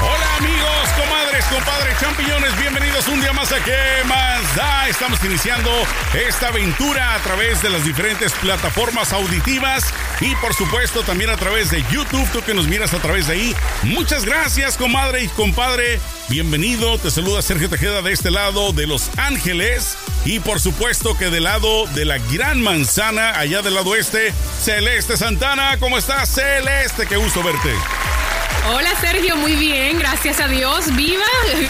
Hola 0.00 0.36
amigos, 0.36 0.88
comadres, 0.96 1.44
compadres, 1.46 1.98
champiñones, 2.00 2.56
bienvenidos 2.56 3.08
un 3.08 3.20
día 3.20 3.32
más 3.32 3.50
a 3.50 3.58
¿Qué 3.64 4.04
más 4.06 4.54
da? 4.54 4.88
Estamos 4.88 5.22
iniciando 5.24 5.72
esta 6.14 6.48
aventura 6.48 7.16
a 7.16 7.18
través 7.18 7.62
de 7.62 7.70
las 7.70 7.84
diferentes 7.84 8.32
plataformas 8.34 9.12
auditivas 9.12 9.92
y 10.20 10.36
por 10.36 10.54
supuesto 10.54 11.02
también 11.02 11.30
a 11.30 11.36
través 11.36 11.72
de 11.72 11.82
YouTube, 11.90 12.30
tú 12.32 12.42
que 12.42 12.54
nos 12.54 12.68
miras 12.68 12.94
a 12.94 12.98
través 12.98 13.26
de 13.26 13.32
ahí. 13.32 13.56
Muchas 13.82 14.24
gracias, 14.24 14.76
comadre 14.76 15.24
y 15.24 15.28
compadre. 15.28 15.98
Bienvenido, 16.28 16.96
te 16.98 17.10
saluda 17.10 17.42
Sergio 17.42 17.68
Tejeda 17.68 18.00
de 18.00 18.12
este 18.12 18.30
lado 18.30 18.72
de 18.72 18.86
Los 18.86 19.10
Ángeles 19.16 19.98
y 20.24 20.38
por 20.38 20.60
supuesto 20.60 21.18
que 21.18 21.28
del 21.28 21.44
lado 21.44 21.86
de 21.88 22.04
la 22.04 22.18
Gran 22.30 22.62
Manzana, 22.62 23.36
allá 23.36 23.62
del 23.62 23.74
lado 23.74 23.90
oeste, 23.90 24.32
Celeste 24.62 25.16
Santana. 25.16 25.76
¿Cómo 25.80 25.98
estás, 25.98 26.32
Celeste? 26.32 27.06
Qué 27.06 27.16
gusto 27.16 27.42
verte. 27.42 27.74
Hola 28.74 28.90
Sergio, 29.00 29.36
muy 29.36 29.54
bien, 29.56 29.98
gracias 29.98 30.40
a 30.40 30.48
Dios. 30.48 30.94
Viva. 30.94 31.24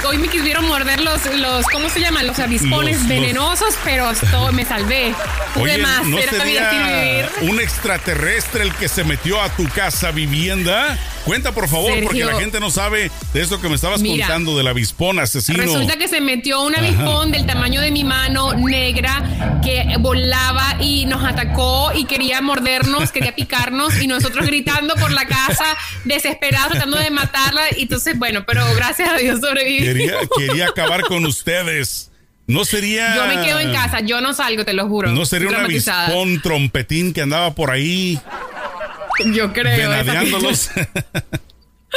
Hoy 0.08 0.18
me 0.18 0.28
quisieron 0.28 0.66
morder 0.66 1.00
los, 1.00 1.24
los 1.36 1.64
¿cómo 1.66 1.88
se 1.90 2.00
llaman? 2.00 2.26
Los 2.26 2.38
avispones 2.40 2.94
Los- 2.94 3.02
los- 3.02 3.08
venenosos, 3.08 3.74
pero 3.84 4.10
esto 4.10 4.52
me 4.52 4.64
salvé. 4.64 5.14
Pude 5.54 5.74
Oye, 5.74 5.78
más, 5.78 6.04
¿no 6.06 6.18
sería 6.18 7.30
un 7.42 7.60
extraterrestre 7.60 8.64
el 8.64 8.74
que 8.74 8.88
se 8.88 9.04
metió 9.04 9.40
a 9.40 9.48
tu 9.50 9.68
casa 9.68 10.10
vivienda? 10.10 10.98
Cuenta, 11.24 11.52
por 11.52 11.68
favor, 11.68 11.90
Sergio. 11.92 12.04
porque 12.08 12.24
la 12.24 12.40
gente 12.40 12.58
no 12.58 12.70
sabe 12.70 13.10
de 13.34 13.42
eso 13.42 13.60
que 13.60 13.68
me 13.68 13.74
estabas 13.74 14.00
Mira. 14.00 14.26
contando 14.26 14.56
del 14.56 14.66
avispón 14.66 15.18
asesino. 15.18 15.58
Resulta 15.62 15.96
que 15.98 16.08
se 16.08 16.20
metió 16.22 16.62
un 16.62 16.74
avispón 16.74 17.30
del 17.32 17.44
tamaño 17.44 17.80
de 17.82 17.90
mi 17.90 18.02
mano 18.02 18.54
negra 18.54 19.60
que 19.62 19.96
volaba 20.00 20.76
y 20.80 21.04
nos 21.06 21.22
atacó 21.24 21.92
y 21.94 22.06
quería 22.06 22.40
mordernos, 22.40 23.12
quería 23.12 23.34
picarnos 23.34 24.00
y 24.00 24.06
nosotros 24.06 24.46
gritando 24.46 24.94
por 24.96 25.12
la 25.12 25.26
casa, 25.26 25.64
desesperados, 26.04 26.78
tratando 26.90 26.98
de 26.98 27.10
matarla. 27.10 27.62
Y 27.76 27.82
entonces, 27.82 28.18
bueno, 28.18 28.44
pero 28.46 28.64
gracias 28.74 29.08
a 29.10 29.16
Dios 29.16 29.40
sobreviví. 29.40 29.84
Quería, 29.84 30.14
quería 30.36 30.68
acabar 30.68 31.02
con 31.02 31.24
ustedes. 31.26 32.10
No 32.46 32.64
sería. 32.64 33.14
Yo 33.14 33.26
me 33.26 33.44
quedo 33.44 33.60
en 33.60 33.72
casa, 33.72 34.00
yo 34.00 34.20
no 34.20 34.32
salgo, 34.32 34.64
te 34.64 34.72
lo 34.72 34.88
juro. 34.88 35.10
No 35.10 35.26
sería 35.26 35.48
un 35.48 35.54
Traumatizada. 35.54 36.06
avispón 36.06 36.40
trompetín 36.40 37.12
que 37.12 37.20
andaba 37.22 37.54
por 37.54 37.70
ahí 37.70 38.18
Yo 39.34 39.52
creo. 39.52 39.90
venadeándolos. 39.90 40.70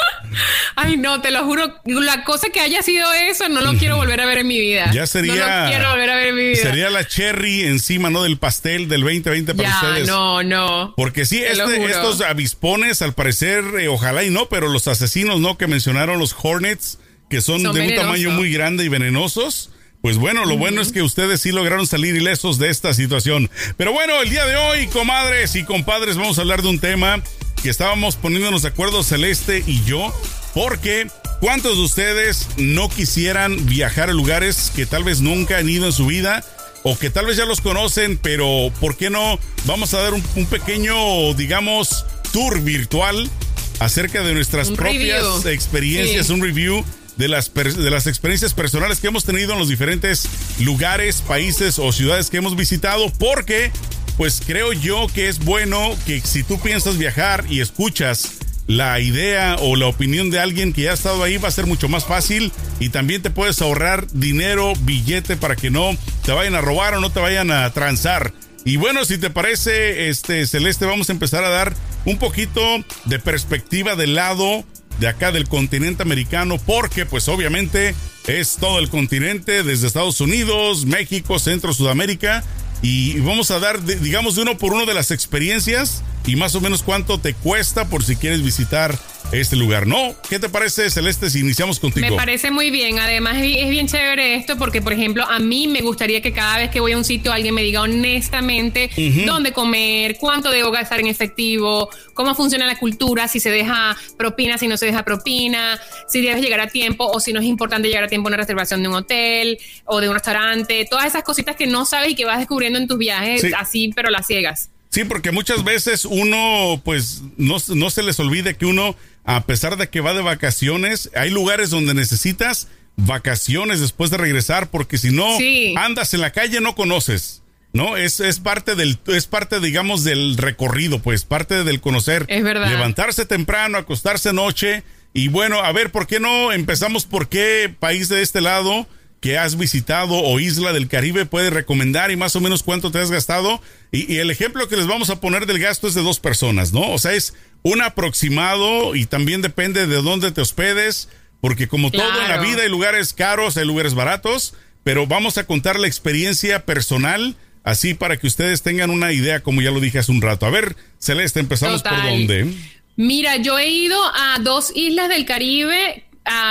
Ay, 0.76 0.98
no, 0.98 1.22
te 1.22 1.32
lo 1.32 1.44
juro. 1.46 1.76
La 1.86 2.24
cosa 2.24 2.50
que 2.50 2.60
haya 2.60 2.82
sido 2.82 3.12
eso, 3.14 3.50
no 3.50 3.62
lo 3.62 3.74
quiero 3.78 3.98
volver 3.98 4.22
a 4.22 4.26
ver 4.26 4.40
en 4.40 4.48
mi 4.48 4.60
vida. 4.60 4.92
Ya 4.94 5.06
sería. 5.06 5.36
No 5.36 5.64
lo 5.64 5.70
quiero 5.70 5.90
volver 5.92 6.10
a 6.10 6.16
ver 6.16 6.28
en 6.30 6.36
mi 6.36 6.44
vida. 6.50 6.62
Sería 6.62 6.90
la 6.90 7.06
cherry 7.06 7.64
encima, 7.64 8.10
¿no? 8.10 8.24
Del 8.24 8.38
pastel 8.38 8.88
del 8.88 9.02
2020 9.02 9.54
para 9.56 9.70
ya, 9.70 9.76
ustedes. 9.76 10.08
no, 10.08 10.44
no. 10.44 10.94
Porque 10.96 11.26
sí, 11.26 11.44
este- 11.44 11.86
estos 11.86 12.22
avispones, 12.22 13.02
al 13.02 13.14
parecer, 13.14 13.64
eh, 13.80 13.88
ojalá 13.88 14.24
y 14.24 14.30
no, 14.30 14.48
pero 14.50 14.70
los 14.70 14.88
asesinos, 14.88 15.40
¿no? 15.40 15.58
Que 15.58 15.68
mencionaron 15.68 16.20
los 16.20 16.36
Hornets, 16.42 17.00
que 17.30 17.42
son, 17.42 17.62
Son 17.62 17.76
de 17.76 17.82
un 17.82 17.96
tamaño 17.96 18.32
muy 18.32 18.52
grande 18.52 18.84
y 18.86 18.90
venenosos. 18.90 19.72
Pues 20.02 20.18
bueno, 20.18 20.46
lo 20.46 20.58
bueno 20.58 20.82
es 20.82 20.92
que 20.92 21.04
ustedes 21.04 21.42
sí 21.42 21.52
lograron 21.52 21.86
salir 21.86 22.16
ilesos 22.16 22.58
de 22.58 22.70
esta 22.70 22.92
situación. 22.96 23.52
Pero 23.78 23.92
bueno, 23.94 24.20
el 24.24 24.32
día 24.32 24.46
de 24.48 24.56
hoy, 24.56 24.88
comadres 24.88 25.56
y 25.56 25.64
compadres, 25.64 26.18
vamos 26.18 26.40
a 26.40 26.42
hablar 26.42 26.64
de 26.64 26.70
un 26.70 26.80
tema 26.80 27.22
que 27.64 27.70
estábamos 27.70 28.16
poniéndonos 28.16 28.62
de 28.64 28.70
acuerdo 28.70 29.04
Celeste 29.04 29.64
y 29.68 29.84
yo, 29.84 30.14
porque 30.54 31.08
¿cuántos 31.40 31.78
de 31.78 31.84
ustedes 31.84 32.48
no 32.58 32.90
quisieran 32.90 33.66
viajar 33.66 34.10
a 34.10 34.14
lugares 34.14 34.72
que 34.76 34.86
tal 34.86 35.04
vez 35.04 35.22
nunca 35.22 35.58
han 35.58 35.70
ido 35.70 35.86
en 35.86 35.94
su 35.94 36.08
vida? 36.08 36.44
o 36.84 36.98
que 36.98 37.12
tal 37.12 37.28
vez 37.28 37.38
ya 37.38 37.46
los 37.46 37.62
conocen, 37.62 38.18
pero 38.18 38.72
¿por 38.80 38.98
qué 38.98 39.12
no? 39.12 39.38
Vamos 39.66 39.94
a 39.94 40.00
dar 40.02 40.16
un, 40.16 40.24
un 40.36 40.48
pequeño, 40.48 41.32
digamos, 41.36 42.08
tour 42.34 42.60
virtual 42.60 43.30
acerca 43.78 44.24
de 44.24 44.34
nuestras 44.34 44.70
Un 44.70 44.78
propias 44.78 45.22
review. 45.24 45.48
experiencias, 45.50 46.26
Sí. 46.26 46.34
un 46.34 46.42
review 46.42 46.84
de 47.18 47.28
las, 47.28 47.54
de 47.54 47.92
las 47.92 48.08
experiencias 48.08 48.56
personales 48.56 49.00
que 49.00 49.06
hemos 49.06 49.26
tenido 49.26 49.54
en 49.54 49.60
los 49.60 49.70
diferentes 49.70 50.28
lugares, 50.60 51.22
países 51.22 51.78
o 51.78 51.92
ciudades 51.92 52.32
que 52.32 52.38
hemos 52.38 52.56
visitado, 52.56 53.12
porque 53.20 53.72
pues 54.18 54.42
creo 54.46 54.74
yo 54.74 55.08
que 55.14 55.28
es 55.28 55.40
bueno 55.40 55.96
que 56.06 56.22
si 56.22 56.44
tú 56.44 56.60
piensas 56.60 56.98
viajar 56.98 57.46
y 57.50 57.62
escuchas 57.62 58.34
la 58.68 59.00
idea 59.00 59.58
o 59.60 59.76
la 59.76 59.88
opinión 59.88 60.30
de 60.30 60.40
alguien 60.40 60.72
que 60.72 60.84
ya 60.84 60.92
ha 60.92 60.94
estado 60.94 61.24
ahí 61.24 61.38
va 61.38 61.50
a 61.50 61.52
ser 61.52 61.66
mucho 61.66 61.90
más 61.90 62.06
fácil 62.06 62.52
y 62.80 62.90
también 62.90 63.22
te 63.22 63.30
puedes 63.30 63.62
ahorrar 63.62 64.08
dinero, 64.12 64.74
billete 64.82 65.36
para 65.36 65.56
que 65.56 65.70
no 65.70 65.92
te 66.26 66.32
vayan 66.32 66.56
a 66.56 66.62
robar 66.62 66.94
o 66.94 67.02
no 67.02 67.12
te 67.12 67.20
vayan 67.20 67.52
a 67.52 67.70
transar. 67.72 68.34
Y 68.64 68.78
bueno, 68.78 69.06
si 69.06 69.18
te 69.18 69.30
parece, 69.30 70.10
este 70.10 70.46
Celeste, 70.46 70.86
vamos 70.86 71.10
a 71.10 71.14
empezar 71.14 71.44
a 71.44 71.50
dar 71.50 71.74
un 72.06 72.18
poquito 72.18 72.62
de 73.06 73.20
perspectiva 73.20 73.96
del 73.96 74.16
lado 74.16 74.64
de 75.00 75.08
acá 75.08 75.32
del 75.32 75.48
continente 75.48 76.04
americano, 76.04 76.60
porque 76.64 77.08
pues 77.08 77.28
obviamente 77.28 77.96
es 78.28 78.58
todo 78.60 78.78
el 78.78 78.90
continente, 78.90 79.64
desde 79.64 79.88
Estados 79.88 80.22
Unidos, 80.22 80.86
México, 80.86 81.40
Centro, 81.40 81.74
Sudamérica, 81.74 82.44
y 82.82 83.20
vamos 83.20 83.52
a 83.52 83.60
dar, 83.60 83.84
digamos, 83.84 84.36
de 84.36 84.42
uno 84.42 84.58
por 84.58 84.74
uno 84.74 84.86
de 84.86 84.94
las 84.94 85.12
experiencias 85.12 86.04
y 86.26 86.36
más 86.36 86.56
o 86.56 86.62
menos 86.62 86.84
cuánto 86.84 87.20
te 87.20 87.34
cuesta 87.34 87.90
por 87.90 88.04
si 88.04 88.16
quieres 88.16 88.44
visitar 88.44 88.98
este 89.32 89.56
lugar, 89.56 89.88
¿no? 89.88 90.14
¿Qué 90.30 90.40
te 90.40 90.50
parece, 90.50 90.90
Celeste, 90.90 91.30
si 91.30 91.40
iniciamos 91.40 91.80
contigo? 91.80 92.10
Me 92.10 92.16
parece 92.16 92.52
muy 92.52 92.70
bien. 92.70 93.00
Además, 93.00 93.38
es 93.38 93.62
es 93.62 93.70
bien 93.70 93.88
chévere 93.88 94.36
esto 94.36 94.58
porque, 94.58 94.82
por 94.82 94.92
ejemplo, 94.92 95.24
a 95.30 95.40
mí 95.40 95.68
me 95.68 95.82
gustaría 95.82 96.22
que 96.22 96.34
cada 96.34 96.58
vez 96.58 96.70
que 96.70 96.80
voy 96.80 96.92
a 96.92 96.98
un 96.98 97.06
sitio 97.06 97.32
alguien 97.32 97.54
me 97.54 97.62
diga 97.62 97.82
honestamente 97.82 98.90
dónde 99.26 99.54
comer, 99.54 100.18
cuánto 100.20 100.50
debo 100.52 100.72
gastar 100.72 101.00
en 101.00 101.08
efectivo, 101.08 101.90
cómo 102.14 102.36
funciona 102.36 102.66
la 102.66 102.78
cultura, 102.78 103.28
si 103.28 103.40
se 103.40 103.50
deja 103.52 103.96
propina, 104.18 104.58
si 104.58 104.68
no 104.68 104.78
se 104.78 104.88
deja 104.88 105.04
propina, 105.04 105.80
si 106.08 106.22
debes 106.22 106.42
llegar 106.42 106.60
a 106.60 106.68
tiempo 106.68 107.06
o 107.06 107.20
si 107.20 107.32
no 107.34 107.40
es 107.40 107.46
importante 107.46 107.88
llegar 107.88 108.06
a 108.06 108.08
tiempo 108.08 108.28
a 108.28 108.32
una 108.32 108.38
reservación 108.38 108.82
de 108.82 108.90
un 108.90 108.96
hotel 108.96 109.60
o 109.86 110.02
de 110.02 110.10
un 110.10 110.14
restaurante. 110.16 110.86
Todas 110.90 111.06
esas 111.06 111.24
cositas 111.24 111.56
que 111.56 111.68
no 111.68 111.86
sabes 111.86 112.12
y 112.12 112.16
que 112.16 112.26
vas 112.26 112.40
descubriendo 112.40 112.71
en 112.78 112.88
tus 112.88 112.98
viajes 112.98 113.42
Sí. 113.42 113.52
así, 113.58 113.92
pero 113.96 114.10
las 114.10 114.28
ciegas. 114.28 114.70
Sí, 114.90 115.06
porque 115.06 115.32
muchas 115.32 115.64
veces 115.64 116.04
uno, 116.06 116.82
pues, 116.84 117.22
no, 117.38 117.58
no 117.70 117.90
se 117.90 118.04
les 118.04 118.20
olvide 118.20 118.56
que 118.56 118.66
uno, 118.66 118.96
a 119.24 119.46
pesar 119.46 119.78
de 119.78 119.90
que 119.90 120.02
va 120.02 120.14
de 120.14 120.22
vacaciones, 120.22 121.10
hay 121.16 121.30
lugares 121.30 121.70
donde 121.70 121.94
necesitas 121.94 122.68
vacaciones 122.98 123.80
después 123.80 124.12
de 124.12 124.18
regresar, 124.18 124.70
porque 124.70 124.98
si 124.98 125.12
no 125.12 125.38
Sí. 125.38 125.74
andas 125.78 126.14
en 126.14 126.22
la 126.22 126.32
calle 126.32 126.62
no 126.62 126.76
conoces. 126.76 127.38
¿No? 127.74 127.96
Es, 127.96 128.20
es 128.20 128.42
parte 128.42 128.76
del, 128.76 129.00
es 129.08 129.28
parte, 129.28 129.62
digamos, 129.62 130.04
del 130.04 130.36
recorrido, 130.36 131.00
pues, 131.00 131.24
parte 131.24 131.64
del 131.64 131.80
conocer. 131.80 132.26
Es 132.28 132.44
verdad. 132.44 132.68
Levantarse 132.70 133.26
temprano, 133.26 133.78
acostarse 133.78 134.34
noche. 134.34 134.84
Y 135.14 135.30
bueno, 135.30 135.60
a 135.60 135.72
ver, 135.72 135.90
¿por 135.90 136.06
qué 136.06 136.20
no 136.20 136.52
empezamos 136.52 137.06
por 137.06 137.30
qué 137.30 137.74
país 137.80 138.10
de 138.10 138.24
este 138.24 138.42
lado 138.42 138.88
que 139.22 139.38
has 139.38 139.56
visitado 139.56 140.16
o 140.16 140.40
isla 140.40 140.74
del 140.74 140.88
Caribe 140.90 141.26
puedes 141.26 141.54
recomendar 141.54 142.12
y 142.12 142.18
más 142.18 142.36
o 142.36 142.42
menos 142.42 142.64
cuánto 142.64 142.92
te 142.92 143.00
has 143.00 143.12
gastado? 143.12 143.62
Y, 143.92 144.12
y 144.12 144.18
el 144.18 144.32
ejemplo 144.32 144.68
que 144.68 144.76
les 144.76 144.88
vamos 144.88 145.10
a 145.12 145.22
poner 145.22 145.46
del 145.46 145.60
gasto 145.60 145.88
es 145.88 145.94
de 145.94 146.02
dos 146.02 146.20
personas, 146.20 146.74
¿no? 146.74 146.92
O 146.92 146.98
sea, 146.98 147.14
es 147.14 147.34
un 147.62 147.82
aproximado 147.82 148.96
y 148.96 149.06
también 149.06 149.42
depende 149.42 149.86
de 149.86 150.02
dónde 150.02 150.32
te 150.32 150.42
hospedes, 150.42 151.08
porque 151.40 151.68
como 151.68 151.92
todo 151.92 152.22
en 152.22 152.28
la 152.28 152.42
vida 152.42 152.64
hay 152.64 152.70
lugares 152.70 153.14
caros, 153.14 153.58
hay 153.58 153.66
lugares 153.66 153.94
baratos, 153.94 154.56
pero 154.84 155.06
vamos 155.08 155.38
a 155.38 155.46
contar 155.46 155.80
la 155.80 155.88
experiencia 155.88 156.66
personal, 156.66 157.36
así 157.64 157.94
para 157.94 158.18
que 158.18 158.28
ustedes 158.28 158.64
tengan 158.64 158.90
una 158.90 159.12
idea, 159.12 159.42
como 159.42 159.62
ya 159.62 159.72
lo 159.72 159.80
dije 159.80 160.00
hace 160.00 160.12
un 160.12 160.22
rato. 160.22 160.48
A 160.48 160.50
ver, 160.50 160.76
Celeste, 161.00 161.40
empezamos 161.40 161.84
por 161.84 162.02
dónde. 162.02 162.52
Mira, 162.96 163.38
yo 163.38 163.58
he 163.58 163.70
ido 163.70 164.00
a 164.04 164.40
dos 164.42 164.72
islas 164.76 165.10
del 165.10 165.26
Caribe. 165.26 166.06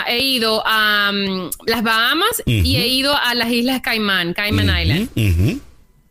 He 0.08 0.18
ido 0.18 0.62
a 0.66 1.12
mm, 1.12 1.50
las 1.66 1.82
Bahamas 1.82 2.42
y 2.46 2.76
he 2.76 2.88
ido 2.88 3.16
a 3.16 3.34
las 3.34 3.50
islas 3.50 3.80
Caimán, 3.80 4.34
Cayman 4.34 4.80
Island. 4.80 5.60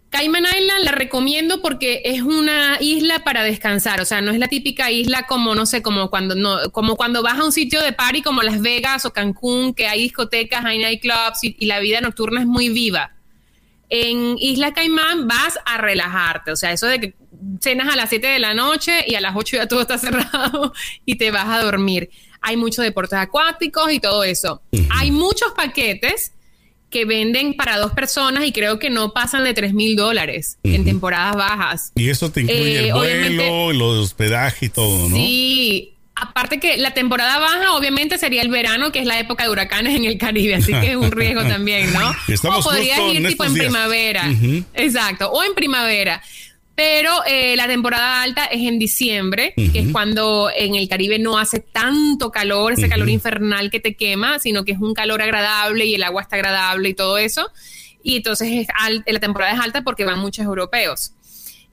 Cayman 0.09 0.43
Island 0.43 0.85
la 0.85 0.91
recomiendo 0.91 1.61
porque 1.61 2.01
es 2.03 2.23
una 2.23 2.77
isla 2.79 3.23
para 3.23 3.43
descansar, 3.43 4.01
o 4.01 4.05
sea, 4.05 4.21
no 4.21 4.31
es 4.31 4.39
la 4.39 4.47
típica 4.47 4.89
isla 4.89 5.27
como 5.27 5.53
no 5.53 5.67
sé, 5.67 5.83
como 5.83 6.09
cuando 6.09 6.33
no, 6.33 6.71
como 6.71 6.95
cuando 6.95 7.21
vas 7.21 7.37
a 7.37 7.45
un 7.45 7.51
sitio 7.51 7.81
de 7.83 7.93
party 7.93 8.23
como 8.23 8.41
Las 8.41 8.59
Vegas 8.59 9.05
o 9.05 9.13
Cancún, 9.13 9.75
que 9.75 9.87
hay 9.87 10.01
discotecas, 10.01 10.65
hay 10.65 10.79
nightclubs 10.79 11.43
y, 11.43 11.55
y 11.59 11.67
la 11.67 11.79
vida 11.79 12.01
nocturna 12.01 12.41
es 12.41 12.47
muy 12.47 12.69
viva. 12.69 13.11
En 13.91 14.35
Isla 14.39 14.73
Caimán 14.73 15.27
vas 15.27 15.59
a 15.65 15.77
relajarte, 15.77 16.51
o 16.51 16.55
sea, 16.55 16.71
eso 16.71 16.87
de 16.87 16.99
que 16.99 17.13
cenas 17.59 17.91
a 17.91 17.95
las 17.95 18.09
7 18.09 18.25
de 18.25 18.39
la 18.39 18.53
noche 18.53 19.03
y 19.07 19.15
a 19.15 19.21
las 19.21 19.35
8 19.35 19.57
ya 19.57 19.67
todo 19.67 19.81
está 19.81 19.97
cerrado 19.99 20.73
y 21.05 21.15
te 21.15 21.29
vas 21.31 21.47
a 21.47 21.61
dormir. 21.61 22.09
Hay 22.41 22.57
muchos 22.57 22.83
deportes 22.83 23.19
acuáticos 23.19 23.91
y 23.91 23.99
todo 23.99 24.23
eso. 24.23 24.61
Hay 24.89 25.11
muchos 25.11 25.51
paquetes 25.55 26.31
que 26.89 27.05
venden 27.05 27.53
para 27.53 27.77
dos 27.77 27.91
personas 27.91 28.45
y 28.45 28.51
creo 28.51 28.79
que 28.79 28.89
no 28.89 29.13
pasan 29.13 29.43
de 29.43 29.53
3 29.53 29.73
mil 29.73 29.95
dólares 29.95 30.57
en 30.63 30.85
temporadas 30.85 31.35
bajas. 31.35 31.91
Y 31.95 32.09
eso 32.09 32.31
te 32.31 32.41
incluye 32.41 32.79
Eh, 32.79 32.87
el 32.87 32.93
vuelo, 32.93 33.71
los 33.73 34.05
hospedaje 34.05 34.67
y 34.67 34.69
todo, 34.69 35.07
¿no? 35.07 35.15
Sí, 35.15 35.93
aparte 36.15 36.59
que 36.59 36.77
la 36.77 36.93
temporada 36.95 37.37
baja 37.37 37.73
obviamente 37.73 38.17
sería 38.17 38.41
el 38.41 38.49
verano, 38.49 38.91
que 38.91 38.99
es 38.99 39.05
la 39.05 39.19
época 39.19 39.43
de 39.43 39.51
huracanes 39.51 39.95
en 39.95 40.05
el 40.05 40.17
Caribe, 40.17 40.55
así 40.55 40.73
que 40.73 40.91
es 40.91 40.95
un 40.95 41.11
riesgo 41.11 41.43
también, 41.47 41.93
¿no? 41.93 42.11
Estamos 42.27 42.65
o 42.65 42.69
podrías 42.69 42.99
ir 43.13 43.27
tipo 43.27 43.43
en 43.43 43.53
días. 43.53 43.65
primavera, 43.67 44.23
exacto, 44.73 45.29
o 45.31 45.43
en 45.43 45.53
primavera. 45.53 46.23
Pero 46.81 47.11
eh, 47.27 47.57
la 47.57 47.67
temporada 47.67 48.21
alta 48.21 48.45
es 48.45 48.61
en 48.65 48.79
diciembre, 48.79 49.53
que 49.57 49.79
es 49.79 49.87
cuando 49.91 50.49
en 50.55 50.75
el 50.75 50.87
Caribe 50.87 51.19
no 51.19 51.37
hace 51.37 51.59
tanto 51.59 52.31
calor, 52.31 52.71
ese 52.71 52.87
calor 52.87 53.09
infernal 53.09 53.69
que 53.69 53.81
te 53.81 53.95
quema, 53.95 54.39
sino 54.39 54.63
que 54.63 54.71
es 54.71 54.79
un 54.79 54.93
calor 54.93 55.21
agradable 55.21 55.83
y 55.83 55.95
el 55.95 56.03
agua 56.03 56.21
está 56.21 56.37
agradable 56.37 56.87
y 56.87 56.93
todo 56.93 57.17
eso. 57.17 57.49
Y 58.01 58.15
entonces 58.15 58.47
es 58.53 58.67
al- 58.79 59.03
la 59.05 59.19
temporada 59.19 59.51
es 59.51 59.59
alta 59.59 59.81
porque 59.81 60.05
van 60.05 60.19
muchos 60.19 60.45
europeos 60.45 61.11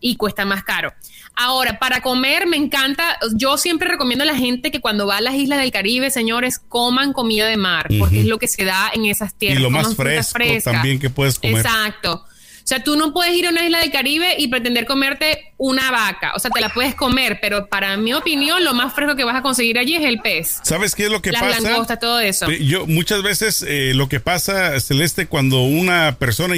y 0.01 0.17
cuesta 0.17 0.45
más 0.45 0.65
caro. 0.65 0.93
Ahora, 1.37 1.79
para 1.79 2.01
comer 2.01 2.49
me 2.49 2.57
encanta, 2.57 3.17
yo 3.37 3.59
siempre 3.59 3.89
recomiendo 3.89 4.25
a 4.25 4.27
la 4.27 4.35
gente 4.35 4.73
que 4.73 4.81
cuando 4.81 5.07
va 5.07 5.19
a 5.19 5.21
las 5.21 5.35
islas 5.37 5.61
del 5.61 5.71
Caribe, 5.71 6.11
señores, 6.11 6.59
coman 6.59 7.13
comida 7.13 7.47
de 7.47 7.57
mar, 7.57 7.87
porque 8.01 8.21
es 8.23 8.27
lo 8.27 8.39
que 8.41 8.49
se 8.49 8.65
da 8.65 8.91
en 8.93 9.05
esas 9.07 9.35
Y 9.35 9.37
tierras. 9.39 9.63
lo 9.63 9.69
coman 9.69 9.83
más 9.85 9.95
fresco 9.95 10.39
también 10.65 10.99
que 10.99 11.11
puedes 11.11 11.39
comer. 11.39 11.59
Exacto. 11.59 12.25
O 12.67 12.69
sea, 12.69 12.83
tú 12.83 12.97
no 12.97 13.13
puedes 13.13 13.33
ir 13.33 13.47
a 13.47 13.51
una 13.51 13.65
isla 13.65 13.79
del 13.79 13.93
Caribe 13.93 14.35
y 14.41 14.49
pretender 14.49 14.87
comerte 14.87 15.53
una 15.57 15.93
vaca. 15.93 16.33
O 16.35 16.41
sea, 16.41 16.51
te 16.51 16.61
la 16.61 16.69
puedes 16.69 16.97
comer, 16.97 17.39
pero 17.41 17.69
para 17.69 17.97
mi 17.97 18.13
opinión, 18.13 18.65
lo 18.65 18.75
más 18.75 18.93
fresco 18.93 19.15
que 19.15 19.23
vas 19.23 19.37
a 19.37 19.43
conseguir 19.43 19.79
allí 19.79 19.95
es 19.95 20.05
el 20.05 20.19
pez. 20.19 20.59
¿Sabes 20.65 20.97
qué 20.97 21.05
es 21.05 21.13
lo 21.13 21.23
que 21.23 21.31
Las 21.31 21.43
pasa? 21.43 21.61
langostas, 21.61 22.01
todo 22.01 22.19
eso. 22.19 22.51
Yo 22.51 22.85
muchas 22.89 23.23
veces 23.23 23.65
eh, 23.69 23.93
lo 23.95 24.09
que 24.09 24.19
pasa, 24.19 24.81
Celeste, 24.81 25.29
cuando 25.29 25.61
una 25.63 26.17
persona, 26.19 26.57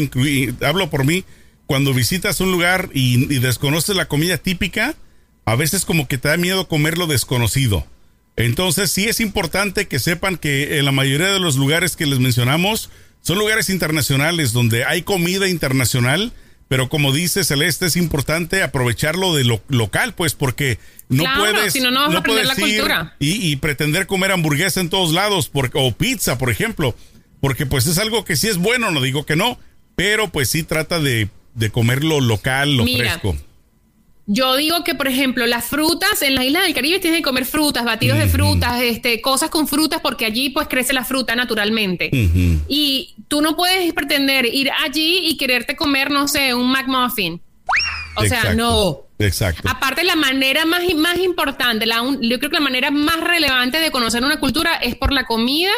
hablo 0.66 0.88
por 0.88 1.04
mí, 1.04 1.24
cuando 1.66 1.92
visitas 1.92 2.40
un 2.40 2.52
lugar 2.52 2.88
y, 2.94 3.30
y 3.30 3.38
desconoces 3.40 3.94
la 3.94 4.06
comida 4.06 4.38
típica, 4.38 4.94
a 5.44 5.56
veces 5.56 5.84
como 5.84 6.08
que 6.08 6.16
te 6.16 6.28
da 6.28 6.38
miedo 6.38 6.68
comer 6.68 6.96
lo 6.96 7.06
desconocido. 7.06 7.86
Entonces 8.36 8.90
sí 8.90 9.08
es 9.08 9.20
importante 9.20 9.88
que 9.88 9.98
sepan 9.98 10.38
que 10.38 10.78
en 10.78 10.86
la 10.86 10.92
mayoría 10.92 11.28
de 11.28 11.38
los 11.38 11.56
lugares 11.56 11.96
que 11.96 12.06
les 12.06 12.18
mencionamos 12.18 12.88
son 13.28 13.38
lugares 13.38 13.68
internacionales 13.68 14.54
donde 14.54 14.86
hay 14.86 15.02
comida 15.02 15.48
internacional, 15.48 16.32
pero 16.66 16.88
como 16.88 17.12
dice 17.12 17.44
Celeste, 17.44 17.84
es 17.84 17.96
importante 17.96 18.62
aprovecharlo 18.62 19.34
de 19.34 19.44
lo 19.44 19.60
local, 19.68 20.14
pues 20.14 20.32
porque 20.34 20.78
no 21.10 21.24
Claro, 21.24 21.40
puedes, 21.40 21.74
si 21.74 21.80
no, 21.80 21.90
no 21.90 22.06
vas 22.06 22.14
a 22.14 22.18
aprender 22.20 22.46
la 22.46 22.54
cultura. 22.54 23.16
y, 23.18 23.50
y 23.52 23.56
pretender 23.56 24.06
comer 24.06 24.32
hamburguesa 24.32 24.80
en 24.80 24.88
todos 24.88 25.12
lados 25.12 25.50
porque, 25.50 25.76
o 25.78 25.92
pizza, 25.92 26.38
por 26.38 26.48
ejemplo, 26.50 26.94
porque 27.40 27.66
pues 27.66 27.86
es 27.86 27.98
algo 27.98 28.24
que 28.24 28.34
sí 28.34 28.48
es 28.48 28.56
bueno, 28.56 28.90
no 28.92 29.02
digo 29.02 29.26
que 29.26 29.36
no, 29.36 29.58
pero 29.94 30.28
pues 30.30 30.48
sí 30.48 30.62
trata 30.62 30.98
de, 30.98 31.28
de 31.54 31.68
comer 31.70 32.04
lo 32.04 32.22
local, 32.22 32.78
lo 32.78 32.84
Mira, 32.84 33.10
fresco. 33.10 33.36
Yo 34.30 34.56
digo 34.56 34.84
que, 34.84 34.94
por 34.94 35.08
ejemplo, 35.08 35.46
las 35.46 35.64
frutas 35.64 36.20
en 36.20 36.34
las 36.34 36.44
islas 36.44 36.64
del 36.64 36.74
Caribe 36.74 36.98
tienes 36.98 37.20
que 37.20 37.24
comer 37.24 37.46
frutas, 37.46 37.86
batidos 37.86 38.18
de 38.18 38.28
frutas, 38.28 38.82
este, 38.82 39.22
cosas 39.22 39.48
con 39.48 39.66
frutas, 39.66 40.00
porque 40.02 40.26
allí 40.26 40.50
pues 40.50 40.68
crece 40.68 40.92
la 40.92 41.02
fruta 41.06 41.34
naturalmente. 41.34 42.10
Ujú. 42.12 42.60
Y 42.68 43.14
tú 43.28 43.40
no 43.42 43.56
puedes 43.56 43.92
pretender 43.92 44.46
ir 44.46 44.70
allí 44.84 45.20
y 45.28 45.36
quererte 45.36 45.76
comer, 45.76 46.10
no 46.10 46.28
sé, 46.28 46.54
un 46.54 46.70
McMuffin. 46.70 47.40
O 48.16 48.22
sea, 48.24 48.42
no. 48.54 49.02
Exacto. 49.20 49.68
Aparte, 49.68 50.04
la 50.04 50.14
manera 50.16 50.64
más, 50.64 50.82
más 50.94 51.18
importante, 51.18 51.86
la 51.86 52.02
un- 52.02 52.20
yo 52.22 52.38
creo 52.38 52.50
que 52.50 52.56
la 52.56 52.62
manera 52.62 52.90
más 52.92 53.20
relevante 53.20 53.78
de 53.80 53.90
conocer 53.90 54.22
una 54.24 54.38
cultura 54.40 54.74
es 54.76 54.94
por 54.94 55.12
la 55.12 55.24
comida, 55.24 55.70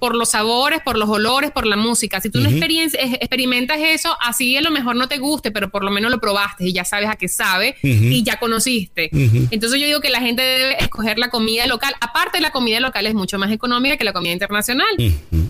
por 0.00 0.14
los 0.16 0.30
sabores, 0.30 0.80
por 0.84 0.98
los 0.98 1.08
olores, 1.08 1.50
por 1.52 1.66
la 1.66 1.76
música. 1.76 2.20
Si 2.20 2.30
tú 2.30 2.40
no 2.40 2.48
experimentas 2.50 3.78
eso, 3.80 4.16
así 4.20 4.56
a 4.56 4.60
lo 4.60 4.70
mejor 4.72 4.96
no 4.96 5.06
te 5.08 5.18
guste, 5.18 5.50
pero 5.52 5.70
por 5.70 5.84
lo 5.84 5.90
menos 5.92 6.10
lo 6.10 6.20
probaste 6.20 6.64
y 6.68 6.72
ya 6.72 6.84
sabes 6.84 7.08
a 7.08 7.14
qué 7.16 7.28
sabe 7.28 7.76
y 8.12 8.22
ya 8.24 8.38
conociste. 8.38 9.08
Entonces 9.52 9.80
yo 9.80 9.86
digo 9.86 10.00
que 10.00 10.10
la 10.10 10.20
gente 10.20 10.42
debe 10.42 10.76
escoger 10.82 11.18
la 11.18 11.30
comida 11.30 11.66
local. 11.68 11.94
Aparte, 12.00 12.40
la 12.40 12.50
comida 12.50 12.80
local 12.80 13.06
es 13.06 13.14
mucho 13.14 13.38
más 13.38 13.50
económica 13.52 13.96
que 13.96 14.04
la 14.04 14.12
comida 14.12 14.32
internacional. 14.32 14.86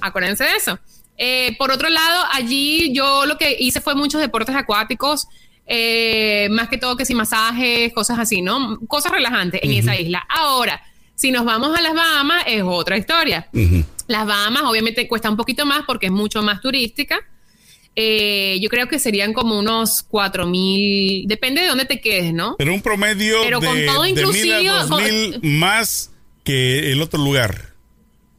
Acuérdense 0.02 0.44
de 0.44 0.56
eso. 0.56 0.78
Eh, 1.16 1.54
por 1.58 1.70
otro 1.70 1.88
lado, 1.88 2.24
allí 2.32 2.92
yo 2.94 3.26
lo 3.26 3.38
que 3.38 3.56
hice 3.58 3.80
fue 3.80 3.94
muchos 3.94 4.20
deportes 4.20 4.54
acuáticos, 4.56 5.26
eh, 5.66 6.48
más 6.50 6.68
que 6.68 6.76
todo 6.76 6.96
que 6.96 7.06
si 7.06 7.14
masajes, 7.14 7.92
cosas 7.92 8.18
así, 8.18 8.42
¿no? 8.42 8.78
Cosas 8.88 9.12
relajantes 9.12 9.60
en 9.62 9.72
esa 9.72 9.96
isla. 9.98 10.26
Ahora, 10.28 10.82
si 11.14 11.30
nos 11.30 11.44
vamos 11.44 11.76
a 11.78 11.80
las 11.80 11.94
Bahamas, 11.94 12.44
es 12.46 12.62
otra 12.64 12.98
historia. 12.98 13.48
Las 14.08 14.26
Bahamas 14.26 14.62
obviamente 14.64 15.06
cuesta 15.08 15.30
un 15.30 15.36
poquito 15.36 15.64
más 15.64 15.82
porque 15.86 16.06
es 16.06 16.12
mucho 16.12 16.42
más 16.42 16.60
turística. 16.60 17.18
Eh, 17.96 18.58
yo 18.60 18.68
creo 18.68 18.88
que 18.88 18.98
serían 18.98 19.32
como 19.32 19.56
unos 19.56 20.02
cuatro 20.02 20.46
mil, 20.48 21.28
depende 21.28 21.60
de 21.62 21.68
dónde 21.68 21.84
te 21.84 22.00
quedes, 22.00 22.34
¿no? 22.34 22.56
Pero 22.58 22.74
un 22.74 22.82
promedio 22.82 23.40
Pero 23.44 23.60
de, 23.60 23.66
con 23.68 23.86
todo 23.86 24.02
de 24.02 24.26
mil 24.26 24.52
a 24.68 24.80
dos 24.82 24.90
con- 24.90 25.04
mil 25.04 25.38
más 25.42 26.10
que 26.42 26.90
el 26.90 27.00
otro 27.00 27.22
lugar. 27.22 27.73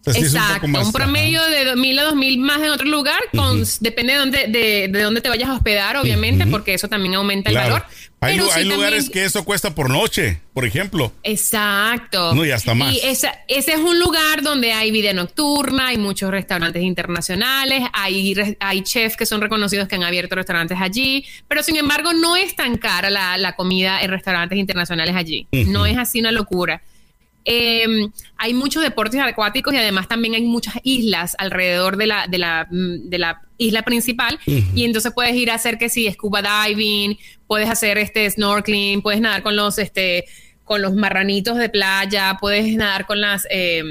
O 0.07 0.11
sea, 0.11 0.21
sí 0.21 0.27
es 0.27 0.33
un 0.33 0.39
poco 0.39 0.45
Exacto, 0.45 0.67
más, 0.67 0.85
un, 0.87 0.93
promedio 0.93 1.41
ajá. 1.41 1.49
de 1.49 1.65
2000 1.65 1.99
a 1.99 2.03
2000 2.03 2.37
más 2.39 2.61
en 2.61 2.69
otro 2.69 2.85
lugar, 2.87 3.19
con, 3.35 3.63
depende 3.79 4.13
de 4.13 4.19
dónde, 4.19 4.47
de, 4.47 4.87
de 4.89 5.01
dónde 5.01 5.21
te 5.21 5.29
vayas 5.29 5.49
a 5.49 5.53
hospedar, 5.53 5.97
obviamente, 5.97 6.45
porque 6.45 6.73
eso 6.75 6.87
también 6.87 7.15
aumenta 7.15 7.49
el 7.49 7.55
valor. 7.55 7.83
Hay, 8.21 8.39
sí 8.39 8.45
hay 8.53 8.63
lugares 8.65 9.05
también- 9.05 9.11
que 9.11 9.25
eso 9.25 9.43
cuesta 9.45 9.75
por 9.75 9.89
noche, 9.89 10.41
por 10.53 10.65
ejemplo. 10.65 11.11
Exacto. 11.23 12.33
No, 12.33 12.43
y 12.45 12.51
hasta 12.51 12.73
más. 12.73 12.93
Y 12.93 12.99
esa- 13.03 13.33
ese 13.47 13.73
es 13.73 13.79
un 13.79 13.99
lugar 13.99 14.41
donde 14.41 14.73
hay 14.73 14.89
vida 14.91 15.13
nocturna, 15.13 15.87
hay 15.89 15.97
muchos 15.97 16.31
restaurantes 16.31 16.81
internacionales, 16.83 17.83
hay, 17.93 18.35
hay 18.59 18.81
chefs 18.83 19.15
que 19.17 19.25
son 19.25 19.41
reconocidos 19.41 19.87
que 19.87 19.95
han 19.95 20.03
abierto 20.03 20.35
restaurantes 20.35 20.77
allí, 20.81 21.25
pero 21.47 21.61
sin 21.63 21.75
embargo 21.77 22.13
no 22.13 22.35
es 22.35 22.55
tan 22.55 22.77
cara 22.77 23.09
la, 23.09 23.37
la 23.37 23.55
comida 23.55 24.01
en 24.01 24.09
restaurantes 24.11 24.57
internacionales 24.57 25.15
allí. 25.15 25.47
No 25.51 25.85
es 25.85 25.97
así 25.97 26.19
una 26.19 26.31
locura. 26.31 26.81
Eh, 27.45 27.85
hay 28.37 28.53
muchos 28.55 28.81
deportes 28.81 29.19
acuáticos 29.21 29.73
y 29.73 29.77
además 29.77 30.07
también 30.07 30.33
hay 30.33 30.41
muchas 30.41 30.75
islas 30.83 31.35
alrededor 31.37 31.95
de 31.95 32.07
la, 32.07 32.27
de 32.27 32.37
la, 32.39 32.67
mm, 32.69 33.07
de 33.09 33.19
la 33.19 33.41
isla 33.57 33.83
principal. 33.83 34.39
Y 34.45 34.83
entonces 34.83 35.11
puedes 35.13 35.35
ir 35.35 35.51
a 35.51 35.55
hacer 35.55 35.77
que 35.77 35.89
sí, 35.89 36.11
scuba 36.11 36.41
diving, 36.67 37.17
puedes 37.47 37.69
hacer 37.69 37.97
este 37.99 38.29
snorkeling, 38.29 39.01
puedes 39.01 39.21
nadar 39.21 39.43
con 39.43 39.55
los 39.55 39.77
este 39.77 40.25
con 40.63 40.81
los 40.81 40.95
marranitos 40.95 41.57
de 41.57 41.69
playa, 41.69 42.37
puedes 42.41 42.75
nadar 42.75 43.05
con 43.05 43.21
las 43.21 43.47
eh, 43.51 43.83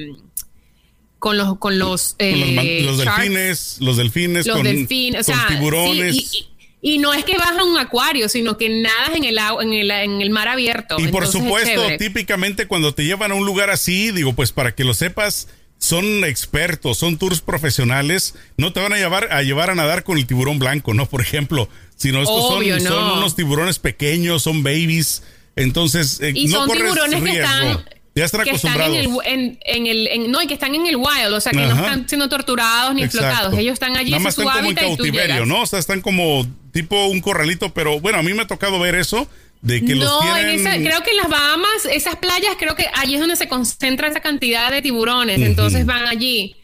con 1.20 1.38
los 1.38 1.56
con 1.58 1.78
los, 1.78 2.14
Con 2.18 2.30
los, 2.40 2.48
eh, 2.64 2.82
los 2.84 2.98
delfines, 2.98 3.76
los 3.80 3.96
delfines, 3.96 4.46
los 4.46 4.56
con, 4.56 4.64
delfines, 4.66 5.28
o 5.28 5.32
sí, 5.32 5.38
tiburones. 5.48 6.14
y, 6.16 6.18
y- 6.18 6.53
y 6.86 6.98
no 6.98 7.14
es 7.14 7.24
que 7.24 7.38
vas 7.38 7.56
a 7.56 7.64
un 7.64 7.78
acuario, 7.78 8.28
sino 8.28 8.58
que 8.58 8.68
nadas 8.68 9.14
en 9.14 9.24
el 9.24 9.38
agua, 9.38 9.62
en 9.62 9.72
el, 9.72 9.90
en 9.90 10.20
el 10.20 10.28
mar 10.28 10.48
abierto. 10.48 10.96
Y 10.98 11.08
por 11.08 11.24
Entonces, 11.24 11.40
supuesto, 11.40 11.82
típicamente 11.98 12.66
cuando 12.66 12.92
te 12.92 13.06
llevan 13.06 13.32
a 13.32 13.36
un 13.36 13.46
lugar 13.46 13.70
así, 13.70 14.10
digo, 14.10 14.34
pues 14.34 14.52
para 14.52 14.74
que 14.74 14.84
lo 14.84 14.92
sepas, 14.92 15.48
son 15.78 16.24
expertos, 16.24 16.98
son 16.98 17.16
tours 17.16 17.40
profesionales, 17.40 18.34
no 18.58 18.74
te 18.74 18.80
van 18.80 18.92
a 18.92 18.96
llevar 18.98 19.32
a 19.32 19.42
llevar 19.42 19.70
a 19.70 19.74
nadar 19.74 20.04
con 20.04 20.18
el 20.18 20.26
tiburón 20.26 20.58
blanco, 20.58 20.92
¿no? 20.92 21.06
Por 21.06 21.22
ejemplo, 21.22 21.70
sino 21.96 22.20
estos 22.20 22.48
son, 22.48 22.68
no. 22.68 22.78
son 22.80 23.18
unos 23.18 23.34
tiburones 23.34 23.78
pequeños, 23.78 24.42
son 24.42 24.62
babies, 24.62 25.22
entonces 25.56 26.20
eh, 26.20 26.32
Y 26.34 26.48
no 26.48 26.58
son 26.58 26.68
corres 26.68 26.82
tiburones 26.82 27.22
que 27.22 27.30
riesgo. 27.30 27.46
están, 27.46 27.84
ya 28.14 28.24
están 28.24 28.44
que 28.44 28.50
están 28.50 28.72
acostumbrados. 28.72 29.24
en 29.26 29.40
el, 29.40 29.40
en, 29.40 29.58
en 29.64 29.86
el 29.86 30.06
en- 30.08 30.30
no, 30.30 30.40
y 30.42 30.46
que 30.46 30.54
están 30.54 30.74
en 30.74 30.86
el 30.86 30.96
wild, 30.96 31.32
o 31.32 31.40
sea, 31.40 31.52
que 31.52 31.58
no 31.58 31.72
Ajá. 31.72 31.80
están 31.82 32.08
siendo 32.08 32.28
torturados 32.28 32.94
ni 32.94 33.02
Exacto. 33.02 33.26
explotados. 33.26 33.58
Ellos 33.58 33.72
están 33.74 33.96
allí, 33.96 34.10
Nada 34.12 34.22
más 34.22 34.34
su 34.34 34.42
están 34.42 34.56
como 34.58 34.70
en 34.70 34.76
cautiverio. 34.76 35.46
¿no? 35.46 35.62
O 35.62 35.66
sea, 35.66 35.78
están 35.78 36.00
como 36.00 36.46
tipo 36.72 37.06
un 37.06 37.20
corralito, 37.20 37.74
pero 37.74 38.00
bueno, 38.00 38.18
a 38.18 38.22
mí 38.22 38.32
me 38.34 38.42
ha 38.42 38.46
tocado 38.46 38.78
ver 38.78 38.94
eso, 38.94 39.26
de 39.62 39.84
que 39.84 39.94
los 39.94 40.04
no, 40.04 40.20
tienen... 40.20 40.60
en 40.60 40.60
esa, 40.60 40.76
creo 40.76 41.02
que 41.02 41.10
en 41.10 41.16
las 41.16 41.28
Bahamas, 41.28 41.86
esas 41.90 42.16
playas, 42.16 42.54
creo 42.58 42.76
que 42.76 42.86
allí 42.94 43.14
es 43.14 43.20
donde 43.20 43.36
se 43.36 43.48
concentra 43.48 44.08
esa 44.08 44.20
cantidad 44.20 44.70
de 44.70 44.82
tiburones, 44.82 45.40
entonces 45.40 45.86
van 45.86 46.06
allí. 46.06 46.54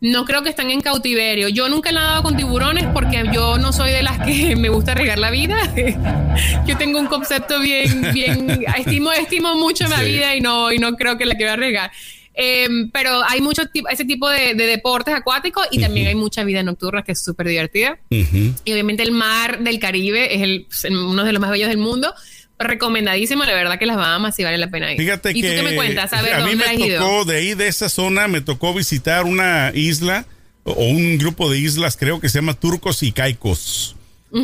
No 0.00 0.24
creo 0.24 0.42
que 0.42 0.48
están 0.48 0.70
en 0.70 0.80
cautiverio. 0.80 1.48
Yo 1.48 1.68
nunca 1.68 1.90
he 1.90 1.92
nadado 1.92 2.22
con 2.22 2.36
tiburones 2.36 2.86
porque 2.94 3.22
yo 3.34 3.58
no 3.58 3.72
soy 3.72 3.90
de 3.90 4.02
las 4.02 4.18
que 4.24 4.56
me 4.56 4.68
gusta 4.70 4.94
regar 4.94 5.18
la 5.18 5.30
vida. 5.30 5.58
yo 6.66 6.76
tengo 6.78 6.98
un 6.98 7.06
concepto 7.06 7.60
bien, 7.60 8.10
bien, 8.14 8.64
estimo, 8.78 9.12
estimo 9.12 9.54
mucho 9.56 9.86
la 9.88 9.98
Sí. 9.98 10.06
vida 10.06 10.34
y 10.34 10.40
no, 10.40 10.72
y 10.72 10.78
no 10.78 10.96
creo 10.96 11.18
que 11.18 11.26
la 11.26 11.34
quiera 11.34 11.56
regar. 11.56 11.90
Em, 12.32 12.90
pero 12.90 13.20
hay 13.28 13.42
mucho 13.42 13.66
tipo, 13.66 13.88
ese 13.90 14.04
tipo 14.06 14.26
de, 14.30 14.54
de 14.54 14.66
deportes 14.66 15.12
acuáticos 15.12 15.66
y 15.70 15.78
también 15.80 16.06
hay 16.06 16.14
mucha 16.14 16.44
vida 16.44 16.62
nocturna 16.62 17.02
que 17.02 17.12
es 17.12 17.22
súper 17.22 17.46
divertida. 17.48 17.98
Y 18.08 18.72
obviamente 18.72 19.02
el 19.02 19.12
mar 19.12 19.58
del 19.58 19.78
Caribe 19.78 20.34
es 20.34 20.42
el, 20.84 20.94
uno 20.96 21.24
de 21.24 21.32
los 21.32 21.40
más 21.40 21.50
bellos 21.50 21.68
del 21.68 21.76
mundo. 21.78 22.14
Recomendadísimo, 22.60 23.44
la 23.44 23.54
verdad 23.54 23.78
que 23.78 23.86
las 23.86 23.96
Bahamas 23.96 24.36
sí 24.36 24.44
vale 24.44 24.58
la 24.58 24.68
pena 24.70 24.92
ir. 24.92 24.98
Fíjate 24.98 25.30
¿Y 25.30 25.40
que 25.40 25.48
tú 25.48 25.56
qué 25.56 25.62
me 25.70 25.74
cuentas? 25.74 26.12
A 26.12 26.20
ver, 26.20 26.34
a 26.34 26.44
mí 26.44 26.50
¿dónde 26.50 26.64
me 26.66 26.86
ido? 26.86 27.00
tocó 27.00 27.24
de 27.24 27.36
ahí 27.38 27.54
de 27.54 27.68
esa 27.68 27.88
zona 27.88 28.28
me 28.28 28.42
tocó 28.42 28.74
visitar 28.74 29.24
una 29.24 29.72
isla 29.74 30.26
o 30.64 30.72
o 30.72 30.84
un 30.84 31.16
grupo 31.16 31.50
de 31.50 31.58
islas 31.58 31.96
creo 31.96 32.20
que 32.20 32.28
se 32.28 32.38
llama 32.38 32.54
Turcos 32.54 33.02
y 33.02 33.12
Caicos. 33.12 33.96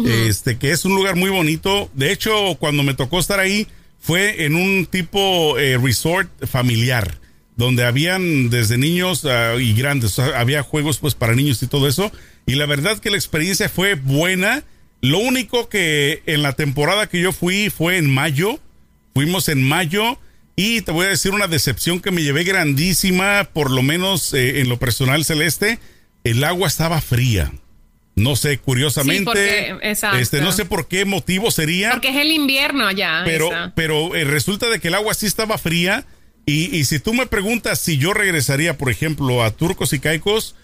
este, 0.07 0.57
que 0.59 0.73
es 0.73 0.85
un 0.85 0.95
lugar 0.95 1.15
muy 1.15 1.31
bonito. 1.31 1.91
De 1.93 2.11
hecho, 2.11 2.57
cuando 2.59 2.83
me 2.83 2.95
tocó 2.95 3.21
estar 3.21 3.39
ahí, 3.39 3.69
fue 4.01 4.45
en 4.45 4.55
un 4.55 4.87
tipo 4.87 5.59
eh, 5.59 5.79
resort 5.79 6.31
familiar, 6.47 7.19
donde 7.57 7.85
habían 7.85 8.51
desde 8.51 8.79
niños 8.79 9.25
ah, 9.25 9.57
y 9.61 9.75
grandes, 9.75 10.19
había 10.19 10.63
juegos 10.63 10.99
pues 10.99 11.15
para 11.15 11.35
niños 11.35 11.63
y 11.63 11.67
todo 11.67 11.87
eso. 11.87 12.11
Y 12.47 12.55
la 12.55 12.67
verdad 12.67 12.99
que 12.99 13.11
la 13.11 13.17
experiencia 13.17 13.69
fue 13.69 13.95
buena. 13.95 14.65
Lo 15.01 15.19
único 15.19 15.69
que 15.69 16.23
en 16.27 16.43
la 16.43 16.53
temporada 16.53 17.07
que 17.09 17.21
yo 17.21 17.33
fui 17.33 17.71
fue 17.71 17.99
en 17.99 18.13
mayo. 18.13 18.59
Fuimos 19.15 19.49
en 19.49 19.63
mayo 19.63 20.19
y 20.57 20.81
te 20.81 20.93
voy 20.93 21.07
a 21.07 21.11
decir 21.11 21.33
una 21.33 21.49
decepción 21.49 22.01
que 22.01 22.11
me 22.11 22.23
llevé 22.23 22.45
grandísima, 22.45 23.49
por 23.53 23.71
lo 23.71 23.83
menos 23.83 24.33
eh, 24.35 24.61
en 24.61 24.69
lo 24.69 24.79
personal 24.79 25.25
celeste. 25.25 25.79
El 26.25 26.43
agua 26.45 26.67
estaba 26.67 27.01
fría. 27.01 27.53
No 28.15 28.35
sé, 28.35 28.57
curiosamente, 28.57 29.77
este, 29.83 30.41
no 30.41 30.51
sé 30.51 30.65
por 30.65 30.89
qué 30.89 31.05
motivo 31.05 31.51
sería. 31.51 31.91
Porque 31.91 32.09
es 32.09 32.17
el 32.17 32.31
invierno 32.31 32.87
allá. 32.87 33.21
Pero, 33.27 33.51
pero 33.75 34.17
eh, 34.17 34.25
resulta 34.25 34.71
de 34.71 34.81
que 34.81 34.89
el 34.89 34.95
agua 34.95 35.13
sí 35.13 35.27
estaba 35.27 35.59
fría. 35.59 36.07
Y, 36.47 36.75
y, 36.75 36.85
si 36.87 36.99
tú 36.99 37.13
me 37.13 37.27
preguntas 37.27 37.79
si 37.79 37.99
yo 37.99 38.15
regresaría, 38.15 38.79
por 38.79 38.91
ejemplo, 38.91 39.45
a 39.45 39.51
Turcos 39.51 39.93
y 39.93 39.99
Caicos, 39.99 40.55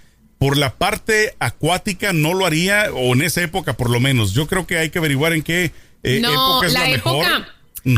por 0.43 0.59
la 0.59 0.75
parte 0.75 1.37
acuática 1.39 2.13
no 2.13 2.35
lo 2.35 2.47
haría, 2.47 2.91
o 2.93 3.15
en 3.15 3.23
esa 3.23 3.43
época 3.43 3.75
por 3.77 3.89
lo 3.91 4.01
menos. 4.01 4.35
Yo 4.35 4.49
creo 4.49 4.67
que 4.67 4.77
hay 4.77 4.91
que 4.91 4.99
averiguar 4.99 5.35
en 5.35 5.43
qué 5.43 5.71
eh, 6.03 6.17
época 6.17 6.67
es 6.67 6.73
la, 6.73 6.91
época, 6.91 7.49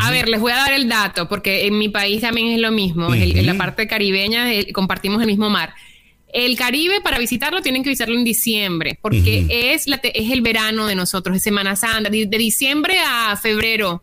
A 0.03 0.11
ver, 0.11 0.29
les 0.29 0.39
voy 0.39 0.53
a 0.53 0.57
dar 0.57 0.75
el 0.75 0.87
dato, 0.87 1.27
porque 1.27 1.67
en 1.67 1.79
mi 1.79 1.89
país 1.89 2.21
también 2.21 2.49
es 2.49 2.59
lo 2.59 2.71
mismo. 2.71 3.15
en 3.15 3.47
la 3.47 3.55
parte 3.55 3.89
caribeña 3.89 4.45
compartimos 4.75 5.23
el 5.23 5.27
mismo 5.27 5.49
mar. 5.49 5.73
El 6.35 6.59
Caribe, 6.59 7.01
para 7.01 7.19
visitarlo, 7.19 7.63
tienen 7.63 7.83
que 7.83 7.89
visitarlo 7.89 8.19
en 8.19 8.25
diciembre, 8.25 8.99
porque 9.01 9.47
es, 9.49 9.87
la, 9.87 9.99
es 10.03 10.31
el 10.31 10.43
verano 10.43 10.87
de 10.87 10.97
nosotros, 10.97 11.39
es 11.39 11.43
Semana 11.43 11.77
Santa, 11.77 12.11
de, 12.11 12.27
diciembre 12.27 12.99
a 13.07 13.39
febrero. 13.41 14.03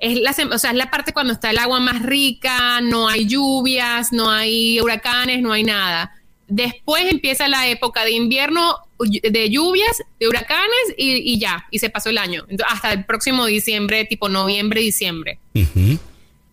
Es 0.00 0.18
la, 0.18 0.34
o 0.52 0.58
sea, 0.58 0.72
es 0.72 0.76
la 0.76 0.90
parte 0.90 1.12
cuando 1.12 1.32
está 1.32 1.50
el 1.50 1.58
agua 1.58 1.78
más 1.78 2.02
rica, 2.02 2.80
no 2.80 3.08
hay 3.08 3.26
lluvias, 3.26 4.12
no 4.12 4.32
hay 4.32 4.80
huracanes, 4.80 5.42
no 5.42 5.52
hay 5.52 5.62
nada. 5.62 6.15
Después 6.48 7.04
empieza 7.10 7.48
la 7.48 7.68
época 7.68 8.04
de 8.04 8.12
invierno, 8.12 8.76
de 8.98 9.50
lluvias, 9.50 10.02
de 10.20 10.28
huracanes 10.28 10.94
y, 10.96 11.38
ya, 11.38 11.66
y 11.70 11.78
se 11.78 11.90
pasó 11.90 12.10
el 12.10 12.18
año. 12.18 12.46
hasta 12.68 12.92
el 12.92 13.04
próximo 13.04 13.46
diciembre, 13.46 14.04
tipo 14.04 14.28
noviembre, 14.28 14.80
diciembre. 14.80 15.38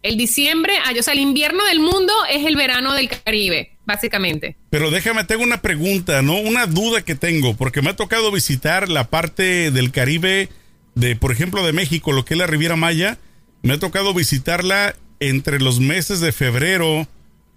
El 0.04 0.18
diciembre, 0.18 0.74
ah, 0.86 0.92
o 1.00 1.02
sea, 1.02 1.14
el 1.14 1.22
invierno 1.22 1.64
del 1.66 1.80
mundo 1.80 2.12
es 2.30 2.46
el 2.46 2.58
verano 2.58 2.94
del 2.94 3.08
Caribe, 3.08 3.78
básicamente. 3.86 4.58
Pero 4.70 4.92
déjame, 4.92 5.24
tengo 5.24 5.44
una 5.44 5.62
pregunta, 5.62 6.22
¿no? 6.22 6.38
Una 6.40 6.66
duda 6.66 7.04
que 7.04 7.16
tengo, 7.16 7.56
porque 7.56 7.82
me 7.82 7.92
ha 7.92 7.96
tocado 7.96 8.30
visitar 8.30 8.90
la 8.90 9.10
parte 9.10 9.72
del 9.72 9.92
Caribe 9.92 10.50
de, 10.96 11.16
por 11.16 11.32
ejemplo, 11.32 11.66
de 11.66 11.72
México, 11.72 12.12
lo 12.12 12.26
que 12.26 12.34
es 12.34 12.38
la 12.38 12.48
Riviera 12.48 12.76
Maya. 12.76 13.18
Me 13.62 13.76
ha 13.76 13.80
tocado 13.80 14.14
visitarla 14.14 14.96
entre 15.22 15.60
los 15.60 15.80
meses 15.80 16.20
de 16.20 16.34
febrero 16.34 17.08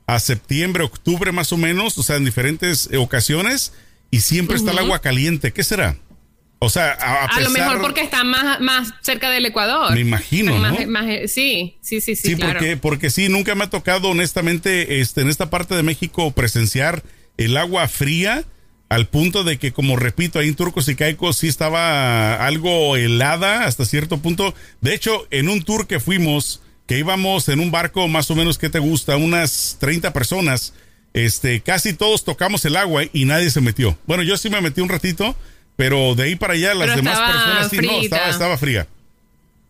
a 0.06 0.20
septiembre, 0.20 0.84
octubre 0.84 1.32
más 1.32 1.52
o 1.52 1.56
menos, 1.56 1.98
o 1.98 2.02
sea, 2.02 2.16
en 2.16 2.24
diferentes 2.24 2.88
ocasiones, 2.96 3.72
y 4.10 4.20
siempre 4.20 4.56
está 4.56 4.70
el 4.70 4.78
agua 4.78 5.00
caliente. 5.00 5.52
¿Qué 5.52 5.64
será? 5.64 5.96
O 6.58 6.70
sea, 6.70 6.92
a, 6.92 7.40
lo 7.40 7.50
mejor 7.50 7.82
porque 7.82 8.00
está 8.00 8.24
más, 8.24 8.60
más 8.60 8.94
cerca 9.02 9.28
del 9.30 9.44
Ecuador. 9.44 9.92
Me 9.92 10.00
imagino, 10.00 10.58
¿no? 10.58 10.74
sí, 11.26 11.76
sí, 11.82 12.00
sí, 12.00 12.00
sí. 12.00 12.16
Sí, 12.16 12.36
porque, 12.36 12.78
porque 12.78 13.10
sí, 13.10 13.28
nunca 13.28 13.54
me 13.54 13.64
ha 13.64 13.70
tocado, 13.70 14.08
honestamente, 14.08 15.00
este, 15.00 15.20
en 15.20 15.28
esta 15.28 15.50
parte 15.50 15.74
de 15.74 15.82
México 15.82 16.30
presenciar 16.30 17.02
el 17.36 17.58
agua 17.58 17.86
fría 17.88 18.44
al 18.88 19.06
punto 19.06 19.44
de 19.44 19.58
que, 19.58 19.72
como 19.72 19.96
repito, 19.96 20.38
ahí 20.38 20.48
en 20.48 20.54
Turcos 20.54 20.88
y 20.88 20.94
Caicos 20.94 21.36
sí 21.36 21.48
estaba 21.48 22.46
algo 22.46 22.96
helada 22.96 23.64
hasta 23.64 23.84
cierto 23.84 24.18
punto. 24.18 24.54
De 24.80 24.94
hecho, 24.94 25.26
en 25.30 25.50
un 25.50 25.62
tour 25.62 25.86
que 25.86 26.00
fuimos, 26.00 26.62
que 26.86 26.98
íbamos 26.98 27.48
en 27.48 27.60
un 27.60 27.70
barco 27.70 28.08
más 28.08 28.30
o 28.30 28.34
menos, 28.34 28.58
que 28.58 28.70
te 28.70 28.78
gusta? 28.78 29.16
Unas 29.16 29.76
30 29.80 30.12
personas, 30.12 30.72
este, 31.14 31.60
casi 31.60 31.92
todos 31.92 32.24
tocamos 32.24 32.64
el 32.64 32.76
agua 32.76 33.04
y 33.12 33.24
nadie 33.24 33.50
se 33.50 33.60
metió. 33.60 33.98
Bueno, 34.06 34.22
yo 34.22 34.36
sí 34.36 34.50
me 34.50 34.60
metí 34.60 34.80
un 34.80 34.88
ratito 34.88 35.36
pero 35.76 36.14
de 36.14 36.24
ahí 36.24 36.36
para 36.36 36.54
allá 36.54 36.74
las 36.74 36.96
demás 36.96 37.18
personas 37.20 37.70
sí, 37.70 37.78
no, 37.78 38.00
estaba, 38.00 38.30
estaba 38.30 38.58
fría. 38.58 38.88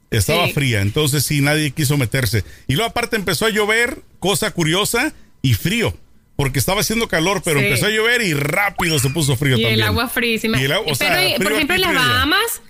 Estaba 0.09 0.49
fría, 0.49 0.81
entonces 0.81 1.25
sí, 1.25 1.41
nadie 1.41 1.73
quiso 1.73 1.97
meterse. 1.97 2.45
Y 2.69 2.75
luego 2.75 2.91
aparte 2.91 3.17
empezó 3.17 3.45
a 3.45 3.51
llover, 3.51 3.99
cosa 4.21 4.53
curiosa, 4.53 5.13
y 5.43 5.55
frío. 5.55 5.97
Porque 6.37 6.59
estaba 6.59 6.83
haciendo 6.83 7.09
calor, 7.09 7.43
pero 7.45 7.61
empezó 7.61 7.87
a 7.87 7.91
llover 7.91 8.23
y 8.23 8.35
rápido 8.35 8.99
se 8.99 9.11
puso 9.11 9.37
frío 9.37 9.57
también. 9.57 9.71
Y 9.71 9.75
el 9.75 9.83
agua 9.83 10.09
frísima. 10.09 10.59
pero, 10.59 10.85
por 10.85 11.53
ejemplo, 11.53 11.75
en 11.75 11.81
las 11.81 11.95
Bahamas, 11.95 12.63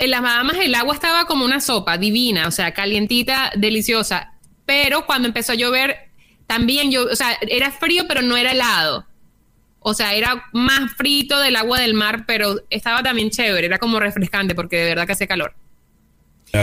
en 0.00 0.10
las 0.10 0.22
Bahamas 0.22 0.56
el 0.60 0.74
agua 0.74 0.94
estaba 0.94 1.24
como 1.26 1.44
una 1.44 1.60
sopa 1.60 1.98
divina, 1.98 2.48
o 2.48 2.50
sea, 2.50 2.72
calientita, 2.72 3.52
deliciosa. 3.56 4.32
Pero 4.66 5.06
cuando 5.06 5.28
empezó 5.28 5.52
a 5.52 5.56
llover, 5.56 5.96
también 6.46 6.90
yo, 6.90 7.04
o 7.04 7.16
sea, 7.16 7.36
era 7.48 7.70
frío, 7.70 8.04
pero 8.06 8.22
no 8.22 8.36
era 8.36 8.52
helado. 8.52 9.06
O 9.80 9.94
sea, 9.94 10.14
era 10.14 10.44
más 10.52 10.92
frito 10.96 11.40
del 11.40 11.56
agua 11.56 11.80
del 11.80 11.94
mar, 11.94 12.24
pero 12.26 12.62
estaba 12.70 13.02
también 13.02 13.30
chévere, 13.30 13.66
era 13.66 13.78
como 13.78 13.98
refrescante 13.98 14.54
porque 14.54 14.76
de 14.76 14.84
verdad 14.90 15.06
que 15.06 15.12
hace 15.12 15.26
calor. 15.26 15.54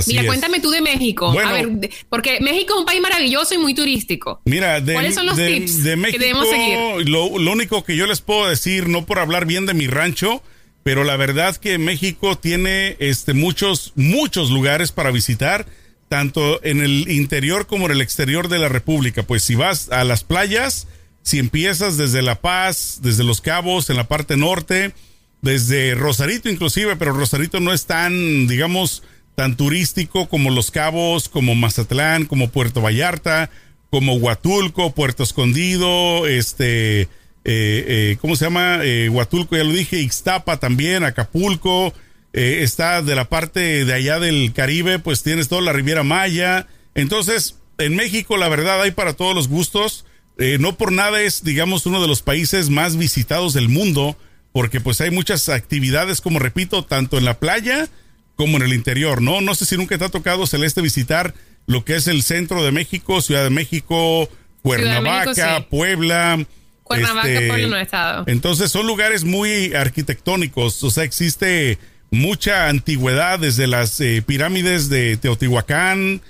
mira, 0.08 0.26
cuéntame 0.26 0.60
tú 0.62 0.70
de 0.70 0.82
México. 0.82 1.38
a 1.38 1.52
ver, 1.52 1.70
porque 2.08 2.40
México 2.40 2.76
es 2.76 2.80
un 2.80 2.86
país 2.86 3.02
maravilloso 3.02 3.56
y 3.56 3.58
muy 3.58 3.74
turístico. 3.74 4.42
Mira, 4.46 4.80
de, 4.80 4.94
¿cuáles 4.94 5.16
son 5.16 5.26
los 5.26 5.36
tips 5.36 5.84
de 5.84 5.98
México, 5.98 6.18
que 6.18 6.26
debemos 6.26 6.50
seguir? 6.50 7.10
Lo, 7.10 7.38
lo, 7.38 7.52
único 7.52 7.84
que 7.84 7.98
yo 7.98 8.06
les 8.06 8.22
puedo 8.22 8.48
decir, 8.48 8.88
no 8.88 9.06
por 9.06 9.20
hablar 9.20 9.46
bien 9.46 9.66
de 9.66 9.74
mi 9.74 9.88
rancho, 9.88 10.42
pero 10.90 11.04
la 11.04 11.18
verdad 11.18 11.56
que 11.56 11.78
México 11.78 12.36
tiene 12.36 12.96
este, 12.98 13.36
muchos, 13.36 13.94
muchos 13.96 14.50
lugares 14.50 14.92
para 14.92 15.12
visitar, 15.12 15.68
tanto 16.08 16.60
en 16.64 16.82
el 16.82 17.12
interior 17.12 17.68
como 17.68 17.86
en 17.86 17.92
el 17.92 18.02
exterior 18.02 18.48
de 18.48 18.58
la 18.58 18.70
República. 18.70 19.22
Pues 19.22 19.44
si 19.44 19.54
vas 19.54 19.92
a 19.92 20.04
las 20.04 20.24
playas, 20.24 20.88
si 21.22 21.38
empiezas 21.38 21.98
desde 21.98 22.24
La 22.24 22.42
Paz, 22.42 23.02
desde 23.04 23.24
Los 23.24 23.40
Cabos, 23.40 23.92
en 23.92 23.98
la 23.98 24.08
parte 24.08 24.36
norte, 24.36 24.96
desde 25.44 25.94
Rosarito 25.94 26.50
inclusive, 26.50 26.96
pero 26.96 27.14
Rosarito 27.14 27.60
no 27.60 27.72
es 27.72 27.86
tan, 27.86 28.48
digamos, 28.48 29.04
tan 29.36 29.58
turístico 29.58 30.28
como 30.28 30.50
Los 30.50 30.72
Cabos, 30.72 31.30
como 31.30 31.54
Mazatlán, 31.54 32.26
como 32.26 32.50
Puerto 32.50 32.82
Vallarta, 32.82 33.52
como 33.92 34.16
Huatulco, 34.16 34.96
Puerto 34.96 35.22
Escondido, 35.22 36.26
este, 36.26 37.10
eh, 37.52 38.12
eh, 38.12 38.18
¿cómo 38.22 38.36
se 38.36 38.46
llama? 38.46 38.82
Eh, 38.84 39.10
Huatulco, 39.10 39.58
ya 39.58 39.64
lo 39.64 39.74
dije, 39.74 40.00
Ixtapa 40.00 40.58
también, 40.58 41.04
Acapulco, 41.04 41.94
está 42.32 43.02
de 43.02 43.16
la 43.16 43.26
parte 43.26 43.86
de 43.86 43.94
allá 43.94 44.20
del 44.20 44.54
Caribe, 44.54 45.00
pues 45.00 45.24
tienes 45.24 45.48
toda 45.48 45.64
la 45.64 45.74
Riviera 45.74 46.04
Maya. 46.04 46.68
Entonces, 46.94 47.56
en 47.80 47.96
México, 47.96 48.38
la 48.38 48.50
verdad, 48.50 48.80
hay 48.84 48.92
para 48.92 49.14
todos 49.14 49.34
los 49.34 49.48
gustos. 49.48 50.06
Eh, 50.38 50.58
no 50.60 50.78
por 50.78 50.92
nada 50.92 51.22
es, 51.22 51.44
digamos, 51.44 51.88
uno 51.88 52.00
de 52.04 52.08
los 52.08 52.22
países 52.22 52.70
más 52.70 52.98
visitados 52.98 53.56
del 53.56 53.68
mundo, 53.68 54.16
porque 54.54 54.80
pues 54.80 55.02
hay 55.02 55.10
muchas 55.10 55.50
actividades, 55.50 56.22
como 56.22 56.38
repito, 56.38 56.86
tanto 56.86 57.18
en 57.18 57.26
la 57.26 57.40
playa 57.40 57.90
como 58.36 58.58
en 58.58 58.64
el 58.64 58.74
interior, 58.74 59.24
¿no? 59.24 59.42
No 59.42 59.56
sé 59.56 59.66
si 59.66 59.76
nunca 59.76 59.98
te 59.98 60.06
ha 60.06 60.10
tocado, 60.10 60.46
Celeste, 60.46 60.82
visitar 60.82 61.34
lo 61.66 61.84
que 61.84 61.96
es 61.96 62.08
el 62.08 62.22
centro 62.22 62.64
de 62.64 62.72
México, 62.72 63.22
Ciudad 63.22 63.44
de 63.44 63.50
México, 63.50 64.30
Cuernavaca, 64.62 65.66
Puebla. 65.68 66.46
Cuernavaca, 66.90 67.30
este, 67.30 67.82
estado. 67.82 68.24
Entonces 68.26 68.72
son 68.72 68.88
lugares 68.88 69.24
muy 69.24 69.76
arquitectónicos, 69.76 70.84
o 70.84 70.90
sea, 70.90 71.04
existe 71.04 71.78
mucha 72.10 72.68
antigüedad 72.68 73.38
desde 73.38 73.68
las 73.68 74.02
eh, 74.02 74.24
pirámides 74.26 74.90
de 74.90 75.16
Teotihuacán, 75.18 76.22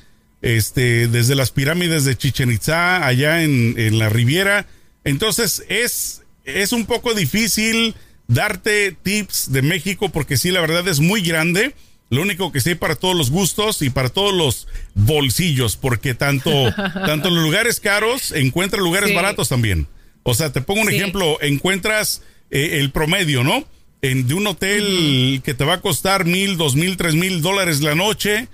este, 0.42 1.08
desde 1.08 1.36
las 1.36 1.52
pirámides 1.52 2.04
de 2.04 2.18
Chichen 2.18 2.52
Itza, 2.52 3.08
allá 3.08 3.42
en, 3.42 3.76
en 3.78 4.00
la 4.00 4.10
Riviera. 4.10 4.66
Entonces 5.06 5.64
es, 5.70 6.24
es 6.44 6.74
un 6.74 6.86
poco 6.86 7.14
difícil 7.14 7.96
darte 8.28 8.92
tips 8.92 9.54
de 9.54 9.62
México 9.62 10.10
porque 10.10 10.36
sí, 10.36 10.52
la 10.52 10.60
verdad 10.60 10.86
es 10.90 11.00
muy 11.00 11.22
grande. 11.22 11.74
Lo 12.10 12.22
único 12.22 12.52
que 12.52 12.60
sí 12.60 12.76
para 12.76 12.96
todos 12.96 13.16
los 13.16 13.32
gustos 13.32 13.82
y 13.82 13.92
para 13.92 14.10
todos 14.10 14.34
los 14.34 14.68
bolsillos, 14.94 15.78
porque 15.78 16.16
tanto, 16.16 16.52
tanto 16.76 17.30
en 17.30 17.36
los 17.36 17.44
lugares 17.46 17.80
caros 17.80 18.34
encuentras 18.34 18.84
lugares 18.84 19.16
baratos 19.16 19.48
también. 19.48 19.88
O 20.30 20.34
sea, 20.34 20.52
te 20.52 20.62
pongo 20.62 20.82
un 20.82 20.90
ejemplo, 20.90 21.38
encuentras 21.42 22.22
eh, 22.52 22.80
el 22.80 22.92
promedio, 22.92 23.44
¿no? 23.44 23.66
En, 24.02 24.28
de 24.28 24.34
un 24.34 24.48
hotel 24.48 25.42
que 25.44 25.54
te 25.54 25.66
va 25.66 25.76
a 25.76 25.82
costar 25.82 26.26
mil, 26.26 26.58
dos 26.58 26.76
mil, 26.76 26.98
tres 26.98 27.16
mil 27.16 27.42
dólares 27.42 27.82
la 27.82 27.96
noche, 27.96 28.48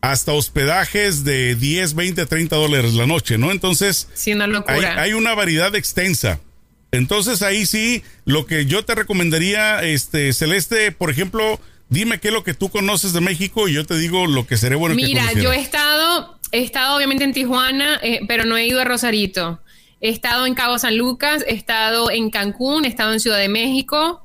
hasta 0.00 0.32
hospedajes 0.32 1.24
de 1.24 1.54
10, 1.56 1.94
20, 1.94 2.26
30 2.26 2.56
dólares 2.56 2.94
la 2.94 3.06
noche, 3.06 3.38
¿no? 3.38 3.50
Entonces, 3.50 4.08
Hay, 4.68 5.12
una 5.12 5.34
variedad 5.34 5.74
extensa. 5.74 6.40
Entonces 6.92 7.42
ahí 7.42 7.66
sí, 7.66 8.02
lo 8.24 8.46
que 8.46 8.66
yo 8.66 8.84
te 8.84 8.94
recomendaría, 8.94 9.82
este, 9.82 10.32
Celeste, 10.32 10.92
por 10.92 11.10
ejemplo, 11.10 11.60
dime 11.88 12.20
qué 12.20 12.28
es 12.28 12.34
lo 12.34 12.44
que 12.44 12.54
tú 12.54 12.70
conoces 12.70 13.12
de 13.12 13.20
México 13.20 13.68
y 13.68 13.74
yo 13.74 13.84
te 13.84 13.98
digo 13.98 14.26
lo 14.26 14.46
que 14.46 14.56
seré 14.56 14.76
bueno 14.76 14.94
Mira, 14.94 15.32
yo 15.32 15.52
he 15.52 15.60
estado, 15.60 16.38
he 16.52 16.62
estado 16.62 16.96
obviamente 16.96 17.24
en 17.24 17.32
Tijuana, 17.32 17.98
eh, 18.02 18.20
pero 18.28 18.44
no 18.44 18.56
he 18.56 18.66
ido 18.66 18.80
a 18.80 18.84
Rosarito. 18.84 19.60
He 20.06 20.10
estado 20.10 20.46
en 20.46 20.54
Cabo 20.54 20.78
San 20.78 20.96
Lucas, 20.96 21.44
he 21.48 21.54
estado 21.54 22.12
en 22.12 22.30
Cancún, 22.30 22.84
he 22.84 22.88
estado 22.88 23.12
en 23.12 23.18
Ciudad 23.18 23.38
de 23.38 23.48
México, 23.48 24.22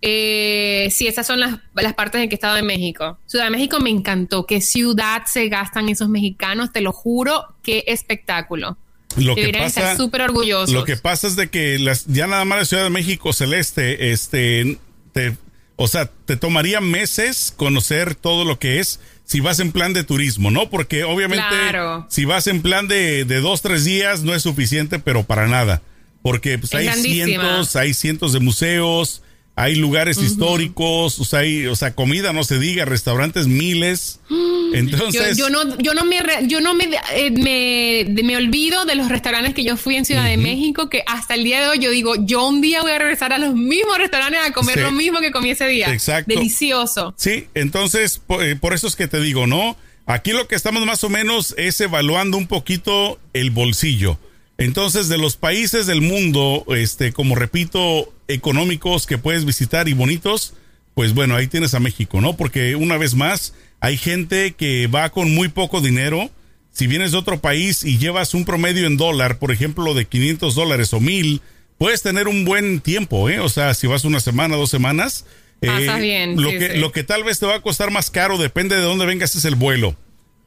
Eh, 0.00 0.88
sí, 0.92 1.08
esas 1.08 1.26
son 1.26 1.40
las, 1.40 1.58
las 1.74 1.94
partes 1.94 2.22
en 2.22 2.28
que 2.28 2.36
he 2.36 2.40
estado 2.40 2.56
en 2.56 2.66
México. 2.66 3.18
Ciudad 3.26 3.46
de 3.46 3.50
México 3.50 3.80
me 3.80 3.90
encantó. 3.90 4.46
Qué 4.46 4.60
ciudad 4.60 5.22
se 5.26 5.48
gastan 5.48 5.88
esos 5.88 6.08
mexicanos, 6.08 6.70
te 6.72 6.80
lo 6.80 6.92
juro, 6.92 7.56
qué 7.64 7.82
espectáculo. 7.88 8.78
Lo 9.16 9.34
que 9.34 9.52
pasa, 9.52 9.66
estar 9.66 9.96
súper 9.96 10.22
orgullosos. 10.22 10.70
Lo 10.70 10.84
que 10.84 10.96
pasa 10.96 11.26
es 11.26 11.34
de 11.34 11.50
que 11.50 11.80
las, 11.80 12.06
ya 12.06 12.28
nada 12.28 12.44
más 12.44 12.58
la 12.60 12.64
Ciudad 12.64 12.84
de 12.84 12.90
México 12.90 13.32
Celeste, 13.32 14.12
este, 14.12 14.78
te, 15.12 15.36
o 15.74 15.88
sea, 15.88 16.08
te 16.26 16.36
tomaría 16.36 16.80
meses 16.80 17.52
conocer 17.56 18.14
todo 18.14 18.44
lo 18.44 18.60
que 18.60 18.78
es 18.78 19.00
si 19.28 19.40
vas 19.40 19.60
en 19.60 19.72
plan 19.72 19.92
de 19.92 20.04
turismo, 20.04 20.50
¿no? 20.50 20.70
Porque 20.70 21.04
obviamente 21.04 21.44
Claro. 21.48 22.06
si 22.08 22.24
vas 22.24 22.46
en 22.46 22.62
plan 22.62 22.88
de, 22.88 23.26
de 23.26 23.40
dos, 23.42 23.60
tres 23.60 23.84
días 23.84 24.22
no 24.22 24.34
es 24.34 24.42
suficiente, 24.42 24.98
pero 24.98 25.22
para 25.24 25.46
nada. 25.46 25.82
Porque 26.22 26.58
pues, 26.58 26.72
Es 26.72 26.78
hay 26.78 26.84
grandísima. 26.86 27.24
cientos, 27.26 27.76
hay 27.76 27.92
cientos 27.94 28.32
de 28.32 28.40
museos, 28.40 29.22
hay 29.58 29.74
lugares 29.74 30.18
históricos, 30.22 31.18
o 31.18 31.24
sea, 31.24 31.40
hay, 31.40 31.66
o 31.66 31.74
sea, 31.74 31.92
comida, 31.92 32.32
no 32.32 32.44
se 32.44 32.60
diga, 32.60 32.84
restaurantes 32.84 33.48
miles. 33.48 34.20
Yo, 34.28 34.74
Entonces, 34.74 35.38
yo 35.38 35.48
no, 35.48 35.78
yo 35.78 35.94
no 35.94 36.04
me, 36.04 36.18
yo 36.46 36.60
no 36.60 36.74
me, 36.74 36.90
eh, 37.14 37.30
me, 37.30 38.22
me 38.22 38.36
olvido 38.36 38.84
de 38.84 38.96
los 38.96 39.08
restaurantes 39.08 39.54
que 39.54 39.64
yo 39.64 39.78
fui 39.78 39.96
en 39.96 40.04
Ciudad 40.04 40.26
de 40.26 40.36
México, 40.36 40.90
que 40.90 41.02
hasta 41.06 41.34
el 41.36 41.44
día 41.44 41.62
de 41.62 41.68
hoy 41.68 41.78
yo 41.78 41.90
digo, 41.90 42.16
yo 42.18 42.46
un 42.46 42.60
día 42.60 42.82
voy 42.82 42.92
a 42.92 42.98
regresar 42.98 43.32
a 43.32 43.38
los 43.38 43.54
mismos 43.54 43.96
restaurantes 43.96 44.40
a 44.44 44.52
comer 44.52 44.74
Sí. 44.74 44.80
lo 44.82 44.92
mismo 44.92 45.20
que 45.20 45.30
comí 45.30 45.52
ese 45.52 45.66
día. 45.66 45.90
Exacto. 45.90 46.34
Delicioso. 46.34 47.14
Sí, 47.16 47.46
entonces 47.54 48.20
eh, 48.42 48.56
por, 48.60 48.74
eso 48.74 48.86
es 48.88 48.94
que 48.94 49.08
te 49.08 49.20
digo, 49.20 49.46
¿no? 49.46 49.74
Aquí 50.04 50.32
lo 50.32 50.46
que 50.48 50.54
estamos 50.54 50.84
más 50.84 51.02
o 51.02 51.08
menos 51.08 51.54
es 51.56 51.80
evaluando 51.80 52.36
un 52.36 52.46
poquito 52.46 53.18
el 53.32 53.50
bolsillo. 53.50 54.18
Entonces, 54.58 55.08
de 55.08 55.18
los 55.18 55.36
países 55.36 55.86
del 55.86 56.00
mundo, 56.00 56.64
este, 56.76 57.12
como 57.12 57.36
repito, 57.36 58.12
económicos 58.26 59.06
que 59.06 59.16
puedes 59.16 59.44
visitar 59.44 59.88
y 59.88 59.92
bonitos, 59.92 60.54
pues 60.94 61.14
bueno, 61.14 61.36
ahí 61.36 61.46
tienes 61.46 61.74
a 61.74 61.80
México, 61.80 62.20
¿no? 62.20 62.36
Porque 62.36 62.74
una 62.74 62.96
vez 62.96 63.14
más, 63.14 63.54
hay 63.78 63.96
gente 63.96 64.54
que 64.54 64.88
va 64.88 65.10
con 65.10 65.32
muy 65.32 65.48
poco 65.48 65.80
dinero. 65.80 66.28
Si 66.72 66.88
vienes 66.88 67.12
de 67.12 67.18
otro 67.18 67.40
país 67.40 67.84
y 67.84 67.98
llevas 67.98 68.34
un 68.34 68.44
promedio 68.44 68.88
en 68.88 68.96
dólar, 68.96 69.38
por 69.38 69.52
ejemplo, 69.52 69.94
de 69.94 70.06
500 70.06 70.56
dólares 70.56 70.92
o 70.92 70.98
1000, 70.98 71.40
puedes 71.78 72.02
tener 72.02 72.26
un 72.26 72.44
buen 72.44 72.80
tiempo, 72.80 73.30
¿eh? 73.30 73.38
O 73.38 73.48
sea, 73.48 73.74
si 73.74 73.86
vas 73.86 74.04
una 74.04 74.18
semana, 74.18 74.56
dos 74.56 74.70
semanas. 74.70 75.24
Eh, 75.60 75.88
bien, 76.00 76.40
Lo, 76.40 76.50
sí, 76.50 76.58
que, 76.58 76.72
sí. 76.72 76.78
lo 76.78 76.90
que 76.90 77.04
tal 77.04 77.22
vez 77.22 77.38
te 77.38 77.46
va 77.46 77.54
a 77.54 77.62
costar 77.62 77.92
más 77.92 78.10
caro, 78.10 78.38
depende 78.38 78.74
de 78.74 78.82
dónde 78.82 79.06
vengas, 79.06 79.36
es 79.36 79.44
el 79.44 79.54
vuelo. 79.54 79.96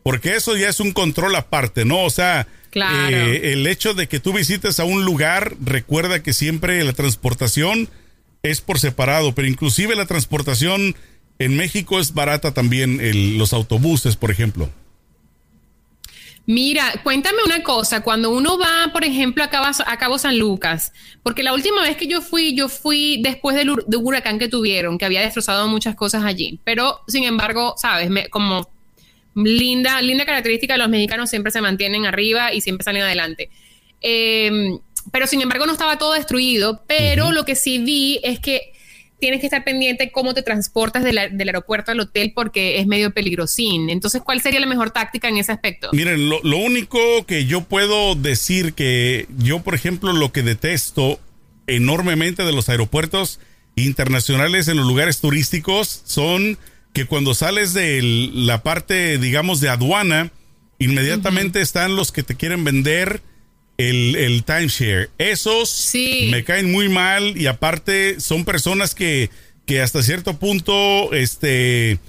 Porque 0.03 0.35
eso 0.35 0.55
ya 0.57 0.69
es 0.69 0.79
un 0.79 0.91
control 0.93 1.35
aparte, 1.35 1.85
¿no? 1.85 2.03
O 2.03 2.09
sea, 2.09 2.47
Claro. 2.71 3.15
eh, 3.15 3.53
el 3.53 3.67
hecho 3.67 3.93
de 3.93 4.07
que 4.07 4.19
tú 4.19 4.33
visites 4.33 4.79
a 4.79 4.83
un 4.83 5.05
lugar, 5.05 5.55
recuerda 5.63 6.23
que 6.23 6.33
siempre 6.33 6.83
la 6.83 6.93
transportación 6.93 7.89
es 8.43 8.61
por 8.61 8.79
separado, 8.79 9.35
pero 9.35 9.47
inclusive 9.47 9.95
la 9.95 10.05
transportación 10.07 10.95
en 11.37 11.57
México 11.57 11.99
es 11.99 12.13
barata 12.13 12.53
también, 12.53 12.99
el- 13.01 13.37
los 13.37 13.53
autobuses, 13.53 14.15
por 14.15 14.31
ejemplo. 14.31 14.69
Mira, 16.47 16.91
cuéntame 17.03 17.37
una 17.45 17.61
cosa, 17.61 18.01
cuando 18.01 18.31
uno 18.31 18.57
va, 18.57 18.91
por 18.91 19.03
ejemplo, 19.05 19.43
a 19.43 19.49
Cabo, 19.49 19.67
a 19.85 19.97
Cabo 19.97 20.17
San 20.17 20.39
Lucas, 20.39 20.91
porque 21.21 21.43
la 21.43 21.53
última 21.53 21.83
vez 21.83 21.95
que 21.97 22.07
yo 22.07 22.19
fui, 22.21 22.55
yo 22.55 22.67
fui 22.67 23.21
después 23.21 23.55
del 23.55 23.69
hur- 23.69 23.85
de 23.85 23.97
un 23.97 24.07
huracán 24.07 24.39
que 24.39 24.47
tuvieron, 24.47 24.97
que 24.97 25.05
había 25.05 25.21
destrozado 25.21 25.67
muchas 25.67 25.95
cosas 25.95 26.23
allí, 26.25 26.59
pero 26.63 26.99
sin 27.07 27.25
embargo, 27.25 27.75
sabes, 27.77 28.09
Me- 28.09 28.27
como 28.29 28.67
linda, 29.35 30.01
linda 30.01 30.25
característica 30.25 30.73
de 30.73 30.79
los 30.79 30.89
mexicanos 30.89 31.29
siempre 31.29 31.51
se 31.51 31.61
mantienen 31.61 32.05
arriba 32.05 32.53
y 32.53 32.61
siempre 32.61 32.83
salen 32.83 33.03
adelante. 33.03 33.49
Eh, 34.01 34.77
pero 35.11 35.27
sin 35.27 35.41
embargo 35.41 35.65
no 35.65 35.73
estaba 35.73 35.97
todo 35.97 36.13
destruido, 36.13 36.83
pero 36.87 37.31
lo 37.31 37.45
que 37.45 37.55
sí 37.55 37.79
vi 37.79 38.19
es 38.23 38.39
que 38.39 38.73
tienes 39.19 39.39
que 39.39 39.45
estar 39.45 39.63
pendiente 39.63 40.11
cómo 40.11 40.33
te 40.33 40.41
transportas 40.41 41.03
del 41.03 41.17
aeropuerto 41.17 41.91
al 41.91 41.99
hotel 41.99 42.33
porque 42.35 42.79
es 42.79 42.87
medio 42.87 43.11
peligrosín. 43.11 43.89
Entonces, 43.91 44.21
¿cuál 44.23 44.41
sería 44.41 44.59
la 44.59 44.65
mejor 44.65 44.89
táctica 44.89 45.29
en 45.29 45.37
ese 45.37 45.51
aspecto? 45.51 45.89
Miren, 45.93 46.27
lo, 46.27 46.41
lo 46.43 46.57
único 46.57 46.99
que 47.27 47.45
yo 47.45 47.61
puedo 47.61 48.15
decir 48.15 48.73
que 48.73 49.27
yo, 49.37 49.61
por 49.61 49.75
ejemplo, 49.75 50.11
lo 50.11 50.31
que 50.31 50.41
detesto 50.41 51.19
enormemente 51.67 52.43
de 52.43 52.51
los 52.51 52.67
aeropuertos 52.67 53.39
internacionales 53.75 54.67
en 54.67 54.77
los 54.77 54.87
lugares 54.87 55.19
turísticos 55.19 56.01
son 56.03 56.57
que 56.93 57.05
cuando 57.05 57.33
sales 57.33 57.73
de 57.73 58.01
la 58.33 58.63
parte, 58.63 59.17
digamos, 59.17 59.59
de 59.61 59.69
aduana, 59.69 60.31
inmediatamente 60.79 61.61
están 61.61 61.95
los 61.95 62.11
que 62.11 62.23
te 62.23 62.35
quieren 62.35 62.63
vender 62.63 63.21
el, 63.77 64.15
el 64.15 64.43
timeshare. 64.43 65.09
Esos 65.17 65.69
Sí. 65.69 66.27
me 66.31 66.43
caen 66.43 66.71
muy 66.71 66.89
mal 66.89 67.37
y 67.37 67.47
aparte 67.47 68.19
son 68.19 68.43
personas 68.45 68.93
que, 68.95 69.29
que 69.65 69.81
hasta 69.81 70.03
cierto 70.03 70.37
punto, 70.37 71.13
este, 71.13 71.99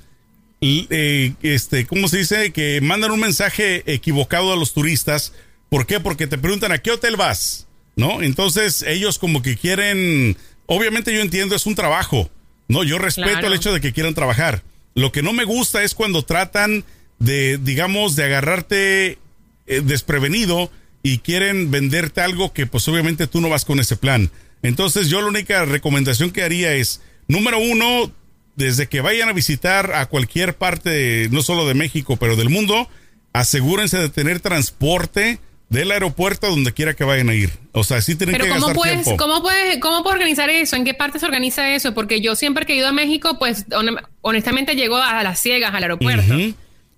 eh, 0.60 1.32
este, 1.42 1.86
¿cómo 1.86 2.08
se 2.08 2.18
dice? 2.18 2.52
Que 2.52 2.80
mandan 2.80 3.10
un 3.10 3.20
mensaje 3.20 3.82
equivocado 3.92 4.52
a 4.52 4.56
los 4.56 4.74
turistas. 4.74 5.32
¿Por 5.68 5.86
qué? 5.86 6.00
Porque 6.00 6.26
te 6.26 6.38
preguntan 6.38 6.72
a 6.72 6.78
qué 6.78 6.90
hotel 6.90 7.16
vas, 7.16 7.66
¿no? 7.96 8.22
Entonces 8.22 8.82
ellos 8.82 9.18
como 9.18 9.42
que 9.42 9.56
quieren, 9.56 10.36
obviamente 10.66 11.14
yo 11.14 11.20
entiendo, 11.20 11.54
es 11.56 11.66
un 11.66 11.74
trabajo, 11.74 12.30
¿no? 12.68 12.84
Yo 12.84 12.98
respeto 12.98 13.30
Claro. 13.30 13.46
el 13.48 13.54
hecho 13.54 13.72
de 13.72 13.80
que 13.80 13.92
quieran 13.92 14.14
trabajar. 14.14 14.62
Lo 14.94 15.12
que 15.12 15.22
no 15.22 15.32
me 15.32 15.44
gusta 15.44 15.82
es 15.82 15.94
cuando 15.94 16.24
tratan 16.24 16.84
de, 17.18 17.58
digamos, 17.58 18.16
de 18.16 18.24
agarrarte 18.24 19.18
eh, 19.66 19.80
desprevenido 19.82 20.70
y 21.02 21.18
quieren 21.18 21.70
venderte 21.70 22.20
algo 22.20 22.52
que 22.52 22.66
pues 22.66 22.86
obviamente 22.88 23.26
tú 23.26 23.40
no 23.40 23.48
vas 23.48 23.64
con 23.64 23.80
ese 23.80 23.96
plan. 23.96 24.30
Entonces 24.62 25.08
yo 25.08 25.20
la 25.20 25.28
única 25.28 25.64
recomendación 25.64 26.30
que 26.30 26.42
haría 26.42 26.74
es, 26.74 27.00
número 27.26 27.58
uno, 27.58 28.12
desde 28.56 28.88
que 28.88 29.00
vayan 29.00 29.28
a 29.28 29.32
visitar 29.32 29.94
a 29.94 30.06
cualquier 30.06 30.56
parte, 30.56 31.28
no 31.30 31.42
solo 31.42 31.66
de 31.66 31.74
México, 31.74 32.16
pero 32.16 32.36
del 32.36 32.50
mundo, 32.50 32.88
asegúrense 33.32 33.98
de 33.98 34.08
tener 34.08 34.40
transporte 34.40 35.40
del 35.72 35.90
aeropuerto 35.90 36.46
a 36.46 36.50
donde 36.50 36.72
quiera 36.72 36.94
que 36.94 37.04
vayan 37.04 37.28
a 37.30 37.34
ir. 37.34 37.50
O 37.72 37.82
sea, 37.84 38.00
sí 38.02 38.14
tienen 38.14 38.34
Pero 38.34 38.44
que 38.44 38.50
¿cómo 38.50 38.66
gastar 38.68 38.76
puedes, 38.76 39.04
tiempo. 39.04 39.16
¿cómo 39.22 39.42
puedes, 39.42 39.78
cómo 39.78 40.02
puedes 40.02 40.14
organizar 40.16 40.50
eso? 40.50 40.76
¿En 40.76 40.84
qué 40.84 40.94
parte 40.94 41.18
se 41.18 41.26
organiza 41.26 41.74
eso? 41.74 41.94
Porque 41.94 42.20
yo 42.20 42.36
siempre 42.36 42.66
que 42.66 42.74
he 42.74 42.76
ido 42.76 42.88
a 42.88 42.92
México, 42.92 43.38
pues 43.38 43.64
hon- 43.70 43.98
honestamente 44.20 44.74
llego 44.76 44.96
a 44.96 45.22
las 45.22 45.40
ciegas 45.40 45.74
al 45.74 45.82
aeropuerto. 45.82 46.34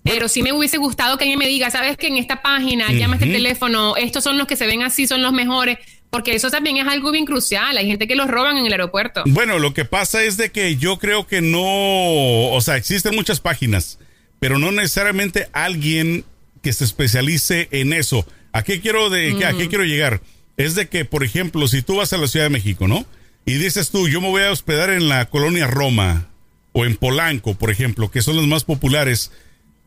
Pero 0.03 0.27
sí 0.27 0.43
me 0.43 0.53
hubiese 0.53 0.77
gustado 0.77 1.17
que 1.17 1.23
alguien 1.23 1.39
me 1.39 1.47
diga, 1.47 1.71
sabes 1.71 1.97
que 1.97 2.05
en 2.07 2.17
esta 2.17 2.43
página, 2.43 2.91
llama 2.91 3.15
este 3.15 3.25
teléfono, 3.27 3.95
estos 3.97 4.23
son 4.23 4.37
los 4.37 4.45
que 4.45 4.55
se 4.55 4.67
ven 4.67 4.83
así, 4.83 5.07
son 5.07 5.23
los 5.23 5.33
mejores, 5.33 5.79
porque 6.11 6.35
eso 6.35 6.51
también 6.51 6.77
es 6.77 6.85
algo 6.87 7.09
bien 7.11 7.25
crucial. 7.25 7.75
Hay 7.75 7.87
gente 7.87 8.07
que 8.07 8.15
los 8.15 8.27
roban 8.27 8.55
en 8.57 8.67
el 8.67 8.71
aeropuerto. 8.71 9.23
Bueno, 9.25 9.57
lo 9.57 9.73
que 9.73 9.83
pasa 9.83 10.23
es 10.23 10.37
de 10.37 10.51
que 10.51 10.75
yo 10.75 10.99
creo 10.99 11.25
que 11.25 11.41
no, 11.41 12.49
o 12.51 12.61
sea, 12.61 12.75
existen 12.77 13.15
muchas 13.15 13.39
páginas, 13.39 13.97
pero 14.39 14.59
no 14.59 14.71
necesariamente 14.71 15.47
alguien 15.53 16.23
que 16.61 16.71
se 16.71 16.83
especialice 16.83 17.67
en 17.71 17.91
eso. 17.93 18.27
¿A 18.57 18.63
qué 18.63 18.79
quiero 18.79 19.09
de, 19.09 19.45
a 19.45 19.53
qué 19.53 19.67
quiero 19.67 19.83
llegar? 19.83 20.21
Es 20.57 20.75
de 20.75 20.87
que, 20.87 21.03
por 21.05 21.23
ejemplo, 21.23 21.67
si 21.67 21.81
tú 21.81 21.97
vas 21.97 22.13
a 22.13 22.17
la 22.17 22.27
Ciudad 22.27 22.45
de 22.45 22.49
México, 22.51 22.87
¿no? 22.87 23.05
Y 23.45 23.55
dices 23.55 23.89
tú, 23.91 24.07
yo 24.07 24.21
me 24.21 24.29
voy 24.29 24.43
a 24.43 24.51
hospedar 24.51 24.89
en 24.89 25.09
la 25.09 25.25
colonia 25.29 25.67
Roma 25.67 26.29
o 26.71 26.85
en 26.85 26.95
Polanco, 26.95 27.55
por 27.55 27.69
ejemplo, 27.71 28.09
que 28.09 28.21
son 28.21 28.35
los 28.37 28.47
más 28.47 28.63
populares. 28.63 29.31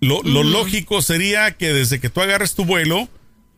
Lo, 0.01 0.23
lo 0.23 0.43
lógico 0.45 1.01
sería 1.03 1.53
que 1.53 1.73
desde 1.73 1.99
que 1.99 2.11
tú 2.11 2.21
agarres 2.21 2.55
tu 2.55 2.65
vuelo, 2.67 3.09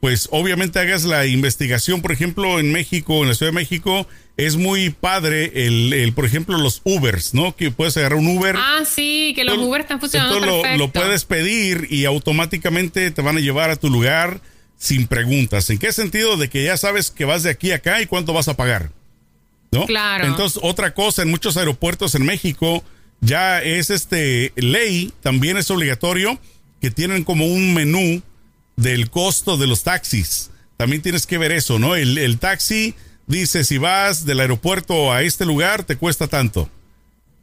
pues 0.01 0.29
obviamente 0.31 0.79
hagas 0.79 1.05
la 1.05 1.27
investigación, 1.27 2.01
por 2.01 2.13
ejemplo, 2.13 2.59
en 2.61 2.73
México, 2.73 3.21
en 3.23 3.29
la 3.29 3.35
Ciudad 3.35 3.53
de 3.53 3.57
México, 3.57 4.07
es 4.39 4.57
muy 4.57 4.89
padre 4.91 5.67
el, 5.67 5.93
el, 5.93 6.13
por 6.15 6.25
ejemplo, 6.25 6.57
los 6.57 6.81
Ubers, 6.85 7.35
¿no? 7.35 7.55
Que 7.57 7.71
puedes 7.71 7.97
agarrar 7.99 8.19
un 8.21 8.29
Uber. 8.39 8.55
Ah, 8.57 8.85
sí, 8.87 9.33
que 9.37 9.45
los 9.45 9.57
Tú- 9.57 9.65
Uber 9.69 9.81
están 9.83 10.01
funcionando 10.01 10.37
entonces 10.37 10.57
lo- 10.57 10.63
perfecto. 10.63 10.87
Lo, 10.87 10.93
puedes 10.93 11.25
pedir 11.25 11.89
y 11.91 12.07
automáticamente 12.07 13.11
te 13.11 13.21
van 13.23 13.37
a 13.37 13.41
llevar 13.41 13.69
a 13.71 13.77
tu 13.77 13.91
lugar 13.91 14.41
sin 14.81 15.07
preguntas. 15.07 15.69
¿En 15.69 15.79
qué 15.79 15.93
sentido? 15.93 16.39
De 16.39 16.49
que 16.49 16.65
ya 16.65 16.77
sabes 16.77 17.11
que 17.11 17.27
vas 17.27 17.43
de 17.43 17.51
aquí 17.51 17.71
a 17.71 17.77
acá 17.77 18.01
y 18.01 18.07
cuánto 18.07 18.33
vas 18.33 18.49
a 18.49 18.57
pagar. 18.57 18.91
¿No? 19.71 19.87
Claro. 19.87 20.25
Entonces, 20.27 20.59
otra 20.65 20.95
cosa, 20.95 21.23
en 21.23 21.31
muchos 21.31 21.57
aeropuertos 21.57 22.17
en 22.17 22.25
México 22.25 22.83
ya 23.21 23.63
es 23.63 23.91
este 23.91 24.53
ley, 24.57 25.13
también 25.23 25.59
es 25.59 25.71
obligatorio 25.71 26.41
que 26.81 26.91
tienen 26.91 27.23
como 27.23 27.47
un 27.47 27.75
menú 27.75 28.23
del 28.77 29.11
costo 29.11 29.59
de 29.59 29.67
los 29.67 29.85
taxis. 29.85 30.51
También 30.79 31.03
tienes 31.03 31.27
que 31.27 31.37
ver 31.37 31.53
eso, 31.53 31.79
¿no? 31.79 31.95
El, 31.95 32.17
el 32.17 32.39
taxi 32.39 32.95
dice 33.27 33.65
si 33.65 33.77
vas 33.77 34.25
del 34.25 34.41
aeropuerto 34.41 35.13
a 35.13 35.23
este 35.23 35.45
lugar 35.45 35.85
te 35.85 35.97
cuesta 35.97 36.27
tanto. 36.27 36.71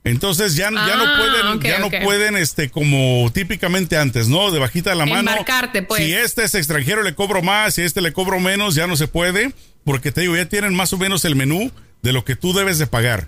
Entonces 0.09 0.55
ya, 0.55 0.65
ya 0.65 0.71
no 0.71 1.03
Ah, 1.05 1.15
pueden, 1.17 1.59
ya 1.61 1.79
no 1.79 1.89
pueden, 2.05 2.37
este, 2.37 2.69
como 2.69 3.29
típicamente 3.33 3.97
antes, 3.97 4.27
¿no? 4.27 4.51
De 4.51 4.59
bajita 4.59 4.89
de 4.91 4.95
la 4.95 5.05
mano. 5.05 5.31
Pues. 5.31 6.03
Si 6.03 6.13
este 6.13 6.43
es 6.43 6.55
extranjero 6.55 7.03
le 7.03 7.15
cobro 7.15 7.41
más, 7.41 7.75
si 7.75 7.81
este 7.81 8.01
le 8.01 8.13
cobro 8.13 8.39
menos, 8.39 8.75
ya 8.75 8.87
no 8.87 8.95
se 8.95 9.07
puede, 9.07 9.53
porque 9.83 10.11
te 10.11 10.21
digo, 10.21 10.35
ya 10.35 10.45
tienen 10.45 10.73
más 10.75 10.93
o 10.93 10.97
menos 10.97 11.25
el 11.25 11.35
menú 11.35 11.71
de 12.03 12.13
lo 12.13 12.23
que 12.25 12.35
tú 12.35 12.53
debes 12.53 12.77
de 12.79 12.87
pagar. 12.87 13.27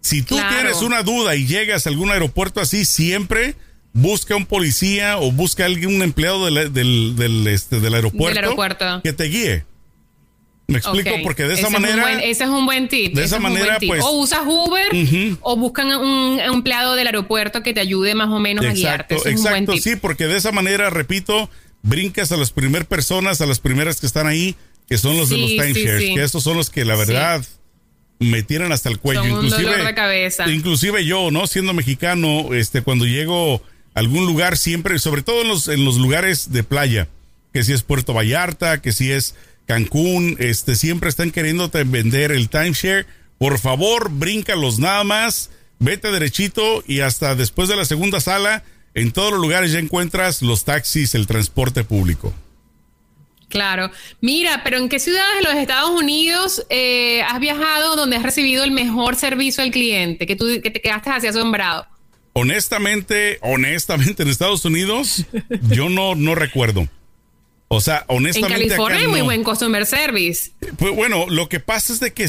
Si 0.00 0.22
tú 0.22 0.36
Claro. 0.36 0.54
tienes 0.56 0.82
una 0.82 1.02
duda 1.02 1.36
y 1.36 1.46
llegas 1.46 1.86
a 1.86 1.90
algún 1.90 2.10
aeropuerto 2.10 2.60
así, 2.60 2.84
siempre 2.84 3.54
busca 3.92 4.36
un 4.36 4.46
policía 4.46 5.18
o 5.18 5.32
busca 5.32 5.64
alguien, 5.64 5.94
un 5.96 6.02
empleado 6.02 6.46
del, 6.46 6.72
del, 6.72 7.16
del, 7.16 7.46
este, 7.48 7.80
del 7.80 7.94
aeropuerto, 7.94 8.28
Del 8.34 8.44
aeropuerto. 8.44 9.00
que 9.02 9.12
te 9.12 9.24
guíe. 9.24 9.64
Me 10.70 10.78
explico, 10.78 11.10
porque 11.22 11.42
de 11.44 11.54
esa 11.54 11.66
Ese 11.68 11.76
es 11.76 11.80
manera. 11.80 12.02
buen- 12.02 12.20
ese 12.20 12.44
es 12.44 12.50
un 12.50 12.64
buen 12.66 12.88
tip. 12.88 13.14
de 13.14 13.24
esa 13.24 13.36
es 13.36 13.42
manera, 13.42 13.78
pues- 13.86 14.02
O 14.04 14.12
usas 14.20 14.40
Uber 14.46 14.86
o 15.40 15.56
buscan 15.56 15.88
un 15.88 16.40
empleado 16.40 16.94
del 16.94 17.06
aeropuerto 17.06 17.62
que 17.62 17.74
te 17.74 17.80
ayude 17.80 18.14
más 18.14 18.28
o 18.30 18.38
menos 18.38 18.64
a 18.64 18.72
guiarte. 18.72 19.14
Exacto, 19.14 19.28
Ese 19.28 19.30
es 19.30 19.36
un 19.36 19.42
buen 19.42 19.54
exacto, 19.64 19.72
tip. 19.72 19.82
sí, 19.82 19.96
porque 19.96 20.26
de 20.26 20.36
esa 20.36 20.52
manera, 20.52 20.90
repito, 20.90 21.50
brincas 21.82 22.30
a 22.32 22.36
las 22.36 22.50
primeras 22.52 22.86
personas, 22.86 23.40
a 23.40 23.46
las 23.46 23.58
primeras 23.58 24.00
que 24.00 24.06
están 24.06 24.26
ahí, 24.26 24.54
que 24.88 24.98
son 24.98 25.16
los 25.16 25.28
de 25.28 25.38
los 25.38 25.50
timeshares, 25.50 26.02
sí. 26.02 26.14
que 26.14 26.22
estos 26.22 26.42
son 26.42 26.56
los 26.56 26.70
que 26.70 26.84
la 26.84 26.96
verdad 26.96 27.44
me 28.18 28.42
tiran 28.42 28.70
hasta 28.72 28.88
el 28.90 28.98
cuello. 28.98 29.22
Son 29.22 29.30
un 29.32 29.44
inclusive, 29.46 29.70
dolor 29.70 29.86
de 29.86 29.94
cabeza. 29.94 30.50
inclusive 30.50 31.04
yo, 31.04 31.30
¿no? 31.30 31.46
Siendo 31.46 31.72
mexicano, 31.72 32.52
este, 32.54 32.82
cuando 32.82 33.06
llego 33.06 33.62
a 33.94 33.98
algún 34.00 34.26
lugar, 34.26 34.56
siempre, 34.58 34.98
sobre 34.98 35.22
todo 35.22 35.42
en 35.42 35.48
los, 35.48 35.68
en 35.68 35.84
los 35.84 35.96
lugares 35.96 36.52
de 36.52 36.62
playa, 36.62 37.08
que 37.52 37.64
si 37.64 37.72
es 37.72 37.82
Puerto 37.82 38.12
Vallarta, 38.12 38.80
que 38.82 38.92
si 38.92 39.10
es 39.10 39.34
Cancún, 39.70 40.34
este, 40.40 40.74
siempre 40.74 41.08
están 41.08 41.30
queriéndote 41.30 41.84
vender 41.84 42.32
el 42.32 42.48
timeshare. 42.48 43.06
Por 43.38 43.60
favor, 43.60 44.10
bríncalos 44.10 44.80
nada 44.80 45.04
más, 45.04 45.52
vete 45.78 46.10
derechito 46.10 46.82
y 46.88 47.02
hasta 47.02 47.36
después 47.36 47.68
de 47.68 47.76
la 47.76 47.84
segunda 47.84 48.18
sala, 48.18 48.64
en 48.94 49.12
todos 49.12 49.30
los 49.30 49.40
lugares 49.40 49.70
ya 49.70 49.78
encuentras 49.78 50.42
los 50.42 50.64
taxis, 50.64 51.14
el 51.14 51.28
transporte 51.28 51.84
público. 51.84 52.34
Claro. 53.48 53.92
Mira, 54.20 54.62
pero 54.64 54.78
¿en 54.78 54.88
qué 54.88 54.98
ciudades 54.98 55.36
de 55.36 55.48
los 55.48 55.54
Estados 55.54 55.90
Unidos 55.90 56.66
eh, 56.68 57.22
has 57.22 57.38
viajado 57.38 57.94
donde 57.94 58.16
has 58.16 58.24
recibido 58.24 58.64
el 58.64 58.72
mejor 58.72 59.14
servicio 59.14 59.62
al 59.62 59.70
cliente? 59.70 60.26
Que 60.26 60.34
tú 60.34 60.46
que 60.60 60.72
te 60.72 60.80
quedaste 60.80 61.10
así 61.10 61.28
asombrado. 61.28 61.86
Honestamente, 62.32 63.38
honestamente, 63.40 64.24
en 64.24 64.30
Estados 64.30 64.64
Unidos, 64.64 65.26
yo 65.70 65.88
no, 65.88 66.16
no 66.16 66.34
recuerdo. 66.34 66.88
O 67.72 67.80
sea, 67.80 67.98
En 68.08 68.16
honestamente. 68.16 68.66
California 68.66 68.96
acá 68.98 69.04
hay 69.06 69.10
muy 69.10 69.20
no. 69.20 69.24
buen 69.26 69.44
customer 69.44 69.86
service. 69.86 70.50
Pues 70.76 70.92
bueno, 70.94 71.26
lo 71.28 71.48
que 71.48 71.60
pasa 71.60 71.92
es 71.92 72.00
de 72.00 72.12
que, 72.12 72.26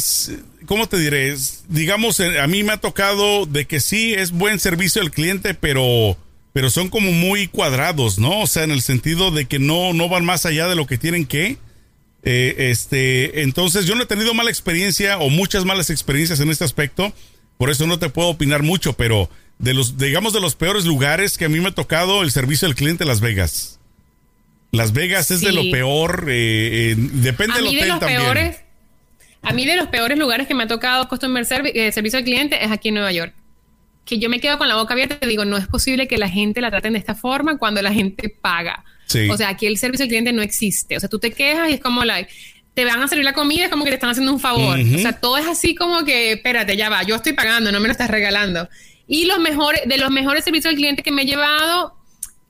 ¿cómo 0.67 0.87
te 0.87 0.97
diré? 0.99 1.29
Es- 1.29 1.63
Digamos, 1.67 2.19
eh, 2.19 2.39
a 2.39 2.45
mí 2.45 2.61
me 2.63 2.73
ha 2.73 2.77
tocado 2.77 3.47
de 3.47 3.65
que 3.65 3.79
sí 3.79 4.13
es 4.13 4.31
buen 4.31 4.59
servicio 4.59 5.01
al 5.01 5.09
cliente, 5.09 5.55
pero, 5.55 6.15
pero 6.53 6.69
son 6.69 6.89
como 6.89 7.11
muy 7.11 7.47
cuadrados, 7.47 8.19
¿no? 8.19 8.41
O 8.41 8.45
sea, 8.47 8.63
en 8.65 8.71
el 8.71 8.83
sentido 8.83 9.31
de 9.31 9.45
que 9.45 9.57
no, 9.57 9.93
no 9.93 10.09
van 10.09 10.25
más 10.25 10.45
allá 10.45 10.67
de 10.67 10.75
lo 10.75 10.85
que 10.85 10.99
tienen 10.99 11.25
que. 11.25 11.57
Eh, 12.23 12.69
este, 12.69 13.41
entonces 13.41 13.87
yo 13.87 13.95
no 13.95 14.03
he 14.03 14.05
tenido 14.05 14.35
mala 14.35 14.51
experiencia 14.51 15.17
o 15.17 15.29
muchas 15.31 15.65
malas 15.65 15.89
experiencias 15.89 16.39
en 16.39 16.51
este 16.51 16.65
aspecto, 16.65 17.11
por 17.57 17.71
eso 17.71 17.87
no 17.87 17.97
te 17.97 18.09
puedo 18.09 18.27
opinar 18.29 18.61
mucho, 18.61 18.93
pero 18.93 19.27
de 19.57 19.73
los, 19.73 19.97
digamos, 19.97 20.33
de 20.33 20.39
los 20.39 20.53
peores 20.53 20.85
lugares 20.85 21.35
que 21.39 21.45
a 21.45 21.49
mí 21.49 21.59
me 21.59 21.69
ha 21.69 21.73
tocado 21.73 22.21
el 22.21 22.31
servicio 22.31 22.67
al 22.67 22.75
cliente 22.75 23.05
Las 23.05 23.21
Vegas. 23.21 23.79
Las 24.71 24.93
Vegas 24.93 25.31
es 25.31 25.41
de 25.41 25.51
lo 25.51 25.69
peor, 25.69 26.25
eh, 26.29 26.91
eh, 26.91 26.95
depende 26.97 27.53
A 27.53 27.55
del 27.57 27.65
mí 27.65 27.69
hotel 27.75 27.81
de 27.81 27.87
los 27.87 27.99
también. 27.99 28.21
peores, 28.21 28.57
a 29.41 29.53
mí 29.53 29.65
de 29.65 29.75
los 29.75 29.87
peores 29.87 30.17
lugares 30.17 30.47
que 30.47 30.53
me 30.53 30.63
ha 30.63 30.67
tocado 30.67 31.07
customer 31.09 31.45
service, 31.45 31.87
eh, 31.87 31.91
servicio 31.91 32.19
al 32.19 32.25
cliente 32.25 32.63
es 32.63 32.71
aquí 32.71 32.89
en 32.89 32.95
Nueva 32.95 33.11
York. 33.11 33.33
Que 34.05 34.17
yo 34.17 34.29
me 34.29 34.39
quedo 34.39 34.57
con 34.57 34.67
la 34.67 34.75
boca 34.75 34.93
abierta 34.93 35.17
y 35.21 35.27
digo, 35.27 35.45
no 35.45 35.57
es 35.57 35.67
posible 35.67 36.07
que 36.07 36.17
la 36.17 36.29
gente 36.29 36.61
la 36.61 36.71
traten 36.71 36.93
de 36.93 36.99
esta 36.99 37.15
forma 37.15 37.57
cuando 37.57 37.81
la 37.81 37.93
gente 37.93 38.29
paga. 38.29 38.83
Sí. 39.07 39.29
O 39.29 39.37
sea, 39.37 39.49
aquí 39.49 39.67
el 39.67 39.77
servicio 39.77 40.03
al 40.03 40.09
cliente 40.09 40.31
no 40.31 40.41
existe. 40.41 40.95
O 40.97 40.99
sea, 40.99 41.09
tú 41.09 41.19
te 41.19 41.31
quejas 41.31 41.69
y 41.69 41.73
es 41.73 41.81
como 41.81 42.03
la 42.05 42.25
te 42.73 42.85
van 42.85 43.01
a 43.01 43.07
servir 43.07 43.25
la 43.25 43.33
comida, 43.33 43.65
es 43.65 43.69
como 43.69 43.83
que 43.83 43.89
te 43.89 43.95
están 43.95 44.09
haciendo 44.09 44.31
un 44.31 44.39
favor. 44.39 44.79
Ujú. 44.79 44.95
O 44.95 44.99
sea, 44.99 45.19
todo 45.19 45.37
es 45.37 45.45
así 45.45 45.75
como 45.75 46.05
que, 46.05 46.31
espérate, 46.31 46.77
ya 46.77 46.89
va, 46.89 47.03
yo 47.03 47.15
estoy 47.15 47.33
pagando, 47.33 47.71
no 47.71 47.79
me 47.81 47.87
lo 47.87 47.91
estás 47.91 48.09
regalando. 48.09 48.69
Y 49.07 49.25
los 49.25 49.39
mejores, 49.39 49.81
de 49.85 49.97
los 49.97 50.09
mejores 50.09 50.45
servicios 50.45 50.71
al 50.71 50.77
cliente 50.77 51.03
que 51.03 51.11
me 51.11 51.23
he 51.23 51.25
llevado 51.25 51.97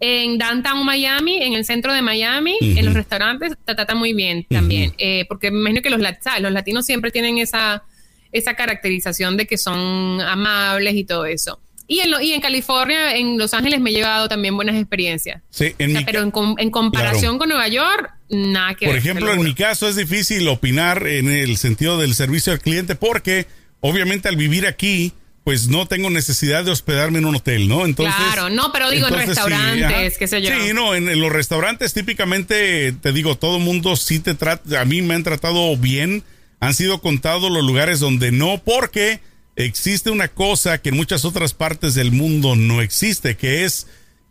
en 0.03 0.37
Downtown 0.39 0.83
Miami, 0.83 1.37
en 1.43 1.53
el 1.53 1.63
centro 1.63 1.93
de 1.93 2.01
Miami, 2.01 2.57
en 2.59 2.83
los 2.85 2.93
restaurantes, 2.95 3.53
te 3.65 3.75
tratan 3.75 3.97
muy 3.99 4.13
bien 4.13 4.45
también. 4.49 4.93
Eh, 4.97 5.25
porque 5.29 5.51
me 5.51 5.59
imagino 5.59 5.81
que 5.83 5.91
los, 5.91 6.01
los 6.01 6.51
latinos 6.51 6.85
siempre 6.87 7.11
tienen 7.11 7.37
esa, 7.37 7.83
esa 8.31 8.55
caracterización 8.55 9.37
de 9.37 9.45
que 9.45 9.57
son 9.59 10.19
amables 10.21 10.95
y 10.95 11.03
todo 11.03 11.25
eso. 11.25 11.59
Y 11.87 11.99
en, 11.99 12.09
lo- 12.09 12.19
y 12.21 12.31
en 12.33 12.41
California, 12.41 13.15
en 13.15 13.37
Los 13.37 13.53
Ángeles, 13.53 13.79
me 13.81 13.89
he 13.91 13.93
llevado 13.93 14.27
también 14.27 14.55
buenas 14.55 14.75
experiencias. 14.75 15.41
Sí, 15.49 15.75
en 15.77 15.89
O 15.89 15.91
sea, 15.91 15.99
mi, 15.99 16.05
pero 16.05 16.21
en, 16.23 16.31
com- 16.31 16.55
en 16.57 16.71
comparación 16.71 17.37
con 17.37 17.49
Nueva 17.49 17.67
York, 17.67 18.09
nada 18.29 18.73
que 18.75 18.85
por 18.85 18.93
ver, 18.95 19.03
ejemplo, 19.03 19.25
lo 19.27 19.33
en 19.33 19.43
mi 19.43 19.53
caso 19.53 19.87
es 19.87 19.97
difícil 19.97 20.47
opinar 20.47 21.05
en 21.05 21.29
el 21.29 21.57
sentido 21.57 21.99
del 21.99 22.15
servicio 22.15 22.53
al 22.53 22.59
cliente 22.59 22.95
porque 22.95 23.45
obviamente 23.81 24.29
al 24.29 24.35
vivir 24.37 24.65
aquí, 24.67 25.11
pues 25.51 25.67
no 25.67 25.85
tengo 25.85 26.09
necesidad 26.09 26.63
de 26.63 26.71
hospedarme 26.71 27.19
en 27.19 27.25
un 27.25 27.35
hotel, 27.35 27.67
¿no? 27.67 27.83
Entonces, 27.83 28.15
Claro, 28.15 28.49
no, 28.49 28.71
pero 28.71 28.89
digo 28.89 29.09
en 29.09 29.15
entonces 29.15 29.35
sí, 29.35 29.49
restaurantes, 29.49 30.13
ajá. 30.13 30.17
qué 30.17 30.27
sé 30.29 30.41
yo. 30.41 30.49
Sí, 30.49 30.73
no, 30.73 30.95
en, 30.95 31.09
en 31.09 31.19
los 31.19 31.29
restaurantes 31.29 31.93
típicamente, 31.93 32.93
te 32.93 33.11
digo, 33.11 33.37
todo 33.37 33.59
mundo 33.59 33.97
sí 33.97 34.19
te 34.19 34.33
trata, 34.33 34.79
a 34.79 34.85
mí 34.85 35.01
me 35.01 35.13
han 35.13 35.23
tratado 35.23 35.75
bien, 35.75 36.23
han 36.61 36.73
sido 36.73 37.01
contados 37.01 37.51
los 37.51 37.65
lugares 37.65 37.99
donde 37.99 38.31
no, 38.31 38.61
porque 38.63 39.19
existe 39.57 40.09
una 40.09 40.29
cosa 40.29 40.77
que 40.77 40.87
en 40.87 40.95
muchas 40.95 41.25
otras 41.25 41.53
partes 41.53 41.95
del 41.95 42.13
mundo 42.13 42.55
no 42.55 42.81
existe, 42.81 43.35
que 43.35 43.65
es 43.65 43.87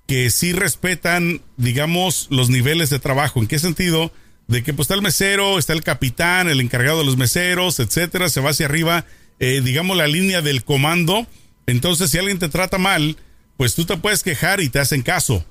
que 0.07 0.31
sí 0.31 0.55
respetan, 0.55 1.43
digamos, 1.59 2.29
los 2.31 2.49
niveles 2.49 2.89
de 2.89 2.99
trabajo. 2.99 3.41
¿En 3.41 3.47
qué 3.47 3.59
sentido? 3.59 4.11
De 4.47 4.63
que 4.63 4.73
pues 4.73 4.85
está 4.87 4.95
el 4.95 5.03
mesero, 5.03 5.59
está 5.59 5.75
el 5.75 5.83
capitán, 5.83 6.49
el 6.49 6.63
encargado 6.63 7.01
de 7.01 7.05
los 7.05 7.19
meseros, 7.19 7.79
etcétera, 7.79 8.31
se 8.31 8.41
va 8.41 8.53
hacia 8.53 8.65
arriba, 8.65 9.05
eh, 9.41 9.61
digamos, 9.65 9.97
la 9.97 10.07
línea 10.07 10.43
del 10.43 10.63
comando. 10.65 11.27
Entonces, 11.67 12.11
si 12.11 12.19
alguien 12.19 12.39
te 12.39 12.49
trata 12.49 12.79
mal, 12.79 13.17
pues 13.57 13.75
tú 13.75 13.85
te 13.85 13.97
puedes 13.97 14.23
quejar 14.23 14.61
y 14.61 14.69
te 14.69 14.79
hacen 14.79 15.03
caso. 15.03 15.45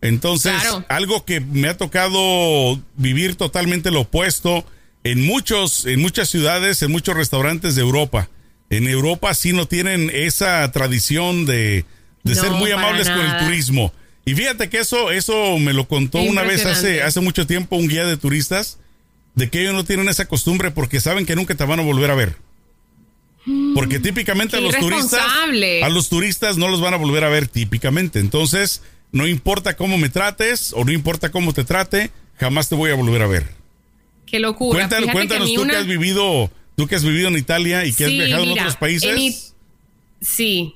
Entonces, 0.00 0.52
Claro. 0.60 0.84
algo 0.88 1.24
que 1.24 1.40
me 1.40 1.68
ha 1.68 1.76
tocado 1.76 2.80
vivir 2.96 3.36
totalmente 3.36 3.90
lo 3.90 4.02
opuesto 4.02 4.64
en 5.02 5.24
muchos, 5.24 5.86
en 5.86 6.00
muchas 6.00 6.28
ciudades, 6.28 6.82
en 6.82 6.90
muchos 6.90 7.16
restaurantes 7.16 7.74
de 7.74 7.82
Europa. 7.82 8.28
En 8.70 8.88
Europa 8.88 9.32
sí 9.34 9.52
no 9.52 9.66
tienen 9.66 10.10
esa 10.12 10.70
tradición 10.72 11.46
de, 11.46 11.84
de 12.22 12.34
No, 12.34 12.40
ser 12.40 12.50
muy 12.52 12.70
amables 12.72 13.08
con 13.08 13.20
el 13.20 13.38
turismo. 13.38 13.92
Y 14.26 14.34
fíjate 14.34 14.68
que 14.70 14.78
eso, 14.78 15.10
eso 15.10 15.58
me 15.58 15.72
lo 15.74 15.86
contó 15.86 16.18
una 16.18 16.42
vez 16.42 16.64
hace, 16.64 17.02
hace 17.02 17.20
mucho 17.20 17.46
tiempo 17.46 17.76
un 17.76 17.88
guía 17.88 18.06
de 18.06 18.16
turistas, 18.16 18.78
de 19.34 19.50
que 19.50 19.60
ellos 19.60 19.74
no 19.74 19.84
tienen 19.84 20.08
esa 20.08 20.26
costumbre 20.26 20.70
porque 20.70 21.00
saben 21.00 21.26
que 21.26 21.36
nunca 21.36 21.54
te 21.54 21.64
van 21.64 21.80
a 21.80 21.82
volver 21.82 22.10
a 22.10 22.14
ver. 22.14 22.36
Porque 23.74 24.00
típicamente 24.00 24.56
a 24.56 24.60
los 24.60 24.74
turistas, 24.76 25.20
a 25.82 25.88
los 25.90 26.08
turistas 26.08 26.56
no 26.56 26.68
los 26.68 26.80
van 26.80 26.94
a 26.94 26.96
volver 26.96 27.24
a 27.24 27.28
ver 27.28 27.46
típicamente. 27.46 28.18
Entonces, 28.18 28.82
no 29.12 29.26
importa 29.26 29.76
cómo 29.76 29.98
me 29.98 30.08
trates 30.08 30.72
o 30.72 30.84
no 30.84 30.92
importa 30.92 31.30
cómo 31.30 31.52
te 31.52 31.64
trate, 31.64 32.10
jamás 32.38 32.68
te 32.68 32.74
voy 32.74 32.90
a 32.90 32.94
volver 32.94 33.22
a 33.22 33.26
ver. 33.26 33.46
Qué 34.26 34.38
locura. 34.40 34.78
Cuéntanos, 34.78 35.06
que 35.06 35.12
cuéntanos 35.12 35.52
tú 35.52 35.62
una- 35.62 35.72
que 35.74 35.78
has 35.80 35.86
vivido, 35.86 36.50
tú 36.76 36.86
que 36.86 36.94
has 36.96 37.04
vivido 37.04 37.28
en 37.28 37.36
Italia 37.36 37.84
y 37.84 37.92
que 37.92 38.04
has 38.06 38.10
viajado 38.10 38.44
en 38.44 38.50
otros 38.52 38.76
países. 38.76 39.10
en 39.16 39.54
Sí. 40.20 40.72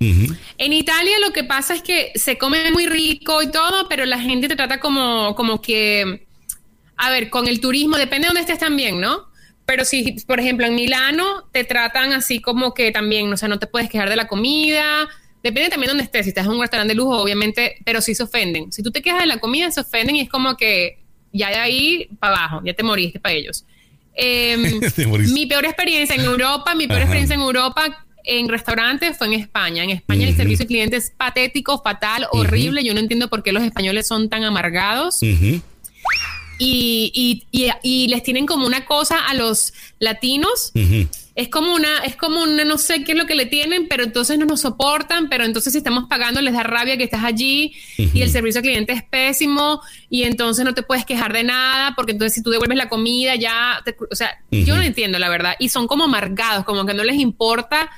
En 0.59 0.73
Italia 0.75 1.19
lo 1.27 1.33
que 1.33 1.43
pasa 1.45 1.75
es 1.75 1.81
que 1.83 2.13
se 2.17 2.37
come 2.37 2.71
muy 2.71 2.87
rico 2.87 3.43
y 3.43 3.51
todo, 3.51 3.89
pero 3.89 4.05
la 4.05 4.21
gente 4.21 4.47
te 4.47 4.57
trata 4.57 4.79
como, 4.79 5.35
como 5.37 5.63
que, 5.63 6.27
a 6.99 7.09
ver, 7.11 7.31
con 7.31 7.49
el 7.49 7.59
turismo, 7.61 7.97
depende 7.97 8.27
de 8.27 8.29
dónde 8.29 8.41
estés 8.43 8.59
también, 8.59 9.01
¿no? 9.01 9.27
Pero 9.69 9.85
si, 9.85 10.13
por 10.27 10.41
ejemplo, 10.41 10.65
en 10.65 10.75
Milano 10.75 11.47
te 11.53 11.63
tratan 11.63 12.15
así 12.15 12.41
como 12.41 12.73
que 12.73 12.91
también, 12.91 13.31
o 13.31 13.37
sea, 13.37 13.51
no 13.51 13.59
te 13.59 13.67
puedes 13.67 13.91
quejar 13.91 14.09
de 14.09 14.17
la 14.17 14.27
comida, 14.27 15.07
depende 15.43 15.69
también 15.69 15.89
de 15.89 15.91
dónde 15.91 16.05
estés, 16.05 16.25
si 16.25 16.31
estás 16.31 16.47
en 16.47 16.53
un 16.53 16.61
restaurante 16.63 16.93
de 16.93 16.97
lujo, 16.97 17.21
obviamente, 17.21 17.77
pero 17.85 18.01
sí 18.01 18.15
se 18.15 18.23
ofenden. 18.23 18.73
Si 18.73 18.83
tú 18.83 18.91
te 18.91 19.03
quejas 19.03 19.21
de 19.21 19.27
la 19.27 19.37
comida, 19.37 19.71
se 19.71 19.83
ofenden 19.83 20.17
y 20.17 20.23
es 20.23 20.31
como 20.31 20.57
que 20.57 21.01
ya 21.35 21.51
de 21.51 21.57
ahí 21.57 22.09
para 22.19 22.35
abajo, 22.35 22.63
ya 22.65 22.73
te 22.73 22.83
moriste 22.83 23.21
para 23.21 23.35
ellos. 23.35 23.67
Moriste. 25.07 25.33
mi 25.35 25.45
peor 25.45 25.67
experiencia 25.67 26.17
en 26.17 26.23
Europa, 26.23 26.75
mi 26.75 26.87
peor 26.87 27.03
Ajá. 27.03 27.05
experiencia 27.05 27.35
en 27.35 27.43
Europa 27.43 28.07
en 28.25 28.49
restaurantes 28.49 29.19
fue 29.19 29.27
en 29.27 29.35
España. 29.35 29.85
En 29.85 29.91
España 29.91 30.27
el 30.27 30.35
servicio 30.35 30.63
al 30.63 30.69
cliente 30.69 30.97
es 30.97 31.11
patético, 31.11 31.83
fatal, 31.83 32.27
horrible. 32.33 32.83
Yo 32.83 32.95
no 32.95 33.01
entiendo 33.01 33.29
por 33.29 33.43
qué 33.43 33.53
los 33.53 33.63
españoles 33.63 34.07
son 34.07 34.31
tan 34.31 34.45
amargados. 34.45 35.21
Y, 36.59 37.11
y- 37.53 37.67
y- 37.67 37.71
y 37.83 38.09
les 38.09 38.23
tienen 38.23 38.47
como 38.47 38.67
una 38.67 38.85
cosa 38.85 39.17
a 39.29 39.35
los 39.35 39.73
latinos. 39.99 40.73
Es 41.35 41.49
como 41.51 41.73
una, 41.73 41.99
es 42.05 42.17
como 42.17 42.43
una, 42.43 42.65
no 42.65 42.79
sé 42.79 43.05
qué 43.05 43.13
es 43.13 43.19
lo 43.19 43.27
que 43.27 43.37
le 43.37 43.47
tienen, 43.47 43.87
pero 43.87 44.03
entonces 44.03 44.37
no 44.41 44.45
nos 44.47 44.63
soportan, 44.63 45.29
pero 45.29 45.45
entonces 45.45 45.73
si 45.73 45.79
estamos 45.79 46.07
pagando 46.09 46.41
les 46.41 46.53
da 46.53 46.65
rabia 46.65 46.97
que 46.97 47.05
estás 47.05 47.23
allí 47.23 47.75
y 48.13 48.23
el 48.23 48.31
servicio 48.31 48.59
al 48.59 48.65
cliente 48.65 48.93
es 48.93 49.05
pésimo 49.05 49.81
y 50.11 50.25
entonces 50.25 50.65
no 50.65 50.75
te 50.75 50.83
puedes 50.83 51.05
quejar 51.05 51.33
de 51.33 51.45
nada 51.45 51.93
porque 51.95 52.11
entonces 52.11 52.35
si 52.35 52.43
tú 52.43 52.51
devuelves 52.51 52.77
la 52.77 52.89
comida 52.89 53.37
ya, 53.37 53.81
te- 53.85 53.95
o 54.11 54.17
sea, 54.17 54.37
yo 54.67 54.75
no 54.75 54.83
entiendo 54.83 55.21
la 55.21 55.29
verdad 55.29 55.55
y 55.61 55.69
son 55.69 55.87
como 55.87 56.05
amargados, 56.05 56.65
como 56.65 56.85
que 56.85 56.95
no 56.95 57.05
les 57.05 57.19
importa. 57.21 57.89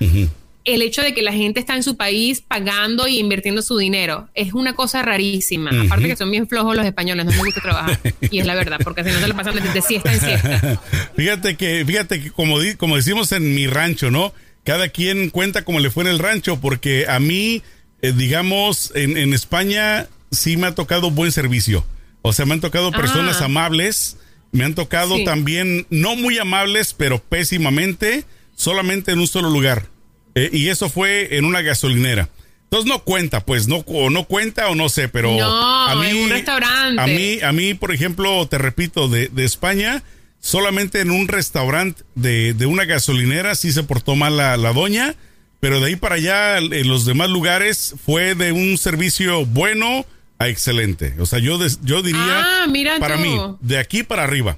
El 0.63 0.81
hecho 0.81 1.01
de 1.01 1.13
que 1.13 1.21
la 1.21 1.33
gente 1.33 1.59
está 1.59 1.75
en 1.75 1.83
su 1.83 1.97
país 1.97 2.41
pagando 2.47 3.07
y 3.07 3.17
invirtiendo 3.19 3.61
su 3.61 3.77
dinero. 3.77 4.29
Es 4.35 4.53
una 4.53 4.75
cosa 4.75 5.01
rarísima. 5.01 5.71
Aparte 5.85 6.07
que 6.07 6.15
son 6.15 6.29
bien 6.31 6.47
flojos 6.47 6.75
los 6.75 6.85
españoles, 6.85 7.25
no 7.25 7.31
les 7.31 7.39
gusta 7.39 7.61
trabajar. 7.61 7.99
y 8.29 8.39
es 8.39 8.45
la 8.45 8.53
verdad, 8.55 8.79
porque 8.83 9.03
si 9.03 9.09
no 9.11 9.19
se 9.19 9.27
lo 9.27 9.35
pasan 9.35 9.55
de, 9.55 9.81
siesta 9.81 10.13
en 10.13 10.19
siesta. 10.19 10.81
Fíjate 11.15 11.55
que, 11.57 11.83
fíjate 11.85 12.21
que 12.21 12.31
como, 12.31 12.59
di- 12.59 12.75
como 12.75 12.95
decimos 12.95 13.31
en 13.31 13.55
mi 13.55 13.67
rancho, 13.67 14.11
¿no? 14.11 14.33
Cada 14.63 14.89
quien 14.89 15.29
cuenta 15.31 15.63
como 15.65 15.79
le 15.79 15.89
fue 15.89 16.03
en 16.03 16.09
el 16.11 16.19
rancho, 16.19 16.59
porque 16.61 17.05
a 17.07 17.19
mí, 17.19 17.63
eh, 18.03 18.13
digamos, 18.15 18.91
en, 18.95 19.17
en 19.17 19.33
España 19.33 20.07
sí 20.31 20.57
me 20.57 20.67
ha 20.67 20.75
tocado 20.75 21.09
buen 21.11 21.31
servicio. 21.31 21.85
O 22.21 22.33
sea, 22.33 22.45
me 22.45 22.53
han 22.53 22.61
tocado 22.61 22.91
personas 22.91 23.41
Ah. 23.41 23.45
amables 23.45 24.17
Me 24.53 24.63
han 24.65 24.75
tocado 24.75 25.15
Sí. 25.15 25.23
también, 25.23 25.87
no 25.89 26.15
muy 26.17 26.37
amables, 26.37 26.93
pero 26.93 27.19
pésimamente, 27.19 28.25
solamente 28.55 29.11
en 29.13 29.19
un 29.19 29.27
solo 29.27 29.49
lugar. 29.49 29.87
Eh, 30.35 30.49
y 30.53 30.69
eso 30.69 30.89
fue 30.89 31.37
en 31.37 31.45
una 31.45 31.61
gasolinera. 31.61 32.29
Entonces 32.65 32.87
no 32.89 33.03
cuenta, 33.03 33.45
pues, 33.45 33.67
no, 33.67 33.77
o 33.85 34.09
no 34.09 34.23
cuenta 34.25 34.69
o 34.69 34.75
no 34.75 34.87
sé, 34.87 35.09
pero 35.09 35.35
No, 35.35 35.87
a 35.89 35.95
mí, 35.95 36.07
en 36.07 36.17
un 36.23 36.29
restaurante. 36.29 37.01
A 37.01 37.05
mí, 37.07 37.39
a 37.41 37.51
mí, 37.51 37.73
por 37.73 37.91
ejemplo, 37.93 38.47
te 38.47 38.57
repito, 38.57 39.09
de, 39.09 39.27
de 39.27 39.43
España, 39.43 40.03
solamente 40.39 41.01
en 41.01 41.11
un 41.11 41.27
restaurante 41.27 42.03
de, 42.15 42.53
de 42.53 42.65
una 42.65 42.85
gasolinera 42.85 43.55
sí 43.55 43.73
se 43.73 43.83
portó 43.83 44.15
mal 44.15 44.37
la, 44.37 44.55
la 44.55 44.71
doña, 44.71 45.15
pero 45.59 45.79
de 45.81 45.87
ahí 45.87 45.95
para 45.97 46.15
allá, 46.15 46.59
en 46.59 46.87
los 46.87 47.05
demás 47.05 47.29
lugares, 47.29 47.93
fue 48.05 48.35
de 48.35 48.53
un 48.53 48.77
servicio 48.77 49.45
bueno 49.45 50.05
a 50.39 50.47
excelente. 50.47 51.13
O 51.19 51.25
sea, 51.25 51.39
yo, 51.39 51.59
yo 51.83 52.01
diría, 52.01 52.23
Ah, 52.63 52.67
mira 52.69 52.97
para 52.99 53.17
tú. 53.17 53.21
mí, 53.21 53.37
de 53.59 53.79
aquí 53.79 54.03
para 54.03 54.23
arriba. 54.23 54.57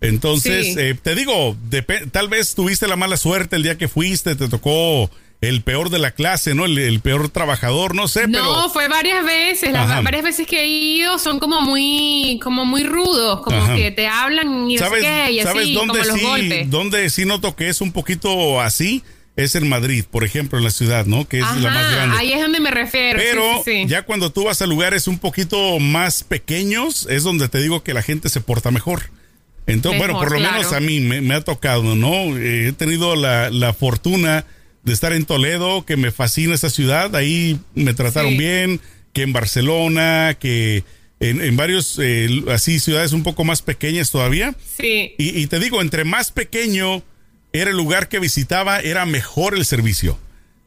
Entonces, 0.00 0.66
Sí. 0.66 0.74
eh, 0.78 0.94
te 1.00 1.14
digo, 1.14 1.56
tal 2.12 2.28
vez 2.28 2.54
tuviste 2.54 2.86
la 2.88 2.96
mala 2.96 3.16
suerte 3.16 3.56
el 3.56 3.62
día 3.62 3.78
que 3.78 3.88
fuiste, 3.88 4.36
te 4.36 4.48
tocó 4.48 5.10
el 5.40 5.62
peor 5.62 5.90
de 5.90 5.98
la 5.98 6.10
clase, 6.12 6.54
¿no? 6.54 6.64
El, 6.64 6.78
el 6.78 7.00
peor 7.00 7.28
trabajador, 7.28 7.94
no 7.94 8.08
sé, 8.08 8.26
No, 8.28 8.38
pero... 8.38 8.70
fue 8.70 8.88
varias 8.88 9.24
veces. 9.24 9.72
Las 9.72 9.90
Ajá. 9.90 10.00
varias 10.00 10.22
veces 10.24 10.46
que 10.46 10.62
he 10.62 10.66
ido 10.68 11.18
son 11.18 11.38
como 11.38 11.60
muy, 11.60 12.40
como 12.42 12.64
muy 12.64 12.82
rudos, 12.84 13.40
como 13.42 13.58
Ajá. 13.62 13.74
que 13.76 13.90
te 13.90 14.06
hablan 14.06 14.70
y 14.70 14.76
no 14.76 14.80
¿Sabes, 14.84 15.02
qué, 15.04 15.32
y 15.32 15.40
¿sabes 15.42 15.64
así, 15.64 15.74
como 15.74 15.92
dónde 15.92 16.08
los 16.08 16.18
sí, 16.18 16.24
golpes. 16.24 16.70
dónde 16.70 17.10
sí 17.10 17.24
noto 17.26 17.56
que 17.56 17.68
es 17.68 17.80
un 17.80 17.92
poquito 17.92 18.60
así? 18.60 19.02
Es 19.36 19.54
en 19.56 19.68
Madrid, 19.68 20.04
por 20.08 20.22
ejemplo, 20.22 20.58
en 20.58 20.64
la 20.64 20.70
ciudad, 20.70 21.06
¿no? 21.06 21.26
Que 21.26 21.40
es 21.40 21.56
la 21.60 21.68
más 21.70 21.92
grande. 21.92 22.16
ahí 22.18 22.32
es 22.32 22.40
donde 22.40 22.60
me 22.60 22.70
refiero. 22.70 23.18
Pero 23.18 23.42
sí, 23.64 23.82
sí. 23.82 23.86
ya 23.88 24.02
cuando 24.02 24.30
tú 24.30 24.44
vas 24.44 24.62
a 24.62 24.66
lugares 24.66 25.08
un 25.08 25.18
poquito 25.18 25.80
más 25.80 26.22
pequeños, 26.22 27.06
es 27.10 27.24
donde 27.24 27.48
te 27.48 27.58
digo 27.58 27.82
que 27.82 27.94
la 27.94 28.02
gente 28.02 28.28
se 28.28 28.40
porta 28.40 28.70
mejor. 28.70 29.10
Entonces, 29.66 29.98
bueno, 29.98 30.18
por 30.18 30.30
lo 30.32 30.38
claro. 30.38 30.58
menos 30.58 30.72
a 30.72 30.80
mí 30.80 31.00
me, 31.00 31.20
me 31.20 31.34
ha 31.34 31.40
tocado, 31.40 31.94
¿no? 31.94 32.36
Eh, 32.36 32.68
he 32.68 32.72
tenido 32.72 33.16
la, 33.16 33.50
la 33.50 33.72
fortuna 33.72 34.44
de 34.82 34.92
estar 34.92 35.12
en 35.14 35.24
Toledo, 35.24 35.86
que 35.86 35.96
me 35.96 36.10
fascina 36.10 36.54
esa 36.54 36.68
ciudad. 36.70 37.14
Ahí 37.16 37.58
me 37.74 37.94
trataron 37.94 38.32
Sí. 38.32 38.38
bien, 38.38 38.80
que 39.14 39.22
en 39.22 39.32
Barcelona, 39.32 40.36
que 40.38 40.84
en, 41.20 41.40
en 41.40 41.56
varios, 41.56 41.98
eh, 42.02 42.28
así, 42.52 42.78
ciudades 42.80 43.12
un 43.12 43.22
poco 43.22 43.44
más 43.44 43.62
pequeñas 43.62 44.10
todavía. 44.10 44.54
Sí. 44.78 45.14
Y, 45.16 45.38
y 45.40 45.46
te 45.46 45.58
digo, 45.58 45.80
entre 45.80 46.04
más 46.04 46.30
pequeño 46.30 47.02
era 47.54 47.70
el 47.70 47.76
lugar 47.76 48.08
que 48.08 48.18
visitaba, 48.18 48.80
era 48.80 49.06
mejor 49.06 49.54
el 49.54 49.64
servicio. 49.64 50.18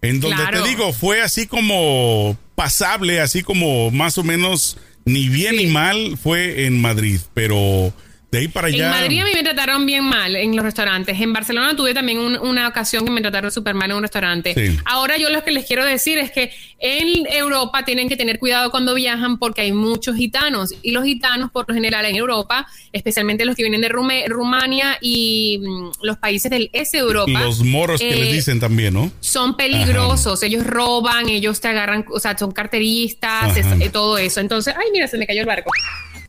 En 0.01 0.19
donde 0.19 0.37
Claro. 0.37 0.63
te 0.63 0.69
digo, 0.69 0.93
fue 0.93 1.21
así 1.21 1.45
como 1.47 2.37
pasable, 2.55 3.19
así 3.19 3.43
como 3.43 3.91
más 3.91 4.17
o 4.17 4.23
menos 4.23 4.77
ni 5.05 5.27
bien 5.29 5.55
Sí. 5.57 5.65
ni 5.65 5.71
mal, 5.71 6.17
fue 6.21 6.65
en 6.65 6.79
Madrid. 6.81 7.19
Pero 7.35 7.93
de 8.37 8.41
ahí 8.41 8.47
para 8.47 8.67
allá. 8.67 8.85
En 8.85 8.91
Madrid 8.91 9.21
a 9.21 9.25
mí 9.25 9.31
me 9.33 9.43
trataron 9.43 9.85
bien 9.85 10.03
mal 10.03 10.35
en 10.35 10.55
los 10.55 10.63
restaurantes. 10.63 11.19
En 11.19 11.33
Barcelona 11.33 11.75
tuve 11.75 11.93
también 11.93 12.19
un- 12.19 12.37
una 12.37 12.67
ocasión 12.67 13.03
que 13.05 13.11
me 13.11 13.21
trataron 13.21 13.51
súper 13.51 13.73
mal 13.73 13.89
en 13.91 13.97
un 13.97 14.03
restaurante. 14.03 14.53
Sí. 14.55 14.77
Ahora 14.85 15.17
yo 15.17 15.29
lo 15.29 15.43
que 15.43 15.51
les 15.51 15.65
quiero 15.65 15.83
decir 15.85 16.17
es 16.17 16.31
que 16.31 16.51
en 16.79 17.25
Europa 17.31 17.83
tienen 17.85 18.07
que 18.07 18.15
tener 18.15 18.37
cuidado 18.39 18.69
cuando 18.69 18.93
viajan 18.93 19.37
porque 19.39 19.61
hay 19.61 19.71
muchos 19.71 20.15
gitanos 20.15 20.73
y 20.83 20.91
los 20.91 21.03
gitanos 21.03 21.49
por 21.51 21.65
lo 21.67 21.73
general 21.73 22.05
en 22.05 22.15
Europa, 22.15 22.67
especialmente 22.93 23.45
los 23.45 23.55
que 23.55 23.63
vienen 23.63 23.81
de 23.81 23.89
Rume- 23.89 24.27
Rumania 24.27 24.97
y 25.01 25.59
mm, 25.59 25.89
los 26.03 26.17
países 26.17 26.51
del 26.51 26.69
este 26.73 26.97
de 26.97 27.03
Europa. 27.03 27.31
Los 27.41 27.63
moros 27.63 27.99
que 27.99 28.09
eh, 28.09 28.15
les 28.25 28.31
dicen 28.33 28.59
también, 28.59 28.93
¿no? 28.93 29.11
son 29.19 29.57
peligrosos, 29.57 30.43
ellos 30.43 30.65
roban, 30.65 31.29
ellos 31.29 31.59
te 31.61 31.67
agarran, 31.69 32.05
o 32.11 32.19
sea, 32.19 32.37
son 32.37 32.51
carteristas, 32.51 33.57
es- 33.57 33.65
eh, 33.79 33.89
todo 33.89 34.17
eso. 34.17 34.39
Entonces, 34.39 34.73
ay, 34.77 34.87
mira, 34.93 35.07
se 35.07 35.17
me 35.17 35.25
cayó 35.25 35.41
el 35.41 35.47
barco. 35.47 35.71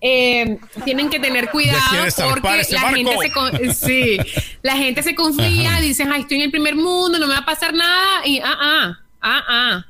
Eh, 0.00 0.58
tienen 0.84 1.10
que 1.10 1.18
tener 1.18 1.50
cuidado 1.50 1.80
porque 2.30 2.62
la 2.70 2.82
barco. 2.82 2.96
gente 2.96 3.16
se 3.20 3.32
con- 3.32 3.74
sí, 3.74 4.16
la 4.62 4.76
gente 4.76 5.02
se 5.02 5.14
confía, 5.16 5.70
Ajá. 5.72 5.80
dicen, 5.80 6.12
ay, 6.12 6.20
estoy 6.20 6.36
en 6.38 6.44
el 6.44 6.50
primer 6.52 6.76
mundo, 6.76 7.18
no 7.18 7.26
me 7.26 7.32
va 7.34 7.40
a 7.40 7.44
pasar 7.44 7.74
nada 7.74 8.24
y 8.24 8.38
ah, 8.38 8.56
ah, 8.60 8.98
ah, 9.20 9.44
ah. 9.48 9.86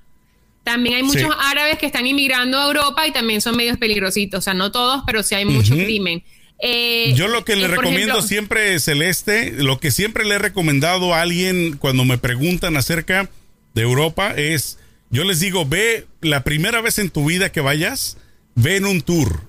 También 0.64 0.96
hay 0.96 1.02
muchos 1.02 1.22
Sí. 1.22 1.38
árabes 1.40 1.78
que 1.78 1.86
están 1.86 2.06
inmigrando 2.06 2.58
a 2.58 2.66
Europa 2.66 3.06
y 3.06 3.12
también 3.12 3.40
son 3.40 3.56
medios 3.56 3.76
peligrositos, 3.78 4.38
o 4.38 4.42
sea, 4.42 4.54
no 4.54 4.70
todos, 4.72 5.02
pero 5.06 5.22
sí 5.22 5.34
hay 5.34 5.44
mucho 5.44 5.74
crimen. 5.74 6.22
Eh, 6.60 7.12
Yo 7.14 7.28
lo 7.28 7.44
que 7.44 7.54
le 7.56 7.68
recomiendo 7.68 7.98
ejemplo, 8.14 8.22
siempre, 8.22 8.80
Celeste, 8.80 9.52
lo 9.58 9.78
que 9.78 9.90
siempre 9.90 10.24
le 10.24 10.34
he 10.34 10.38
recomendado 10.38 11.14
a 11.14 11.20
alguien 11.22 11.76
cuando 11.78 12.04
me 12.04 12.18
preguntan 12.18 12.76
acerca 12.76 13.30
de 13.74 13.82
Europa 13.82 14.32
es, 14.36 14.78
yo 15.10 15.24
les 15.24 15.38
digo, 15.40 15.64
ve 15.66 16.06
la 16.20 16.44
primera 16.44 16.80
vez 16.80 16.98
en 16.98 17.10
tu 17.10 17.24
vida 17.26 17.50
que 17.52 17.60
vayas, 17.60 18.16
ve 18.56 18.76
en 18.76 18.86
un 18.86 19.00
tour, 19.02 19.47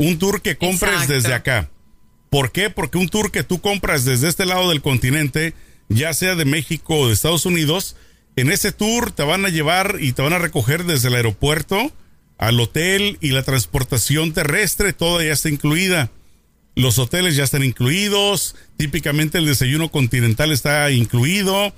un 0.00 0.18
tour 0.18 0.40
que 0.40 0.56
compres 0.56 0.92
Exacto. 0.92 1.12
desde 1.12 1.34
acá. 1.34 1.70
¿Por 2.30 2.52
qué? 2.52 2.70
Porque 2.70 2.96
un 2.96 3.08
tour 3.08 3.30
que 3.30 3.44
tú 3.44 3.60
compras 3.60 4.04
desde 4.04 4.28
este 4.28 4.46
lado 4.46 4.70
del 4.70 4.80
continente, 4.80 5.52
ya 5.88 6.14
sea 6.14 6.34
de 6.34 6.46
México 6.46 6.96
o 6.96 7.08
de 7.08 7.12
Estados 7.12 7.44
Unidos, 7.44 7.96
en 8.36 8.50
ese 8.50 8.72
tour 8.72 9.12
te 9.12 9.24
van 9.24 9.44
a 9.44 9.50
llevar 9.50 9.98
y 10.00 10.12
te 10.12 10.22
van 10.22 10.32
a 10.32 10.38
recoger 10.38 10.84
desde 10.84 11.08
el 11.08 11.16
aeropuerto 11.16 11.92
al 12.38 12.58
hotel 12.58 13.18
y 13.20 13.32
la 13.32 13.42
transportación 13.42 14.32
terrestre, 14.32 14.94
toda 14.94 15.22
ya 15.22 15.32
está 15.32 15.50
incluida. 15.50 16.10
Los 16.74 16.98
hoteles 16.98 17.36
ya 17.36 17.44
están 17.44 17.62
incluidos, 17.62 18.56
típicamente 18.78 19.36
el 19.36 19.44
desayuno 19.44 19.90
continental 19.90 20.50
está 20.50 20.90
incluido, 20.92 21.74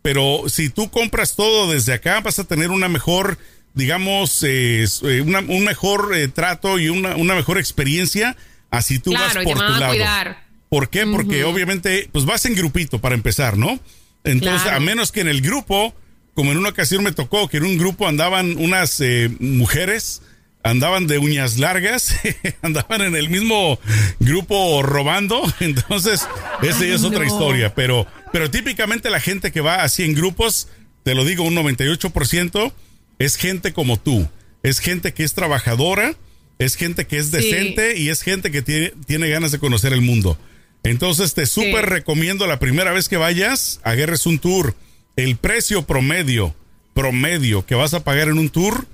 pero 0.00 0.44
si 0.48 0.70
tú 0.70 0.88
compras 0.90 1.36
todo 1.36 1.70
desde 1.70 1.92
acá 1.92 2.20
vas 2.20 2.38
a 2.38 2.44
tener 2.44 2.70
una 2.70 2.88
mejor, 2.88 3.36
digamos, 3.76 4.42
eh, 4.42 4.84
eh, 5.04 5.20
una- 5.20 5.38
un 5.40 5.62
mejor 5.64 6.10
eh, 6.16 6.26
trato 6.28 6.78
y 6.80 6.88
una, 6.88 7.14
una 7.14 7.34
mejor 7.36 7.58
experiencia 7.58 8.36
así 8.70 8.98
tú 8.98 9.10
Claro, 9.12 9.34
vas 9.36 9.44
por 9.44 9.58
tu 9.58 9.72
lado. 9.80 9.92
cuidar. 9.92 10.44
¿Por 10.68 10.90
qué? 10.90 11.06
Porque 11.06 11.44
obviamente, 11.44 12.08
pues 12.10 12.24
vas 12.24 12.44
en 12.46 12.56
grupito 12.56 12.98
para 13.00 13.14
empezar, 13.14 13.56
¿no? 13.56 13.78
Entonces, 14.24 14.62
Claro. 14.62 14.78
a 14.78 14.80
menos 14.80 15.12
que 15.12 15.20
en 15.20 15.28
el 15.28 15.40
grupo, 15.40 15.94
como 16.34 16.50
en 16.50 16.58
una 16.58 16.70
ocasión 16.70 17.04
me 17.04 17.12
tocó, 17.12 17.48
que 17.48 17.58
en 17.58 17.64
un 17.64 17.78
grupo 17.78 18.08
andaban 18.08 18.56
unas 18.58 19.00
eh, 19.00 19.30
mujeres, 19.38 20.22
andaban 20.64 21.06
de 21.06 21.18
uñas 21.18 21.58
largas, 21.58 22.16
andaban 22.62 23.00
en 23.02 23.14
el 23.14 23.28
mismo 23.30 23.78
grupo 24.18 24.82
robando, 24.82 25.40
entonces, 25.60 26.26
esa 26.62 26.84
ya 26.84 26.94
es 26.96 27.04
otra 27.04 27.24
historia, 27.24 27.72
pero, 27.74 28.06
pero 28.32 28.50
típicamente 28.50 29.08
la 29.10 29.20
gente 29.20 29.52
que 29.52 29.60
va 29.60 29.84
así 29.84 30.02
en 30.02 30.14
grupos, 30.14 30.66
te 31.04 31.14
lo 31.14 31.24
digo, 31.24 31.44
un 31.44 31.54
98%, 31.54 32.72
es 33.18 33.36
gente 33.36 33.72
como 33.72 33.98
tú, 33.98 34.28
es 34.62 34.78
gente 34.80 35.12
que 35.14 35.24
es 35.24 35.34
trabajadora, 35.34 36.14
es 36.58 36.74
gente 36.76 37.06
que 37.06 37.18
es 37.18 37.26
Sí. 37.26 37.32
decente 37.36 37.96
y 37.98 38.08
es 38.08 38.22
gente 38.22 38.50
que 38.50 38.62
tiene, 38.62 38.92
tiene 39.06 39.28
ganas 39.28 39.52
de 39.52 39.58
conocer 39.58 39.92
el 39.92 40.00
mundo. 40.02 40.38
Entonces 40.82 41.34
te 41.34 41.46
súper 41.46 41.84
Sí. 41.84 41.90
recomiendo 41.90 42.46
la 42.46 42.58
primera 42.58 42.92
vez 42.92 43.08
que 43.08 43.16
vayas, 43.16 43.80
agarres 43.82 44.26
un 44.26 44.38
tour. 44.38 44.74
El 45.16 45.36
precio 45.36 45.82
promedio, 45.86 46.54
promedio 46.94 47.64
que 47.66 47.74
vas 47.74 47.94
a 47.94 48.04
pagar 48.04 48.28
en 48.28 48.38
un 48.38 48.48
tour 48.48 48.86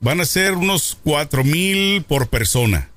van 0.00 0.20
a 0.20 0.24
ser 0.24 0.52
unos 0.52 0.96
cuatro 1.02 1.44
mil 1.44 2.02
por 2.02 2.28
persona. 2.28 2.90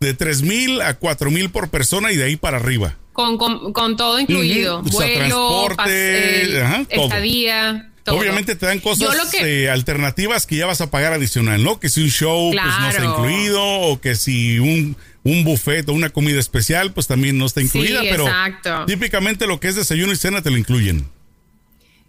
De 0.00 0.14
tres 0.14 0.42
mil 0.42 0.80
a 0.82 0.94
cuatro 0.94 1.30
mil 1.30 1.50
por 1.50 1.68
persona 1.70 2.12
y 2.12 2.16
de 2.16 2.24
ahí 2.24 2.36
para 2.36 2.58
arriba. 2.58 2.96
Con, 3.12 3.38
con, 3.38 3.72
con 3.72 3.96
todo 3.96 4.18
incluido. 4.20 4.80
Ujú. 4.80 4.88
O 4.88 4.92
sea, 5.00 5.06
Vuelo, 5.18 5.64
transporte, 5.66 6.62
ajá, 6.62 6.84
todo. 6.94 7.04
estadía. 7.04 7.72
todo. 7.72 7.95
Obviamente 8.14 8.56
te 8.56 8.66
dan 8.66 8.80
cosas 8.80 9.30
que- 9.30 9.64
eh, 9.64 9.70
alternativas 9.70 10.46
que 10.46 10.56
ya 10.56 10.66
vas 10.66 10.80
a 10.80 10.90
pagar 10.90 11.12
adicional, 11.12 11.62
¿no? 11.62 11.80
Que 11.80 11.88
si 11.88 12.02
un 12.02 12.10
show 12.10 12.52
pues 12.52 12.64
no 12.80 12.88
está 12.88 13.04
incluido 13.04 13.62
o 13.62 14.00
que 14.00 14.14
si 14.14 14.58
un, 14.58 14.96
un 15.24 15.44
buffet 15.44 15.88
o 15.88 15.92
una 15.92 16.10
comida 16.10 16.38
especial 16.40 16.92
pues 16.92 17.06
también 17.06 17.36
no 17.38 17.46
está 17.46 17.60
Sí, 17.60 17.66
incluida, 17.66 18.00
pero 18.02 18.26
exacto. 18.26 18.84
típicamente 18.86 19.46
lo 19.46 19.58
que 19.60 19.68
es 19.68 19.74
desayuno 19.76 20.12
y 20.12 20.16
cena 20.16 20.42
te 20.42 20.50
lo 20.50 20.56
incluyen. 20.58 21.08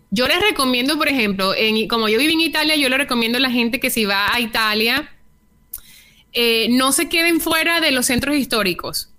Yo 0.09 0.27
les 0.27 0.39
recomiendo, 0.41 0.97
por 0.97 1.09
ejemplo, 1.09 1.53
en, 1.53 1.87
como 1.87 2.07
yo 2.07 2.17
viví 2.17 2.31
en 2.33 2.39
Italia, 2.41 2.75
yo 2.77 2.87
le 2.87 2.97
recomiendo 2.97 3.37
a 3.39 3.41
la 3.41 3.51
gente 3.51 3.79
que 3.81 3.89
si 3.89 4.05
va 4.05 4.33
a 4.33 4.39
Italia, 4.39 5.11
eh, 6.33 6.67
no 6.71 6.91
se 6.91 7.09
queden 7.09 7.41
fuera 7.41 7.81
de 7.81 7.91
los 7.91 8.05
centros 8.05 8.35
históricos. 8.35 9.09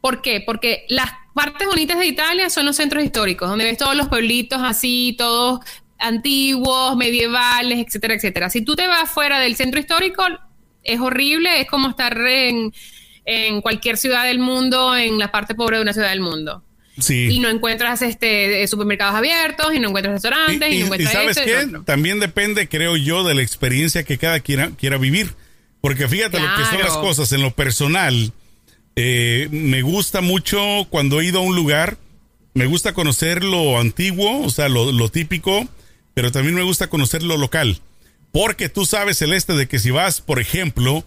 ¿Por 0.00 0.20
qué? 0.22 0.40
Porque 0.44 0.84
las 0.88 1.10
partes 1.34 1.66
bonitas 1.66 1.98
de 1.98 2.06
Italia 2.06 2.50
son 2.50 2.66
los 2.66 2.76
centros 2.76 3.02
históricos, 3.02 3.48
donde 3.48 3.64
ves 3.64 3.78
todos 3.78 3.96
los 3.96 4.08
pueblitos 4.08 4.60
así, 4.62 5.14
todos 5.18 5.60
antiguos, 6.06 6.96
medievales, 6.96 7.78
etcétera, 7.86 8.14
etcétera. 8.14 8.50
Si 8.50 8.62
tú 8.62 8.76
te 8.76 8.86
vas 8.86 9.10
fuera 9.10 9.38
del 9.40 9.56
centro 9.56 9.80
histórico, 9.80 10.22
es 10.82 11.00
horrible, 11.00 11.60
es 11.60 11.66
como 11.68 11.88
estar 11.88 12.16
en, 12.18 12.72
en 13.24 13.60
cualquier 13.62 13.96
ciudad 13.96 14.24
del 14.24 14.38
mundo, 14.38 14.96
en 14.96 15.18
la 15.18 15.30
parte 15.32 15.54
pobre 15.54 15.76
de 15.78 15.82
una 15.82 15.92
ciudad 15.92 16.10
del 16.10 16.20
mundo. 16.20 16.62
Sí. 16.98 17.26
Y 17.30 17.40
no 17.40 17.48
encuentras 17.48 18.02
este 18.02 18.66
supermercados 18.68 19.16
abiertos, 19.16 19.74
y 19.74 19.80
no 19.80 19.88
encuentras 19.88 20.14
restaurantes, 20.14 20.70
y, 20.70 20.74
Y- 20.74 20.76
y- 20.76 20.78
no 20.80 20.84
y 20.84 20.86
encuentras 20.86 21.12
sabes 21.12 21.36
esto 21.36 21.48
y 21.50 21.72
lo 21.72 21.78
qué? 21.80 21.84
También 21.84 22.20
depende, 22.20 22.68
creo 22.68 22.96
yo, 22.96 23.24
de 23.24 23.34
la 23.34 23.42
experiencia 23.42 24.04
que 24.04 24.18
cada 24.18 24.40
quiera, 24.40 24.70
quiera 24.78 24.96
vivir. 24.98 25.34
Porque 25.80 26.06
fíjate 26.08 26.38
lo 26.40 26.46
que 26.56 26.64
son 26.64 26.78
las 26.78 26.96
cosas. 26.96 27.32
En 27.32 27.42
lo 27.42 27.50
personal, 27.50 28.32
eh, 28.96 29.48
me 29.50 29.82
gusta 29.82 30.20
mucho 30.20 30.86
cuando 30.88 31.20
he 31.20 31.26
ido 31.26 31.40
a 31.40 31.42
un 31.42 31.56
lugar, 31.56 31.98
me 32.54 32.66
gusta 32.66 32.92
conocer 32.94 33.42
lo 33.42 33.78
antiguo, 33.78 34.42
o 34.42 34.50
sea, 34.50 34.68
lo, 34.68 34.92
lo 34.92 35.08
típico, 35.10 35.66
pero 36.14 36.32
también 36.32 36.54
me 36.54 36.62
gusta 36.62 36.88
conocer 36.88 37.22
lo 37.22 37.36
local. 37.36 37.80
Porque 38.32 38.68
tú 38.68 38.86
sabes, 38.86 39.18
Celeste, 39.18 39.52
de 39.54 39.68
que 39.68 39.78
si 39.78 39.90
vas, 39.90 40.20
por 40.20 40.40
ejemplo, 40.40 41.04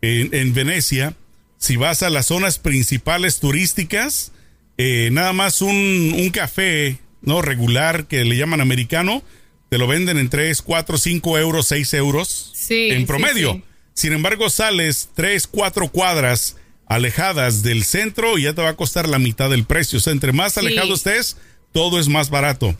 en, 0.00 0.34
en 0.34 0.54
Venecia, 0.54 1.14
si 1.58 1.76
vas 1.76 2.02
a 2.02 2.10
las 2.10 2.26
zonas 2.26 2.58
principales 2.58 3.38
turísticas, 3.40 4.32
eh, 4.76 5.08
nada 5.12 5.32
más 5.32 5.62
un, 5.62 6.14
un 6.16 6.30
café, 6.30 6.98
¿no? 7.22 7.42
Regular 7.42 8.06
que 8.06 8.24
le 8.24 8.36
llaman 8.36 8.60
americano, 8.60 9.22
te 9.70 9.78
lo 9.78 9.86
venden 9.86 10.18
en 10.18 10.28
3, 10.30 10.62
4, 10.62 10.98
5 10.98 11.38
euros, 11.38 11.66
6 11.68 11.94
euros 11.94 12.52
Sí, 12.54 12.90
en 12.90 13.06
promedio. 13.06 13.52
sí. 13.54 13.64
Sin 13.94 14.12
embargo, 14.12 14.50
sales 14.50 15.10
3, 15.14 15.46
4 15.46 15.88
cuadras 15.88 16.56
alejadas 16.86 17.62
del 17.62 17.84
centro 17.84 18.36
y 18.36 18.42
ya 18.42 18.52
te 18.52 18.60
va 18.62 18.70
a 18.70 18.76
costar 18.76 19.08
la 19.08 19.20
mitad 19.20 19.48
del 19.50 19.64
precio. 19.64 19.98
O 19.98 20.02
sea, 20.02 20.12
entre 20.12 20.32
más 20.32 20.58
alejado 20.58 20.94
estés, 20.94 21.36
todo 21.72 22.00
es 22.00 22.08
más 22.08 22.28
barato. 22.28 22.74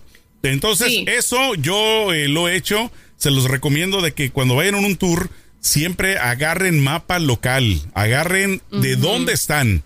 Entonces, 0.51 0.89
Sí. 0.89 1.05
eso 1.09 1.55
yo 1.55 2.13
eh, 2.13 2.29
lo 2.29 2.49
he 2.49 2.57
hecho. 2.57 2.91
Se 3.17 3.31
los 3.31 3.45
recomiendo 3.45 4.01
de 4.03 4.13
que 4.13 4.31
cuando 4.31 4.55
vayan 4.57 4.75
en 4.77 4.85
un 4.85 4.97
tour, 4.97 5.31
siempre 5.61 6.19
agarren 6.19 6.83
mapa 6.83 7.19
local, 7.19 7.81
agarren 7.95 8.61
de 8.71 8.97
dónde 8.97 9.33
están. 9.33 9.83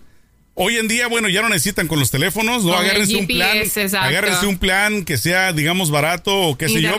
Hoy 0.55 0.75
en 0.75 0.89
día, 0.89 1.07
bueno, 1.07 1.29
ya 1.29 1.41
no 1.41 1.47
necesitan 1.47 1.87
con 1.87 1.99
los 1.99 2.11
teléfonos, 2.11 2.65
no 2.65 2.71
Con 2.73 2.83
agárrense 2.83 3.15
un 3.15 3.27
plan, 3.27 3.57
exacto. 3.57 3.97
agárrense 3.99 4.45
un 4.45 4.57
plan 4.57 5.05
que 5.05 5.17
sea, 5.17 5.53
digamos, 5.53 5.89
barato 5.89 6.35
o 6.37 6.57
qué 6.57 6.67
sé 6.67 6.81
yo, 6.81 6.97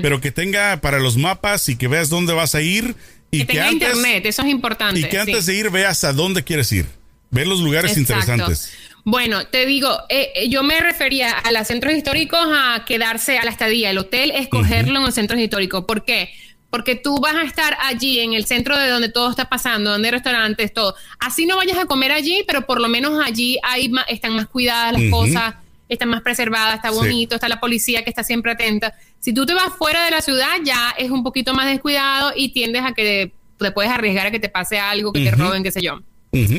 pero, 0.00 0.20
que 0.20 0.30
tenga 0.30 0.80
para 0.80 1.00
los 1.00 1.16
mapas 1.16 1.68
y 1.68 1.74
que 1.74 1.88
veas 1.88 2.08
dónde 2.08 2.34
vas 2.34 2.54
a 2.54 2.60
ir 2.62 2.94
y 3.32 3.38
Que 3.38 3.46
tenga 3.46 3.66
antes, 3.68 3.88
internet, 3.88 4.26
eso 4.26 4.42
es 4.42 4.48
importante. 4.48 5.00
y 5.00 5.04
que 5.08 5.18
antes 5.18 5.44
sí. 5.46 5.50
de 5.52 5.58
ir 5.58 5.70
veas 5.70 6.04
a 6.04 6.12
dónde 6.12 6.44
quieres 6.44 6.70
ir. 6.70 6.86
Ver 7.32 7.48
los 7.48 7.58
lugares 7.58 7.96
Exacto. 7.96 8.12
interesantes. 8.12 8.72
Bueno, 9.06 9.46
te 9.46 9.66
digo, 9.66 9.90
eh, 10.08 10.32
eh, 10.34 10.48
yo 10.48 10.62
me 10.62 10.80
refería 10.80 11.30
a 11.32 11.52
los 11.52 11.66
centros 11.66 11.92
históricos 11.94 12.40
a 12.40 12.84
quedarse 12.86 13.38
a 13.38 13.44
la 13.44 13.50
estadía, 13.50 13.90
el 13.90 13.98
hotel, 13.98 14.30
escogerlo 14.30 14.98
en 14.98 15.04
los 15.04 15.14
centros 15.14 15.38
históricos. 15.40 15.84
¿Por 15.84 16.04
qué? 16.06 16.30
Porque 16.70 16.94
tú 16.96 17.18
vas 17.20 17.34
a 17.36 17.42
estar 17.42 17.76
allí 17.82 18.20
en 18.20 18.32
el 18.32 18.46
centro 18.46 18.76
de 18.78 18.88
donde 18.88 19.10
todo 19.10 19.30
está 19.30 19.48
pasando, 19.50 19.90
donde 19.90 20.08
hay 20.08 20.12
restaurantes, 20.12 20.72
todo. 20.72 20.94
Así 21.20 21.44
no 21.44 21.56
vayas 21.56 21.76
a 21.78 21.84
comer 21.84 22.12
allí, 22.12 22.42
pero 22.46 22.64
por 22.66 22.80
lo 22.80 22.88
menos 22.88 23.22
allí 23.24 23.58
hay 23.62 23.90
ma- 23.90 24.02
están 24.08 24.34
más 24.34 24.48
cuidadas 24.48 24.94
las 24.98 25.10
cosas, 25.10 25.54
están 25.88 26.08
más 26.08 26.22
preservadas, 26.22 26.76
está 26.76 26.88
Sí. 26.88 26.96
bonito, 26.96 27.34
está 27.34 27.48
la 27.48 27.60
policía 27.60 28.02
que 28.04 28.10
está 28.10 28.24
siempre 28.24 28.52
atenta. 28.52 28.94
Si 29.20 29.34
tú 29.34 29.44
te 29.44 29.52
vas 29.52 29.68
fuera 29.76 30.02
de 30.06 30.10
la 30.12 30.22
ciudad, 30.22 30.48
ya 30.64 30.94
es 30.96 31.10
un 31.10 31.22
poquito 31.22 31.52
más 31.52 31.66
descuidado 31.66 32.32
y 32.34 32.48
tiendes 32.52 32.82
a 32.82 32.92
que 32.92 33.32
te 33.58 33.70
puedes 33.70 33.92
arriesgar 33.92 34.26
a 34.28 34.30
que 34.30 34.40
te 34.40 34.48
pase 34.48 34.78
algo, 34.78 35.12
que 35.12 35.20
te 35.24 35.30
roben, 35.30 35.62
qué 35.62 35.70
sé 35.70 35.82
yo. 35.82 36.00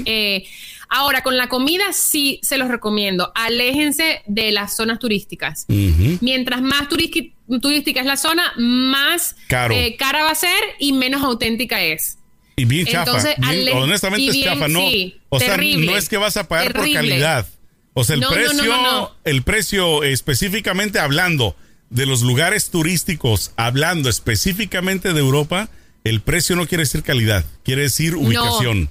Eh, 0.06 0.46
ahora, 0.90 1.22
con 1.24 1.38
la 1.38 1.50
comida 1.50 1.84
sí 1.94 2.40
se 2.44 2.58
los 2.58 2.68
recomiendo. 2.70 3.32
Aléjense 3.36 4.22
de 4.26 4.52
las 4.52 4.76
zonas 4.76 5.00
turísticas. 5.00 5.66
Mientras 5.68 6.62
más 6.62 6.88
turística 6.90 8.00
es 8.00 8.06
la 8.06 8.18
zona, 8.18 8.54
más 8.58 9.36
eh, 9.72 9.96
cara 9.98 10.24
va 10.24 10.32
a 10.32 10.36
ser 10.36 10.58
y 10.80 10.94
menos 10.94 11.24
auténtica 11.24 11.82
es. 11.82 12.18
Y 12.56 12.66
bien 12.66 12.86
chafa. 12.86 13.00
Entonces, 13.12 13.36
bien- 13.38 13.50
ale- 13.50 13.72
honestamente 13.74 14.32
es 14.32 14.44
chafa, 14.44 14.68
no. 14.68 14.80
sí, 14.80 15.18
o 15.30 15.40
sea, 15.40 15.58
no 15.58 15.98
es 15.98 16.08
que 16.08 16.18
vas 16.18 16.38
a 16.38 16.48
pagar 16.48 16.74
por 16.74 16.92
calidad. 16.92 17.48
O 17.94 18.04
sea, 18.04 18.16
el 18.16 18.22
no, 18.22 18.30
precio, 18.30 18.64
no, 18.64 18.82
no. 18.82 19.16
el 19.24 19.42
precio 19.44 20.04
específicamente 20.04 21.00
hablando 21.00 21.56
de 21.90 22.06
los 22.06 22.22
lugares 22.24 22.70
turísticos, 22.70 23.52
hablando 23.56 24.10
específicamente 24.10 25.14
de 25.14 25.20
Europa, 25.20 25.70
el 26.04 26.22
precio 26.22 26.56
no 26.56 26.68
quiere 26.68 26.84
decir 26.84 27.04
calidad, 27.04 27.46
quiere 27.64 27.84
decir 27.84 28.16
ubicación. 28.16 28.90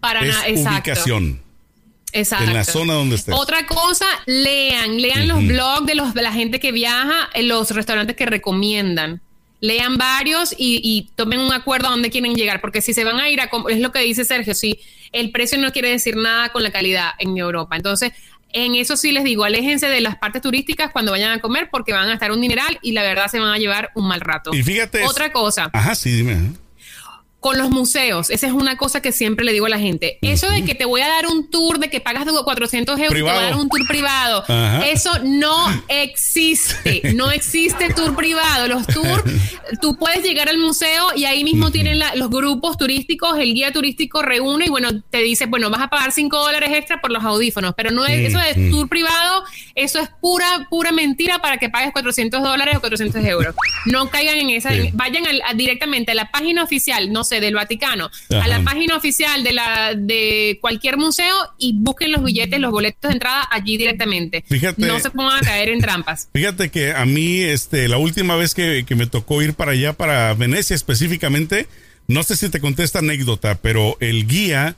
Para 0.00 0.20
es 0.20 0.36
exacto. 0.46 0.70
ubicación 0.70 1.46
Exacto. 2.12 2.44
en 2.44 2.54
la 2.54 2.64
zona 2.64 2.94
donde 2.94 3.16
estés. 3.16 3.34
Otra 3.34 3.66
cosa, 3.66 4.06
lean, 4.26 5.00
lean 5.00 5.28
los 5.28 5.46
blogs 5.46 5.86
de, 5.86 5.94
los, 5.94 6.14
de 6.14 6.22
la 6.22 6.32
gente 6.32 6.60
que 6.60 6.72
viaja, 6.72 7.28
en 7.34 7.48
los 7.48 7.70
restaurantes 7.70 8.16
que 8.16 8.26
recomiendan. 8.26 9.20
Lean 9.60 9.96
varios 9.96 10.52
y, 10.52 10.80
y 10.82 11.10
tomen 11.14 11.40
un 11.40 11.52
acuerdo 11.52 11.88
a 11.88 11.90
dónde 11.90 12.10
quieren 12.10 12.34
llegar, 12.34 12.60
porque 12.60 12.82
si 12.82 12.92
se 12.92 13.04
van 13.04 13.18
a 13.18 13.28
ir 13.30 13.40
a, 13.40 13.50
es 13.70 13.80
lo 13.80 13.90
que 13.90 14.00
dice 14.00 14.24
Sergio, 14.24 14.54
sí, 14.54 14.80
el 15.12 15.30
precio 15.30 15.58
no 15.58 15.72
quiere 15.72 15.90
decir 15.90 16.16
nada 16.16 16.50
con 16.50 16.62
la 16.62 16.70
calidad 16.70 17.10
en 17.18 17.36
Europa. 17.36 17.74
Entonces, 17.76 18.12
en 18.50 18.74
eso 18.74 18.96
sí 18.96 19.12
les 19.12 19.24
digo, 19.24 19.44
aléjense 19.44 19.88
de 19.88 20.00
las 20.00 20.16
partes 20.16 20.42
turísticas 20.42 20.90
cuando 20.92 21.12
vayan 21.12 21.32
a 21.32 21.40
comer, 21.40 21.68
porque 21.70 21.92
van 21.92 22.08
a 22.08 22.14
estar 22.14 22.32
un 22.32 22.40
dineral 22.40 22.78
y 22.82 22.92
la 22.92 23.02
verdad 23.02 23.28
se 23.28 23.40
van 23.40 23.52
a 23.52 23.58
llevar 23.58 23.90
un 23.94 24.08
mal 24.08 24.20
rato. 24.20 24.54
Y 24.54 24.62
fíjate. 24.62 25.04
Otra 25.04 25.32
cosa, 25.32 25.70
Ajá, 25.72 25.94
sí, 25.94 26.10
dime. 26.12 26.52
Con 27.46 27.58
los 27.58 27.70
museos, 27.70 28.28
esa 28.30 28.48
es 28.48 28.52
una 28.52 28.76
cosa 28.76 29.00
que 29.00 29.12
siempre 29.12 29.44
le 29.44 29.52
digo 29.52 29.66
a 29.66 29.68
la 29.68 29.78
gente. 29.78 30.18
Eso 30.20 30.50
de 30.50 30.64
que 30.64 30.74
te 30.74 30.84
voy 30.84 31.00
a 31.00 31.06
dar 31.06 31.28
un 31.28 31.48
tour, 31.48 31.78
de 31.78 31.88
que 31.88 32.00
pagas 32.00 32.24
400 32.26 32.98
euros 32.98 33.12
y 33.12 33.14
te 33.14 33.22
voy 33.22 33.30
a 33.30 33.34
Privado. 33.34 33.50
dar 33.52 33.56
un 33.60 33.68
tour 33.68 33.86
privado, 33.86 34.42
Ajá. 34.48 34.84
eso 34.88 35.10
no 35.22 35.54
existe. 35.88 37.02
No 37.14 37.30
existe 37.30 37.88
tour 37.94 38.16
privado. 38.16 38.66
Los 38.66 38.84
tours, 38.88 39.22
tú 39.80 39.96
puedes 39.96 40.24
llegar 40.24 40.48
al 40.48 40.58
museo 40.58 41.06
y 41.14 41.24
ahí 41.24 41.44
mismo 41.44 41.70
tienen 41.70 42.00
la- 42.00 42.16
los 42.16 42.30
grupos 42.30 42.76
turísticos, 42.78 43.38
el 43.38 43.54
guía 43.54 43.72
turístico 43.72 44.22
reúne 44.22 44.66
y 44.66 44.68
bueno, 44.68 44.88
te 45.10 45.18
dice, 45.18 45.46
bueno, 45.46 45.70
vas 45.70 45.82
a 45.82 45.88
pagar 45.88 46.10
5 46.10 46.36
dólares 46.36 46.70
extra 46.72 47.00
por 47.00 47.12
los 47.12 47.22
audífonos, 47.22 47.74
pero 47.76 47.92
no 47.92 48.04
es 48.06 48.28
eso 48.34 48.38
de 48.40 48.70
tour 48.70 48.88
privado, 48.88 49.44
eso 49.76 50.00
es 50.00 50.08
pura, 50.20 50.66
pura 50.68 50.90
mentira 50.90 51.40
para 51.40 51.58
que 51.58 51.68
pagues 51.68 51.92
400 51.92 52.42
dólares 52.42 52.76
o 52.76 52.80
400 52.80 53.24
euros. 53.24 53.54
No 53.84 54.10
caigan 54.10 54.38
en 54.38 54.50
esa, 54.50 54.70
Sí. 54.72 54.90
vayan 54.94 55.24
a- 55.26 55.54
directamente 55.54 56.10
a 56.12 56.14
la 56.14 56.30
página 56.32 56.64
oficial, 56.64 57.12
no 57.12 57.22
sé, 57.22 57.35
del 57.40 57.54
Vaticano, 57.54 58.10
a 58.30 58.48
la 58.48 58.62
página 58.62 58.96
oficial 58.96 59.42
de 59.42 59.52
la 59.52 59.94
de 59.94 60.58
cualquier 60.60 60.96
museo 60.96 61.34
y 61.58 61.74
busquen 61.74 62.12
los 62.12 62.22
billetes, 62.22 62.60
los 62.60 62.70
boletos 62.70 63.08
de 63.08 63.14
entrada 63.14 63.46
allí 63.50 63.76
directamente. 63.76 64.44
Fíjate. 64.48 64.86
No 64.86 64.98
se 65.00 65.10
pongan 65.10 65.38
a 65.38 65.40
caer 65.40 65.68
en 65.70 65.80
trampas. 65.80 66.28
Fíjate 66.34 66.70
que 66.70 66.92
a 66.92 67.04
mí, 67.04 67.40
este, 67.40 67.88
la 67.88 67.98
última 67.98 68.36
vez 68.36 68.54
que, 68.54 68.84
que 68.86 68.94
me 68.94 69.06
tocó 69.06 69.42
ir 69.42 69.54
para 69.54 69.72
allá, 69.72 69.92
para 69.92 70.34
Venecia 70.34 70.74
específicamente, 70.74 71.68
no 72.08 72.22
sé 72.22 72.36
si 72.36 72.48
te 72.48 72.60
conté 72.60 72.84
esta 72.84 73.00
anécdota, 73.00 73.56
pero 73.56 73.96
el 74.00 74.26
guía 74.26 74.76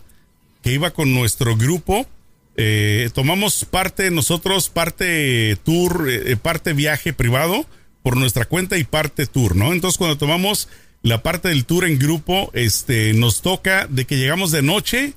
que 0.63 0.73
iba 0.73 0.91
con 0.91 1.15
nuestro 1.15 1.57
grupo, 1.57 2.07
eh, 2.57 3.11
tomamos 3.15 3.65
parte 3.65 4.11
nosotros, 4.11 4.69
parte 4.69 5.57
tour, 5.65 6.09
eh, 6.11 6.37
parte 6.37 6.73
viaje 6.73 7.13
privado 7.13 7.67
por 8.03 8.17
nuestra 8.17 8.47
cuenta 8.47 8.79
y 8.79 8.85
parte 8.85 9.27
tour, 9.27 9.55
¿no? 9.55 9.73
Entonces 9.73 9.99
cuando 9.99 10.19
tomamos 10.19 10.69
la 11.03 11.23
parte 11.23 11.49
del 11.49 11.65
tour 11.65 11.85
en 11.85 11.99
grupo, 11.99 12.51
este, 12.55 13.13
nos 13.15 13.41
toca 13.43 13.87
de 13.87 14.05
que 14.05 14.17
llegamos 14.17 14.51
de 14.51 14.63
noche 14.63 15.13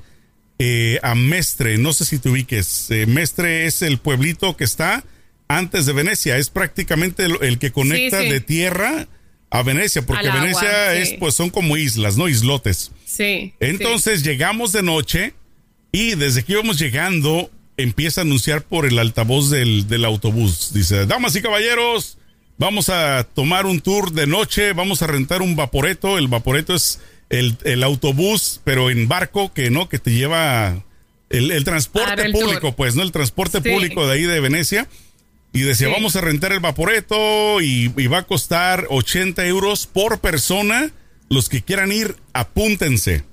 eh, 0.60 1.00
a 1.02 1.15
Mestre, 1.15 1.78
no 1.78 1.91
sé 1.94 2.06
si 2.06 2.20
te 2.20 2.30
ubiques, 2.30 2.91
eh, 2.91 3.06
Mestre 3.08 3.65
es 3.65 3.82
el 3.82 3.98
pueblito 3.98 4.56
que 4.56 4.63
está 4.63 5.04
antes 5.48 5.86
de 5.86 5.94
Venecia, 5.94 6.38
es 6.38 6.50
prácticamente 6.50 7.26
el, 7.26 7.38
el 7.41 7.58
que 7.60 7.72
conecta 7.72 8.20
Sí, 8.20 8.26
sí. 8.28 8.32
de 8.32 8.39
tierra 8.41 9.08
a 9.50 9.63
Venecia, 9.63 10.02
porque 10.06 10.28
Al 10.28 10.32
agua, 10.38 10.41
Venecia 10.44 10.94
sí. 10.94 10.98
es, 11.13 11.20
pues 11.20 11.34
son 11.36 11.50
como 11.50 11.76
islas, 11.78 12.15
¿no? 12.15 12.30
Islotes. 12.30 12.91
Sí. 13.06 13.54
Entonces 13.60 14.24
llegamos 14.24 14.72
de 14.72 14.82
noche 14.84 15.34
y 15.91 16.15
desde 16.15 16.44
que 16.44 16.54
íbamos 16.54 16.80
llegando 16.80 17.52
empieza 17.76 18.22
a 18.22 18.24
anunciar 18.24 18.62
por 18.62 18.86
el 18.86 18.98
altavoz 19.00 19.50
del, 19.50 19.88
del 19.88 20.06
autobús. 20.06 20.72
Dice, 20.74 21.06
damas 21.06 21.36
y 21.36 21.41
caballeros, 21.41 22.17
vamos 22.62 22.89
a 22.89 23.24
tomar 23.24 23.65
un 23.65 23.82
tour 23.82 24.12
de 24.13 24.28
noche, 24.28 24.74
vamos 24.74 25.02
a 25.02 25.08
rentar 25.08 25.41
un 25.41 25.56
vaporeto. 25.56 26.17
El 26.19 26.28
vaporeto 26.28 26.76
es 26.76 27.00
el, 27.30 27.58
el 27.63 27.84
autobús, 27.84 28.62
pero 28.63 28.89
en 28.91 29.08
barco 29.08 29.52
que 29.52 29.69
no, 29.71 29.89
que 29.89 29.97
te 30.00 30.12
lleva 30.12 30.84
el, 31.30 31.50
el 31.52 31.63
transporte 31.63 32.21
el 32.21 32.32
público, 32.32 32.60
tour. 32.67 32.76
pues, 32.76 32.95
¿no? 32.95 33.02
El 33.04 33.12
transporte 33.12 33.62
Sí. 33.63 33.69
público 33.69 34.06
de 34.08 34.13
ahí 34.13 34.24
de 34.24 34.39
Venecia. 34.39 34.88
Y 35.54 35.62
decía, 35.62 35.88
Sí. 35.88 35.93
vamos 35.93 36.15
a 36.15 36.21
rentar 36.21 36.54
el 36.54 36.60
vaporeto 36.62 37.60
y, 37.62 37.91
y 37.97 38.08
va 38.08 38.19
a 38.19 38.24
costar 38.28 38.86
80 38.89 39.45
euros 39.47 39.88
por 39.88 40.19
persona. 40.19 40.91
Los 41.30 41.50
que 41.50 41.62
quieran 41.62 41.91
ir, 41.91 42.15
apúntense. 42.34 43.24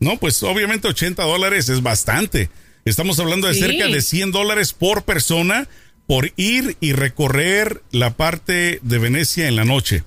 No, 0.00 0.16
pues 0.18 0.42
obviamente 0.42 0.88
80 0.88 1.22
dólares 1.22 1.68
es 1.68 1.82
bastante. 1.82 2.50
Estamos 2.84 3.20
hablando 3.20 3.46
de 3.46 3.54
Sí. 3.54 3.60
cerca 3.60 3.86
de 3.86 4.02
100 4.02 4.32
dólares 4.32 4.72
por 4.72 5.04
persona 5.04 5.68
por 6.12 6.30
ir 6.36 6.76
y 6.78 6.92
recorrer 6.92 7.82
la 7.90 8.10
parte 8.10 8.80
de 8.82 8.98
Venecia 8.98 9.48
en 9.48 9.56
la 9.56 9.64
noche. 9.64 10.04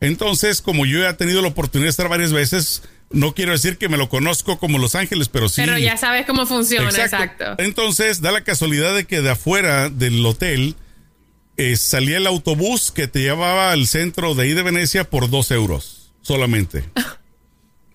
Entonces, 0.00 0.60
como 0.60 0.84
yo 0.84 1.08
he 1.08 1.14
tenido 1.14 1.40
la 1.40 1.48
oportunidad 1.48 1.86
de 1.86 1.90
estar 1.92 2.10
varias 2.10 2.30
veces, 2.30 2.82
no 3.08 3.32
quiero 3.32 3.52
decir 3.52 3.78
que 3.78 3.88
me 3.88 3.96
lo 3.96 4.10
conozco 4.10 4.58
como 4.58 4.76
Los 4.76 4.94
Ángeles, 4.94 5.30
pero 5.30 5.48
sí. 5.48 5.62
Pero 5.64 5.78
ya 5.78 5.96
sabes 5.96 6.26
cómo 6.26 6.44
funciona, 6.44 6.90
exacto. 6.90 7.54
Entonces, 7.56 8.20
da 8.20 8.32
la 8.32 8.44
casualidad 8.44 8.94
de 8.94 9.06
que 9.06 9.22
de 9.22 9.30
afuera 9.30 9.88
del 9.88 10.26
hotel 10.26 10.74
eh, 11.56 11.76
salía 11.76 12.18
el 12.18 12.26
autobús 12.26 12.92
que 12.92 13.08
te 13.08 13.20
llevaba 13.20 13.72
al 13.72 13.86
centro 13.86 14.34
de 14.34 14.42
ahí 14.42 14.52
de 14.52 14.62
Venecia 14.62 15.08
por 15.08 15.30
dos 15.30 15.50
euros 15.50 16.12
solamente. 16.20 16.84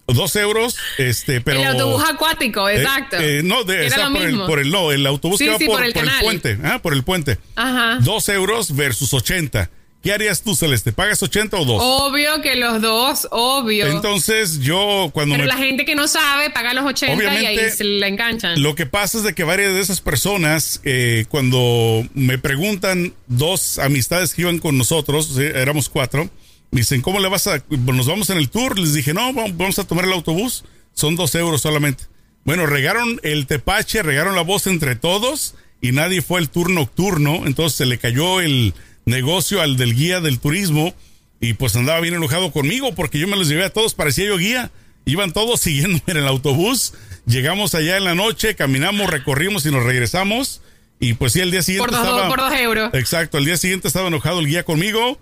dos 0.08 0.36
euros, 0.36 0.78
este, 0.98 1.42
pero. 1.42 1.60
el 1.62 1.68
autobús 1.68 2.04
acuático, 2.08 2.68
eh, 2.70 2.78
exacto. 2.78 3.18
eh, 3.20 3.42
no, 3.44 3.64
de, 3.64 3.90
lo 3.90 4.12
por, 4.12 4.22
el, 4.22 4.38
por 4.40 4.60
el 4.60 4.72
no, 4.72 4.92
el 4.92 5.06
autobús 5.06 5.40
Sí, 5.40 5.46
que 5.46 5.52
va 5.52 5.58
sí, 5.58 5.66
por, 5.66 5.76
por 5.78 5.86
el 5.86 5.94
por 5.94 6.04
el 6.04 6.10
canal. 6.10 6.24
puente, 6.24 6.58
ah, 6.64 6.80
por 6.82 6.94
el 6.94 7.04
puente. 7.04 7.38
Ajá. 7.56 8.00
Dos 8.02 8.30
euros 8.30 8.76
versus 8.76 9.14
80. 9.14 9.70
¿Qué 10.04 10.12
harías 10.12 10.42
tú, 10.42 10.56
Celeste? 10.56 10.92
¿Pagas 10.92 11.22
80 11.22 11.58
o 11.58 11.66
dos? 11.66 11.80
Obvio 11.80 12.42
que 12.42 12.56
los 12.56 12.82
dos, 12.82 13.28
obvio. 13.30 13.86
Entonces, 13.86 14.60
yo 14.60 15.12
cuando 15.14 15.36
Pero 15.36 15.44
me 15.44 15.48
la 15.48 15.58
gente 15.58 15.86
que 15.86 15.94
no 15.94 16.08
sabe 16.08 16.50
paga 16.50 16.74
los 16.74 16.86
80 16.86 17.42
y 17.42 17.46
ahí 17.46 17.70
se 17.70 17.84
la 17.84 18.08
enganchan. 18.08 18.64
Lo 18.64 18.74
que 18.74 18.88
pasa 18.88 19.20
es 19.20 19.24
de 19.24 19.36
que 19.36 19.44
varias 19.44 19.74
de 19.74 19.80
esas 19.80 20.02
personas, 20.02 20.82
eh, 20.84 21.26
cuando 21.30 22.04
me 22.16 22.40
preguntan 22.40 23.14
dos 23.28 23.78
amistades 23.78 24.34
que 24.34 24.42
iban 24.42 24.58
con 24.58 24.76
nosotros, 24.76 25.38
éramos 25.38 25.88
cuatro, 25.88 26.32
dicen, 26.72 27.02
¿cómo 27.02 27.20
le 27.20 27.30
vas 27.30 27.48
a...? 27.48 27.64
Nos 27.70 28.08
vamos 28.08 28.30
en 28.30 28.38
el 28.38 28.50
tour. 28.50 28.80
Les 28.80 28.94
dije, 28.94 29.14
no, 29.14 29.34
vamos 29.34 29.80
a 29.80 29.84
tomar 29.84 30.06
el 30.06 30.14
autobús. 30.14 30.64
Son 30.94 31.16
dos 31.16 31.36
euros 31.36 31.62
solamente. 31.62 32.06
Bueno, 32.44 32.66
regaron 32.66 33.20
el 33.24 33.46
tepache, 33.46 34.02
regaron 34.02 34.36
la 34.36 34.42
voz 34.42 34.66
entre 34.68 34.96
todos 34.96 35.56
y 35.80 35.92
nadie 35.92 36.22
fue 36.22 36.40
el 36.40 36.50
tour 36.50 36.70
nocturno, 36.70 37.44
entonces 37.46 37.78
se 37.78 37.86
le 37.86 37.98
cayó 37.98 38.40
el 38.40 38.74
negocio 39.06 39.62
al 39.62 39.78
del 39.78 39.96
guía 39.96 40.22
del 40.22 40.40
turismo 40.40 40.94
y 41.40 41.54
pues 41.54 41.76
andaba 41.76 42.00
bien 42.00 42.14
enojado 42.14 42.52
conmigo 42.52 42.94
porque 42.94 43.20
yo 43.20 43.28
me 43.28 43.36
los 43.36 43.48
llevé 43.48 43.66
a 43.66 43.72
todos, 43.72 43.96
parecía 43.96 44.26
yo 44.26 44.38
guía. 44.38 44.72
Iban 45.06 45.34
todos 45.34 45.60
siguiéndome 45.62 46.04
en 46.08 46.18
el 46.18 46.28
autobús. 46.28 46.94
Llegamos 47.26 47.76
allá 47.76 47.98
en 47.98 48.04
la 48.04 48.16
noche, 48.16 48.56
caminamos, 48.56 49.10
recorrimos 49.10 49.66
y 49.66 49.72
nos 49.72 49.84
regresamos. 49.84 50.62
Y 51.00 51.14
pues 51.14 51.34
sí, 51.34 51.40
el 51.40 51.50
día 51.50 51.64
siguiente. 51.64 51.90
Por 51.90 51.98
dos, 51.98 52.08
estaba, 52.08 52.28
por 52.28 52.40
dos 52.40 52.54
euros. 52.54 52.94
Exacto, 52.94 53.40
el 53.40 53.46
día 53.46 53.58
siguiente 53.58 53.88
estaba 53.88 54.08
enojado 54.08 54.40
el 54.40 54.46
guía 54.46 54.64
conmigo. 54.64 55.20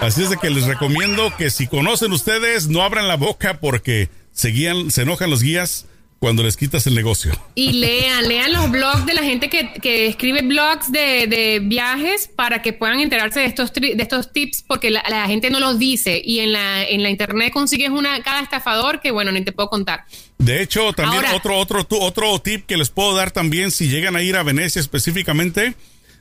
Así 0.00 0.22
es 0.22 0.30
de 0.30 0.36
que 0.36 0.50
les 0.50 0.64
recomiendo 0.64 1.34
que 1.36 1.50
si 1.50 1.66
conocen 1.66 2.12
ustedes, 2.12 2.68
no 2.68 2.82
abran 2.82 3.08
la 3.08 3.16
boca 3.16 3.60
porque 3.60 4.08
se, 4.32 4.48
guían, 4.48 4.90
se 4.90 5.02
enojan 5.02 5.30
los 5.30 5.42
guías 5.42 5.86
cuando 6.18 6.42
les 6.42 6.56
quitas 6.56 6.86
el 6.86 6.94
negocio. 6.94 7.32
Y 7.54 7.72
lean, 7.72 8.26
lean 8.26 8.52
los 8.52 8.70
blogs 8.70 9.06
de 9.06 9.14
la 9.14 9.22
gente 9.22 9.50
que, 9.50 9.74
que 9.74 10.06
escribe 10.06 10.42
blogs 10.42 10.90
de, 10.90 11.26
de, 11.26 11.60
viajes 11.62 12.28
para 12.34 12.62
que 12.62 12.72
puedan 12.72 13.00
enterarse 13.00 13.40
de 13.40 13.46
estos, 13.46 13.72
de 13.72 13.96
estos 13.98 14.32
tips, 14.32 14.64
porque 14.66 14.90
la, 14.90 15.04
la, 15.08 15.26
gente 15.26 15.50
no 15.50 15.60
los 15.60 15.78
dice. 15.78 16.20
Y 16.24 16.40
en 16.40 16.52
la, 16.52 16.84
en 16.84 17.02
la 17.02 17.10
internet 17.10 17.52
consigues 17.52 17.90
una 17.90 18.22
cada 18.22 18.40
estafador 18.40 19.00
que, 19.00 19.10
bueno, 19.10 19.30
ni 19.30 19.42
te 19.44 19.52
puedo 19.52 19.68
contar. 19.68 20.04
De 20.38 20.62
hecho, 20.62 20.92
también 20.92 21.24
Ahora, 21.24 21.36
otro, 21.36 21.58
otro, 21.58 21.86
otro 22.00 22.38
tip 22.40 22.66
que 22.66 22.76
les 22.76 22.90
puedo 22.90 23.14
dar 23.14 23.30
también, 23.30 23.70
si 23.70 23.88
llegan 23.88 24.16
a 24.16 24.22
ir 24.22 24.36
a 24.36 24.42
Venecia 24.42 24.80
específicamente, 24.80 25.74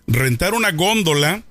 rentar 0.07 0.53
una 0.53 0.71
góndola 0.71 1.43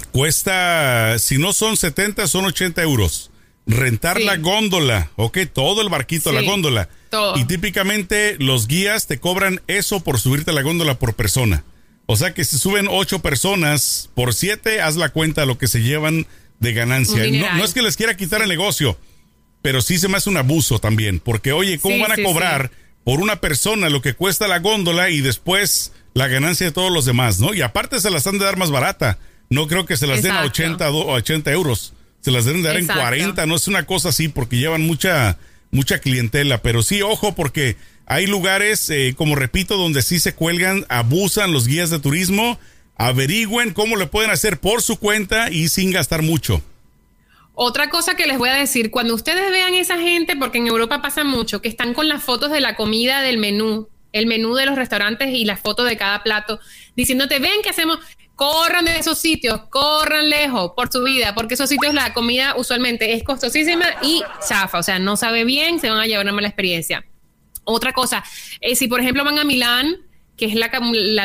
cuesta, 0.00 1.18
si 1.18 1.38
no 1.38 1.52
son 1.52 1.76
70, 1.76 2.26
son 2.26 2.44
80 2.46 2.82
euros. 2.82 3.30
Rentar 3.66 4.16
sí. 4.18 4.24
la 4.24 4.36
góndola, 4.36 5.10
ok, 5.16 5.38
todo 5.52 5.82
el 5.82 5.88
barquito, 5.88 6.30
sí, 6.30 6.36
la 6.36 6.42
góndola. 6.42 6.88
Todo. 7.10 7.38
Y 7.38 7.44
típicamente 7.44 8.36
los 8.38 8.66
guías 8.66 9.06
te 9.06 9.18
cobran 9.18 9.60
eso 9.66 10.00
por 10.00 10.18
subirte 10.18 10.50
a 10.50 10.54
la 10.54 10.62
góndola 10.62 10.98
por 10.98 11.14
persona. 11.14 11.64
O 12.06 12.16
sea 12.16 12.34
que 12.34 12.44
si 12.44 12.58
suben 12.58 12.88
ocho 12.90 13.20
personas 13.20 14.10
por 14.14 14.34
siete, 14.34 14.80
haz 14.80 14.96
la 14.96 15.10
cuenta 15.10 15.42
de 15.42 15.46
lo 15.46 15.58
que 15.58 15.68
se 15.68 15.82
llevan 15.82 16.26
de 16.58 16.72
ganancia. 16.72 17.24
No, 17.30 17.54
no, 17.56 17.64
es 17.64 17.72
que 17.72 17.82
les 17.82 17.96
quiera 17.96 18.16
quitar 18.16 18.42
el 18.42 18.48
negocio, 18.48 18.98
pero 19.62 19.80
sí 19.80 19.98
se 19.98 20.08
me 20.08 20.16
hace 20.16 20.30
un 20.30 20.36
abuso 20.36 20.78
también. 20.80 21.20
Porque, 21.20 21.52
oye, 21.52 21.78
¿cómo 21.78 21.94
sí, 21.94 22.00
van 22.02 22.12
a 22.12 22.16
sí, 22.16 22.22
cobrar 22.24 22.72
por 23.04 23.20
una 23.20 23.40
persona 23.40 23.88
lo 23.90 24.02
que 24.02 24.14
cuesta 24.14 24.48
la 24.48 24.58
góndola 24.58 25.10
y 25.10 25.20
después 25.20 25.92
la 26.14 26.28
ganancia 26.28 26.66
de 26.66 26.72
todos 26.72 26.92
los 26.92 27.04
demás, 27.04 27.38
¿no? 27.40 27.54
Y 27.54 27.62
aparte 27.62 28.00
se 28.00 28.10
las 28.10 28.26
han 28.26 28.38
de 28.38 28.44
dar 28.44 28.56
más 28.56 28.70
barata. 28.70 29.18
No 29.50 29.66
creo 29.66 29.84
que 29.84 29.96
se 29.96 30.06
las 30.06 30.20
Exacto. 30.20 30.62
den 30.62 30.72
a 30.72 30.76
80, 30.76 30.90
80 30.90 31.50
euros. 31.52 31.92
Se 32.20 32.30
las 32.30 32.44
deben 32.44 32.62
dar 32.62 32.76
Exacto. 32.76 33.00
en 33.00 33.06
40, 33.06 33.46
no 33.46 33.56
es 33.56 33.66
una 33.68 33.84
cosa 33.84 34.10
así 34.10 34.28
porque 34.28 34.56
llevan 34.56 34.82
mucha 34.82 35.38
mucha 35.70 35.98
clientela, 35.98 36.62
pero 36.62 36.82
sí, 36.82 37.02
ojo, 37.02 37.34
porque 37.34 37.76
hay 38.06 38.26
lugares, 38.26 38.90
eh, 38.90 39.14
como 39.16 39.36
repito, 39.36 39.76
donde 39.76 40.02
sí 40.02 40.18
se 40.18 40.34
cuelgan, 40.34 40.84
abusan 40.88 41.52
los 41.52 41.66
guías 41.66 41.90
de 41.90 42.00
turismo, 42.00 42.58
averigüen 42.96 43.72
cómo 43.72 43.96
le 43.96 44.06
pueden 44.06 44.30
hacer 44.30 44.58
por 44.58 44.82
su 44.82 44.98
cuenta 44.98 45.50
y 45.50 45.68
sin 45.68 45.90
gastar 45.92 46.22
mucho. 46.22 46.62
Otra 47.54 47.90
cosa 47.90 48.16
que 48.16 48.26
les 48.26 48.38
voy 48.38 48.48
a 48.48 48.54
decir, 48.54 48.90
cuando 48.90 49.14
ustedes 49.14 49.50
vean 49.50 49.74
esa 49.74 49.98
gente, 49.98 50.34
porque 50.36 50.58
en 50.58 50.66
Europa 50.66 51.02
pasa 51.02 51.24
mucho, 51.24 51.60
que 51.60 51.68
están 51.68 51.94
con 51.94 52.08
las 52.08 52.22
fotos 52.22 52.50
de 52.50 52.60
la 52.60 52.74
comida 52.74 53.22
del 53.22 53.38
menú, 53.38 53.88
el 54.12 54.26
menú 54.26 54.54
de 54.54 54.66
los 54.66 54.76
restaurantes 54.76 55.28
y 55.32 55.44
las 55.44 55.60
fotos 55.60 55.88
de 55.88 55.96
cada 55.96 56.22
plato, 56.22 56.58
diciéndote, 56.96 57.38
ven 57.38 57.62
que 57.62 57.68
hacemos, 57.68 57.98
corran 58.40 58.86
de 58.86 58.96
esos 58.96 59.18
sitios, 59.18 59.66
corran 59.68 60.30
lejos 60.30 60.72
por 60.74 60.90
su 60.90 61.02
vida, 61.02 61.34
porque 61.34 61.52
esos 61.52 61.68
sitios 61.68 61.92
la 61.92 62.14
comida 62.14 62.54
usualmente 62.56 63.12
es 63.12 63.22
costosísima 63.22 63.84
y 64.00 64.22
chafa, 64.48 64.78
o 64.78 64.82
sea, 64.82 64.98
no 64.98 65.18
sabe 65.18 65.44
bien, 65.44 65.78
se 65.78 65.90
van 65.90 65.98
a 65.98 66.06
llevar 66.06 66.24
una 66.24 66.32
mala 66.32 66.48
experiencia. 66.48 67.04
Otra 67.64 67.92
cosa, 67.92 68.24
eh, 68.62 68.76
si 68.76 68.88
por 68.88 69.00
ejemplo 69.00 69.26
van 69.26 69.38
a 69.38 69.44
Milán, 69.44 69.94
que 70.38 70.46
es 70.46 70.54
la, 70.54 70.70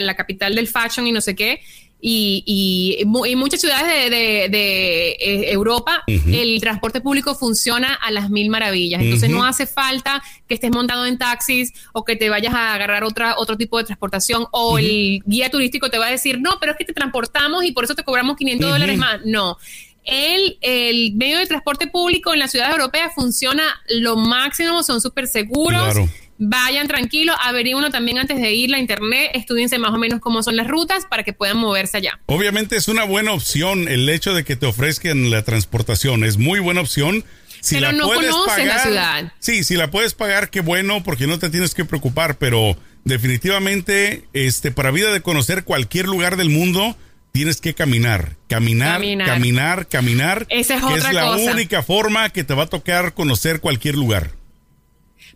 la, 0.02 0.16
capital 0.18 0.56
del 0.56 0.68
fashion 0.68 1.08
y 1.08 1.14
no 1.14 1.22
sé 1.22 1.38
qué, 1.38 1.62
y, 2.02 2.44
y, 2.46 3.32
y 3.32 3.36
muchas 3.36 3.62
ciudades 3.62 3.88
de, 3.88 4.16
de, 4.16 4.50
de 4.50 5.12
eh, 5.12 5.52
Europa, 5.52 6.04
uh 6.08 6.12
-huh. 6.12 6.42
el 6.42 6.62
transporte 6.62 7.02
público 7.02 7.34
funciona 7.36 7.94
a 7.96 8.12
las 8.12 8.30
mil 8.30 8.50
maravillas. 8.50 9.02
Entonces 9.02 9.30
uh 9.30 9.34
-huh. 9.34 9.38
no 9.38 9.46
hace 9.46 9.66
falta 9.66 10.22
que 10.48 10.56
estés 10.56 10.72
montado 10.72 11.06
en 11.06 11.18
taxis 11.18 11.74
o 11.94 12.04
que 12.04 12.16
te 12.16 12.30
vayas 12.30 12.54
a 12.54 12.74
agarrar 12.76 13.04
otra, 13.04 13.36
otro 13.38 13.58
tipo 13.58 13.78
de 13.78 13.86
transportación 13.86 14.46
o 14.52 14.74
uh 14.74 14.76
-huh. 14.76 14.80
el 14.80 15.24
guía 15.26 15.50
turístico 15.50 15.90
te 15.90 15.98
va 15.98 16.08
a 16.08 16.12
decir, 16.12 16.40
no, 16.40 16.58
pero 16.60 16.74
es 16.74 16.78
que 16.78 16.86
te 16.86 16.94
transportamos 16.94 17.64
y 17.64 17.72
por 17.72 17.86
eso 17.86 17.96
te 17.96 18.04
cobramos 18.04 18.36
500 18.38 18.70
dólares 18.70 18.98
más. 18.98 19.22
No. 19.26 19.58
El, 20.04 20.60
el, 20.62 21.14
medio 21.16 21.40
de 21.40 21.48
transporte 21.48 21.88
público 21.88 22.32
en 22.32 22.38
las 22.40 22.52
ciudades 22.52 22.76
europeas 22.76 23.14
funciona 23.16 23.64
lo 23.90 24.16
máximo, 24.16 24.84
son 24.84 25.02
súper 25.02 25.26
seguros. 25.28 25.94
Claro 25.94 26.10
vayan 26.38 26.88
tranquilos, 26.88 27.36
averigüenlo 27.42 27.90
también 27.92 28.18
antes 28.18 28.40
de 28.40 28.52
ir 28.54 28.74
a 28.74 28.80
internet, 28.80 29.32
estudiense 29.34 29.78
más 29.80 29.92
o 29.92 29.98
menos 29.98 30.20
cómo 30.20 30.44
son 30.44 30.56
las 30.56 30.68
rutas 30.68 31.06
para 31.10 31.24
que 31.24 31.34
puedan 31.34 31.58
moverse 31.58 31.98
allá. 31.98 32.20
Obviamente 32.26 32.76
es 32.76 32.88
una 32.88 33.04
buena 33.04 33.34
opción 33.34 33.88
el 33.88 34.10
hecho 34.10 34.34
de 34.34 34.44
que 34.44 34.56
te 34.56 34.66
ofrezcan 34.66 35.30
la 35.30 35.44
transportación, 35.44 36.24
es 36.24 36.38
muy 36.38 36.60
buena 36.60 36.82
opción. 36.82 37.24
Si 37.62 37.76
pero 37.76 37.88
la 37.88 37.94
no 37.94 38.08
puedes 38.08 38.32
conoces 38.32 38.54
pagar, 38.54 38.68
la 38.68 38.84
ciudad. 38.84 39.34
Sí, 39.40 39.64
si 39.64 39.76
la 39.76 39.90
puedes 39.90 40.14
pagar, 40.14 40.52
qué 40.52 40.62
bueno, 40.62 41.04
porque 41.04 41.26
no 41.26 41.40
te 41.40 41.50
tienes 41.50 41.74
que 41.74 41.84
preocupar, 41.84 42.38
pero 42.38 42.78
definitivamente, 43.06 44.26
este, 44.34 44.72
para 44.72 44.92
vida 44.92 45.12
de 45.12 45.22
conocer 45.22 45.64
cualquier 45.64 46.06
lugar 46.06 46.38
del 46.38 46.52
mundo, 46.52 46.96
tienes 47.32 47.62
que 47.62 47.74
caminar, 47.74 48.36
caminar, 48.48 48.94
caminar, 48.94 49.28
caminar, 49.28 49.88
caminar 49.88 50.48
Esa 50.50 50.76
es 50.76 50.82
que 50.82 50.94
otra 50.94 51.10
es 51.10 51.16
la 51.16 51.26
cosa. 51.26 51.52
única 51.52 51.82
forma 51.82 52.30
que 52.30 52.44
te 52.44 52.54
va 52.54 52.64
a 52.64 52.68
tocar 52.68 53.14
conocer 53.14 53.62
cualquier 53.62 53.96
lugar. 53.96 54.32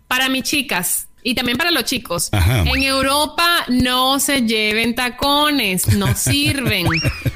Para 0.10 0.28
mis 0.28 0.44
chicas, 0.44 1.08
y 1.22 1.36
también 1.36 1.58
para 1.58 1.72
los 1.72 1.84
chicos. 1.84 2.30
Ajá. 2.32 2.64
En 2.64 2.82
Europa 2.84 3.66
no 3.68 4.20
se 4.20 4.42
lleven 4.44 4.96
tacones, 4.96 5.88
no 5.96 6.16
sirven. 6.16 6.88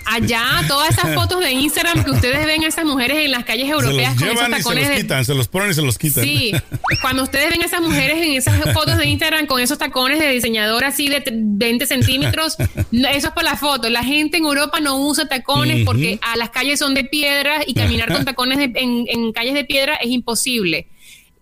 Allá 0.05 0.43
todas 0.67 0.91
esas 0.91 1.13
fotos 1.15 1.41
de 1.41 1.51
Instagram 1.51 2.03
que 2.03 2.11
ustedes 2.11 2.45
ven 2.45 2.63
a 2.63 2.67
esas 2.67 2.85
mujeres 2.85 3.17
en 3.17 3.31
las 3.31 3.43
calles 3.43 3.69
europeas 3.69 4.13
se 4.13 4.19
con 4.19 4.27
los 4.27 4.35
esos 4.35 4.47
llevan 4.47 4.51
y 4.51 4.55
se 4.55 4.63
tacones 4.63 4.83
los 4.87 4.95
de... 4.95 5.01
quitan, 5.01 5.25
se 5.25 5.33
los 5.35 5.47
ponen 5.47 5.71
y 5.71 5.73
se 5.73 5.81
los 5.81 5.97
quitan. 5.97 6.23
Sí, 6.23 6.53
cuando 7.01 7.23
ustedes 7.23 7.49
ven 7.51 7.61
a 7.61 7.65
esas 7.65 7.81
mujeres 7.81 8.17
en 8.17 8.33
esas 8.33 8.73
fotos 8.73 8.97
de 8.97 9.05
Instagram 9.05 9.47
con 9.47 9.59
esos 9.59 9.77
tacones 9.77 10.19
de 10.19 10.29
diseñador 10.29 10.85
así 10.85 11.09
de 11.09 11.23
20 11.31 11.85
centímetros, 11.85 12.55
eso 12.57 13.27
es 13.27 13.33
para 13.33 13.51
la 13.51 13.57
foto. 13.57 13.89
La 13.89 14.03
gente 14.03 14.37
en 14.37 14.45
Europa 14.45 14.79
no 14.79 14.97
usa 14.97 15.27
tacones 15.27 15.77
uh 15.77 15.79
-huh. 15.81 15.85
porque 15.85 16.19
a 16.21 16.37
las 16.37 16.51
calles 16.51 16.79
son 16.79 16.93
de 16.93 17.03
piedra 17.03 17.61
y 17.65 17.73
caminar 17.73 18.11
con 18.13 18.23
tacones 18.25 18.57
de, 18.57 18.71
en, 18.75 19.05
en 19.07 19.33
calles 19.33 19.53
de 19.55 19.65
piedra 19.65 19.95
es 19.95 20.09
imposible 20.09 20.87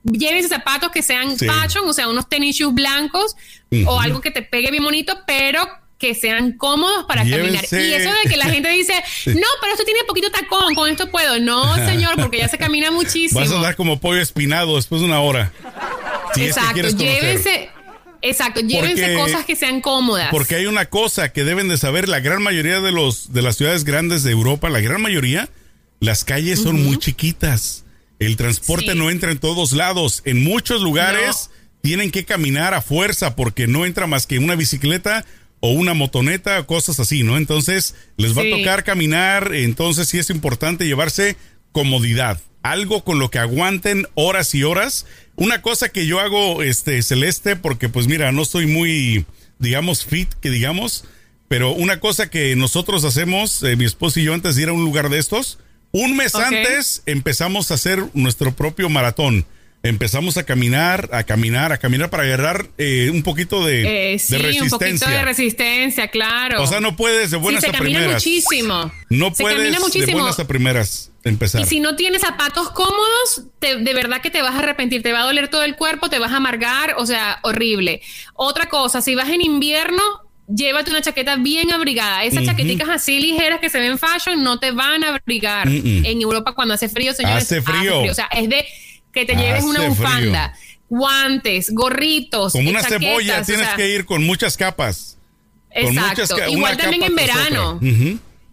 llévense 0.04 0.50
zapatos 0.50 0.92
que 0.92 1.04
sean 1.04 1.38
sí. 1.38 1.48
fashion, 1.48 1.88
o 1.88 1.94
sea, 1.94 2.08
unos 2.08 2.28
tenis 2.28 2.56
shoes 2.56 2.74
blancos 2.74 3.36
uh 3.70 3.76
-huh. 3.76 3.88
o 3.88 4.00
algo 4.00 4.22
que 4.22 4.32
te 4.32 4.42
pegue 4.42 4.72
bien 4.72 4.84
bonito, 4.84 5.18
pero 5.26 5.68
que 6.02 6.16
sean 6.16 6.54
cómodos 6.54 7.06
para 7.06 7.24
Llévense. 7.24 7.68
caminar. 7.68 7.86
Y 7.86 7.94
eso 7.94 8.10
de 8.24 8.30
que 8.30 8.36
la 8.36 8.46
gente 8.46 8.70
dice, 8.70 8.94
no, 9.28 9.48
pero 9.62 9.74
esto 9.74 9.86
tiene 9.86 10.00
poquito 10.08 10.32
tacón, 10.32 10.74
con 10.74 10.90
esto 10.90 11.12
puedo. 11.12 11.40
No, 11.40 11.76
señor, 11.76 12.16
porque 12.16 12.40
ya 12.40 12.48
se 12.48 12.58
camina 12.58 12.90
muchísimo. 12.90 13.40
Vas 13.40 13.52
a 13.52 13.56
andar 13.56 13.76
como 13.76 14.00
pollo 14.00 14.20
espinado 14.20 14.78
después 14.78 15.02
de 15.02 15.08
una 15.08 15.22
hora. 15.22 15.54
Si 16.34 16.46
Exacto, 16.46 16.88
es 16.88 16.96
que 16.96 17.04
llévense. 17.04 17.70
Exacto, 18.24 18.62
llévense 18.62 19.02
porque, 19.02 19.16
cosas 19.16 19.46
que 19.46 19.56
sean 19.56 19.82
cómodas. 19.82 20.30
Porque 20.32 20.56
hay 20.56 20.66
una 20.66 20.86
cosa 20.86 21.32
que 21.32 21.44
deben 21.44 21.70
de 21.70 21.78
saber 21.78 22.10
la 22.10 22.20
gran 22.20 22.42
mayoría 22.42 22.80
de 22.80 22.92
los 22.92 23.34
de 23.34 23.42
las 23.42 23.58
ciudades 23.58 23.84
grandes 23.84 24.24
de 24.24 24.32
Europa, 24.32 24.70
la 24.70 24.80
gran 24.80 25.02
mayoría, 25.02 25.50
las 26.00 26.24
calles 26.24 26.62
son 26.62 26.78
uh 26.78 26.80
-huh. 26.80 26.84
muy 26.84 26.98
chiquitas. 26.98 27.84
El 28.22 28.38
transporte 28.38 28.92
sí. 28.92 28.98
no 28.98 29.10
entra 29.10 29.32
en 29.32 29.40
todos 29.40 29.72
lados. 29.72 30.22
En 30.26 30.44
muchos 30.44 30.84
lugares 30.84 31.50
no. 31.50 31.80
tienen 31.82 32.12
que 32.12 32.24
caminar 32.24 32.76
a 32.76 32.84
fuerza 32.84 33.36
porque 33.36 33.66
no 33.66 33.88
entra 33.88 34.06
más 34.06 34.28
que 34.28 34.38
una 34.38 34.54
bicicleta 34.54 35.26
o 35.60 35.72
una 35.72 35.96
motoneta 35.96 36.60
o 36.60 36.68
cosas 36.68 37.00
así, 37.00 37.24
¿no? 37.24 37.36
Entonces 37.36 37.96
les 38.18 38.38
va 38.38 38.44
sí. 38.44 38.54
a 38.54 38.58
tocar 38.58 38.84
caminar. 38.84 39.56
Entonces 39.56 40.08
sí 40.08 40.20
es 40.20 40.30
importante 40.30 40.86
llevarse 40.86 41.36
comodidad. 41.72 42.40
Algo 42.62 43.04
con 43.04 43.18
lo 43.18 43.32
que 43.32 43.40
aguanten 43.40 44.06
horas 44.14 44.54
y 44.54 44.62
horas. 44.62 45.08
Una 45.36 45.64
cosa 45.64 45.90
que 45.90 46.06
yo 46.06 46.20
hago, 46.20 46.62
este, 46.62 47.02
Celeste, 47.02 47.56
porque 47.56 47.90
pues 47.90 48.06
mira, 48.06 48.32
no 48.32 48.44
estoy 48.44 48.68
muy, 48.68 49.26
digamos, 49.58 50.06
fit, 50.06 50.32
que 50.36 50.52
digamos. 50.52 51.06
Pero 51.48 51.72
una 51.72 52.00
cosa 52.00 52.30
que 52.30 52.56
nosotros 52.56 53.04
hacemos, 53.04 53.64
eh, 53.64 53.76
mi 53.78 53.86
esposo 53.86 54.20
y 54.20 54.26
yo, 54.26 54.36
antes 54.36 54.56
de 54.56 54.62
ir 54.62 54.70
a 54.70 54.74
un 54.74 54.84
lugar 54.84 55.10
de 55.10 55.18
estos, 55.18 55.58
un 55.92 56.16
mes 56.16 56.36
okay. 56.36 56.58
antes 56.58 57.04
empezamos 57.06 57.72
a 57.72 57.76
hacer 57.76 58.04
nuestro 58.14 58.54
propio 58.54 58.90
maratón. 58.90 59.46
Empezamos 59.84 60.38
a 60.38 60.44
caminar, 60.44 61.10
a 61.12 61.24
caminar, 61.24 61.72
a 61.72 61.80
caminar 61.80 62.12
para 62.12 62.22
agarrar 62.22 62.68
eh, 62.78 63.10
un 63.12 63.24
poquito 63.24 63.66
de, 63.66 64.14
eh, 64.14 64.20
sí, 64.20 64.34
de, 64.34 64.38
resistencia. 64.38 64.76
un 64.76 64.80
poquito 64.80 65.10
de 65.10 65.26
resistencia, 65.26 66.08
claro. 66.10 66.62
O 66.62 66.68
sea, 66.68 66.80
no 66.82 66.96
puedes 66.96 67.32
de 67.32 67.38
buenas 67.38 67.64
sí, 67.64 67.72
se 67.72 67.76
a 67.76 67.80
primeras. 67.80 68.14
muchísimo. 68.14 68.92
No 69.10 69.34
se 69.34 69.42
puedes 69.42 69.80
muchísimo. 69.80 70.06
de 70.06 70.14
buenas 70.14 70.40
a 70.40 70.46
primeras 70.46 71.12
empezar. 71.24 71.62
Y 71.62 71.66
si 71.66 71.80
no 71.80 71.96
tienes 71.96 72.22
zapatos 72.22 72.70
cómodos, 72.70 73.46
te, 73.58 73.78
de 73.78 73.94
verdad 73.96 74.22
que 74.22 74.30
te 74.30 74.44
vas 74.44 74.54
a 74.54 74.60
arrepentir, 74.60 75.02
te 75.02 75.14
va 75.14 75.22
a 75.22 75.26
doler 75.26 75.48
todo 75.48 75.64
el 75.64 75.76
cuerpo, 75.76 76.12
te 76.12 76.20
vas 76.20 76.32
a 76.32 76.38
amargar, 76.38 76.94
o 77.00 77.08
sea, 77.08 77.40
horrible. 77.42 78.04
Otra 78.36 78.70
cosa, 78.70 79.02
si 79.02 79.16
vas 79.16 79.30
en 79.30 79.42
invierno, 79.42 80.04
llévate 80.56 80.92
una 80.92 81.02
chaqueta 81.02 81.36
bien 81.38 81.72
abrigada. 81.72 82.24
Esas 82.24 82.40
uh 82.40 82.42
-huh. 82.44 82.46
chaqueticas 82.48 82.90
así 82.90 83.20
ligeras 83.20 83.60
que 83.60 83.70
se 83.70 83.80
ven 83.80 83.98
fashion 83.98 84.44
no 84.44 84.60
te 84.60 84.72
van 84.72 85.04
a 85.04 85.10
abrigar. 85.10 85.68
Uh 85.68 85.72
-uh. 85.72 86.06
En 86.08 86.22
Europa 86.22 86.54
cuando 86.54 86.74
hace 86.74 86.90
frío, 86.90 87.14
señores, 87.14 87.44
hace 87.44 87.62
frío. 87.62 87.76
hace 87.78 88.00
frío. 88.00 88.12
O 88.12 88.16
sea, 88.16 88.26
es 88.32 88.50
de 88.50 88.66
que 89.14 89.26
te 89.26 89.36
lleves 89.36 89.60
hace 89.60 89.68
una 89.68 89.88
bufanda. 89.88 90.54
Frío. 90.56 90.72
guantes, 90.90 91.70
gorritos. 91.74 92.52
Como 92.52 92.70
una 92.70 92.82
chaquetas, 92.82 93.02
cebolla, 93.02 93.40
o 93.42 93.46
tienes 93.46 93.66
sea, 93.66 93.76
que 93.78 93.90
ir 93.96 94.06
con 94.06 94.24
muchas 94.26 94.58
capas. 94.58 95.18
Con 95.74 95.84
Exacto. 95.84 96.10
muchas 96.10 96.34
ca- 96.34 96.50
Igual 96.50 96.76
también 96.78 97.04
en 97.04 97.16
verano. 97.16 97.80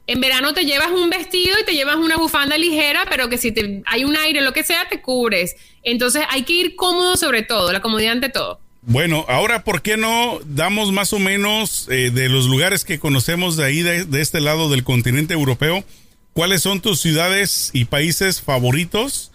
En 0.07 0.21
verano 0.21 0.55
te 0.55 0.65
llevas 0.65 0.91
un 0.91 1.11
vestido 1.11 1.59
y 1.61 1.65
te 1.65 1.73
llevas 1.73 1.97
una 1.97 2.17
bufanda 2.17 2.57
ligera, 2.57 3.05
pero 3.11 3.29
que 3.29 3.37
si 3.37 3.51
te, 3.53 3.83
hay 3.85 4.05
un 4.05 4.17
aire, 4.17 4.41
lo 4.41 4.53
que 4.55 4.63
sea, 4.63 4.89
te 4.89 5.03
cubres. 5.03 5.55
Entonces 5.83 6.23
hay 6.31 6.45
que 6.45 6.55
ir 6.55 6.77
cómodo 6.77 7.17
sobre 7.17 7.43
todo, 7.43 7.73
la 7.73 7.83
comodidad 7.83 8.13
ante 8.13 8.31
todo. 8.31 8.61
Bueno, 8.91 9.27
ahora, 9.29 9.65
¿por 9.65 9.83
qué 9.83 9.99
no 9.99 10.41
damos 10.47 10.93
más 10.93 11.13
o 11.13 11.19
menos 11.19 11.87
eh, 11.91 12.11
de 12.11 12.31
los 12.31 12.47
lugares 12.47 12.87
que 12.87 12.99
conocemos 12.99 13.57
de 13.59 13.65
ahí, 13.67 13.83
de, 13.83 14.07
de 14.07 14.21
este 14.23 14.41
lado 14.41 14.71
del 14.71 14.83
continente 14.83 15.35
europeo? 15.35 15.85
¿Cuáles 16.33 16.63
son 16.63 16.81
tus 16.81 16.99
ciudades 16.99 17.69
y 17.75 17.85
países 17.85 18.41
favoritos 18.41 19.31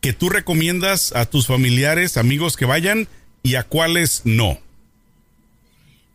que 0.00 0.12
tú 0.12 0.28
recomiendas 0.28 1.12
a 1.16 1.26
tus 1.26 1.48
familiares, 1.48 2.16
amigos 2.16 2.56
que 2.56 2.64
vayan 2.64 3.08
y 3.42 3.56
a 3.56 3.64
cuáles 3.64 4.22
no? 4.24 4.58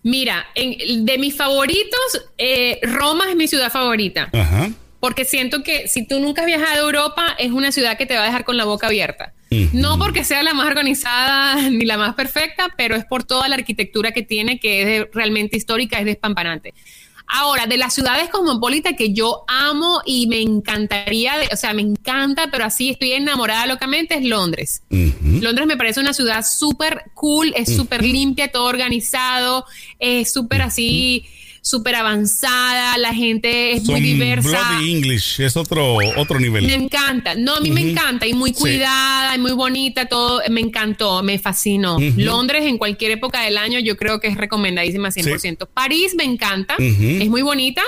Mira, 0.03 0.45
en- 0.55 1.05
de 1.05 1.17
mis 1.17 1.36
favoritos, 1.36 1.99
eh, 2.38 2.80
Roma 2.84 3.30
es 3.30 3.36
mi 3.36 3.49
ciudad 3.49 3.69
favorita. 3.69 4.30
Ajá. 4.32 4.72
Porque 5.02 5.26
siento 5.26 5.64
que 5.64 5.88
si 5.88 6.08
tú 6.08 6.20
nunca 6.20 6.43
has 6.43 6.45
viajado 6.45 6.74
a 6.74 6.86
Europa, 6.86 7.36
es 7.39 7.52
una 7.52 7.72
ciudad 7.72 7.97
que 7.97 8.06
te 8.06 8.16
va 8.16 8.22
a 8.22 8.26
dejar 8.28 8.45
con 8.45 8.56
la 8.56 8.66
boca 8.66 8.88
abierta. 8.88 9.34
No 9.74 9.97
porque 9.97 10.24
sea 10.24 10.43
la 10.43 10.54
más 10.54 10.68
organizada 10.68 11.56
ni 11.70 11.84
la 11.86 11.97
más 11.97 12.14
perfecta, 12.16 12.74
pero 12.78 12.95
es 12.95 13.04
por 13.04 13.24
toda 13.24 13.49
la 13.49 13.56
arquitectura 13.56 14.12
que 14.14 14.22
tiene, 14.22 14.60
que 14.60 14.97
es 14.97 15.08
realmente 15.12 15.58
histórica, 15.58 15.99
es 15.99 16.06
despampanante. 16.06 16.74
Ahora, 17.34 17.66
de 17.66 17.78
las 17.78 17.93
ciudades 17.93 18.30
cosmopolitas 18.30 18.93
que 18.97 19.14
yo 19.14 19.45
amo 19.47 20.02
y 20.06 20.28
me 20.28 20.41
encantaría, 20.41 21.34
o 21.52 21.56
sea, 21.56 21.74
me 21.74 21.82
encanta, 21.82 22.49
pero 22.52 22.66
así 22.66 22.89
estoy 22.89 23.14
enamorada 23.14 23.66
locamente, 23.66 24.16
es 24.16 24.26
Londres. 24.26 24.84
Londres 24.89 25.66
me 25.66 25.78
parece 25.78 26.02
una 26.02 26.14
ciudad 26.14 26.45
súper 26.45 27.06
cool, 27.14 27.54
es 27.56 27.74
súper 27.74 28.04
limpia, 28.04 28.52
todo 28.52 28.66
organizado, 28.66 29.66
es 29.97 30.32
súper 30.32 30.62
así, 30.62 31.26
súper 31.62 31.95
avanzada, 31.95 32.97
la 32.97 33.14
gente 33.14 33.74
es 33.74 33.84
muy 33.86 34.01
diversa. 34.01 34.49
Bloody 34.49 34.91
English, 34.97 35.39
es 35.41 35.55
otro, 35.55 35.97
otro 36.18 36.39
nivel. 36.39 36.66
Me 36.66 36.74
encanta, 36.74 37.36
no, 37.36 37.55
a 37.55 37.59
mí 37.62 37.70
me 37.72 37.82
encanta 37.91 38.26
y 38.28 38.34
muy 38.34 38.51
Sí. 38.51 38.59
cuidada 38.59 39.36
y 39.36 39.39
muy 39.39 39.51
bonita, 39.51 40.05
todo 40.07 40.41
me 40.49 40.59
encantó, 40.62 41.22
me 41.24 41.38
fascinó. 41.39 41.97
Londres 42.18 42.64
en 42.66 42.78
cualquier 42.78 43.12
época 43.12 43.41
del 43.41 43.57
año 43.57 43.80
yo 43.80 43.95
creo 43.95 44.20
que 44.20 44.28
es 44.28 44.38
recomendadísima 44.38 45.12
100%. 45.12 45.68
París 45.74 46.14
me 46.18 46.24
encanta, 46.24 46.76
es 46.80 47.30
muy 47.30 47.41
bonita, 47.43 47.84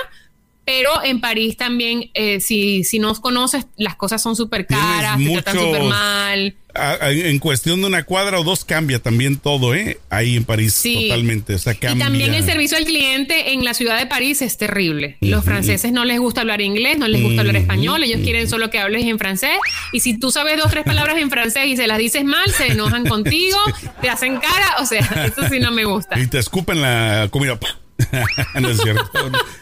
pero 0.64 1.02
en 1.04 1.20
París 1.20 1.56
también, 1.56 2.10
eh, 2.14 2.40
si, 2.40 2.84
si 2.84 2.98
no 2.98 3.14
conoces, 3.20 3.66
las 3.76 3.96
cosas 3.96 4.22
son 4.22 4.34
súper 4.36 4.66
caras, 4.66 5.18
te 5.18 5.30
tratan 5.32 5.58
súper 5.58 5.82
mal. 5.82 6.54
A- 6.76 6.98
a- 7.00 7.10
en 7.12 7.38
cuestión 7.38 7.80
de 7.82 7.86
una 7.86 8.02
cuadra 8.02 8.40
o 8.40 8.42
dos 8.42 8.64
cambia 8.64 8.98
también 8.98 9.36
todo, 9.36 9.76
¿eh? 9.76 10.00
Ahí 10.10 10.34
en 10.36 10.44
París, 10.44 10.72
Sí. 10.74 11.06
totalmente. 11.08 11.54
O 11.54 11.58
sea, 11.58 11.72
Y 11.74 11.76
cambia. 11.76 12.06
también 12.06 12.34
el 12.34 12.44
servicio 12.44 12.76
al 12.76 12.84
cliente 12.84 13.52
en 13.52 13.64
la 13.64 13.74
ciudad 13.74 13.96
de 13.96 14.06
París 14.06 14.42
es 14.42 14.56
terrible. 14.58 15.16
Los 15.20 15.44
franceses 15.44 15.92
no 15.92 16.04
les 16.04 16.18
gusta 16.18 16.40
hablar 16.40 16.60
inglés, 16.60 16.98
no 16.98 17.06
les 17.06 17.22
gusta 17.22 17.42
hablar 17.42 17.54
español, 17.56 18.02
ellos 18.02 18.22
quieren 18.24 18.48
solo 18.48 18.70
que 18.70 18.80
hables 18.80 19.04
en 19.04 19.20
francés. 19.20 19.56
Y 19.92 20.00
si 20.00 20.18
tú 20.18 20.32
sabes 20.32 20.56
dos, 20.56 20.68
tres 20.72 20.82
palabras 20.84 21.16
en 21.18 21.30
francés 21.30 21.66
y 21.68 21.76
se 21.76 21.86
las 21.86 21.98
dices 21.98 22.24
mal, 22.24 22.50
se 22.50 22.68
enojan 22.72 23.06
contigo, 23.06 23.56
te 24.02 24.08
hacen 24.10 24.38
cara, 24.38 24.76
o 24.80 24.86
sea, 24.86 24.98
eso 25.26 25.48
sí 25.48 25.60
no 25.60 25.70
me 25.70 25.84
gusta. 25.84 26.18
Y 26.18 26.26
te 26.26 26.38
escupen 26.40 26.80
la 26.82 27.28
comida. 27.30 27.56
no 28.60 28.68
es 28.70 28.80
cierto. 28.80 29.10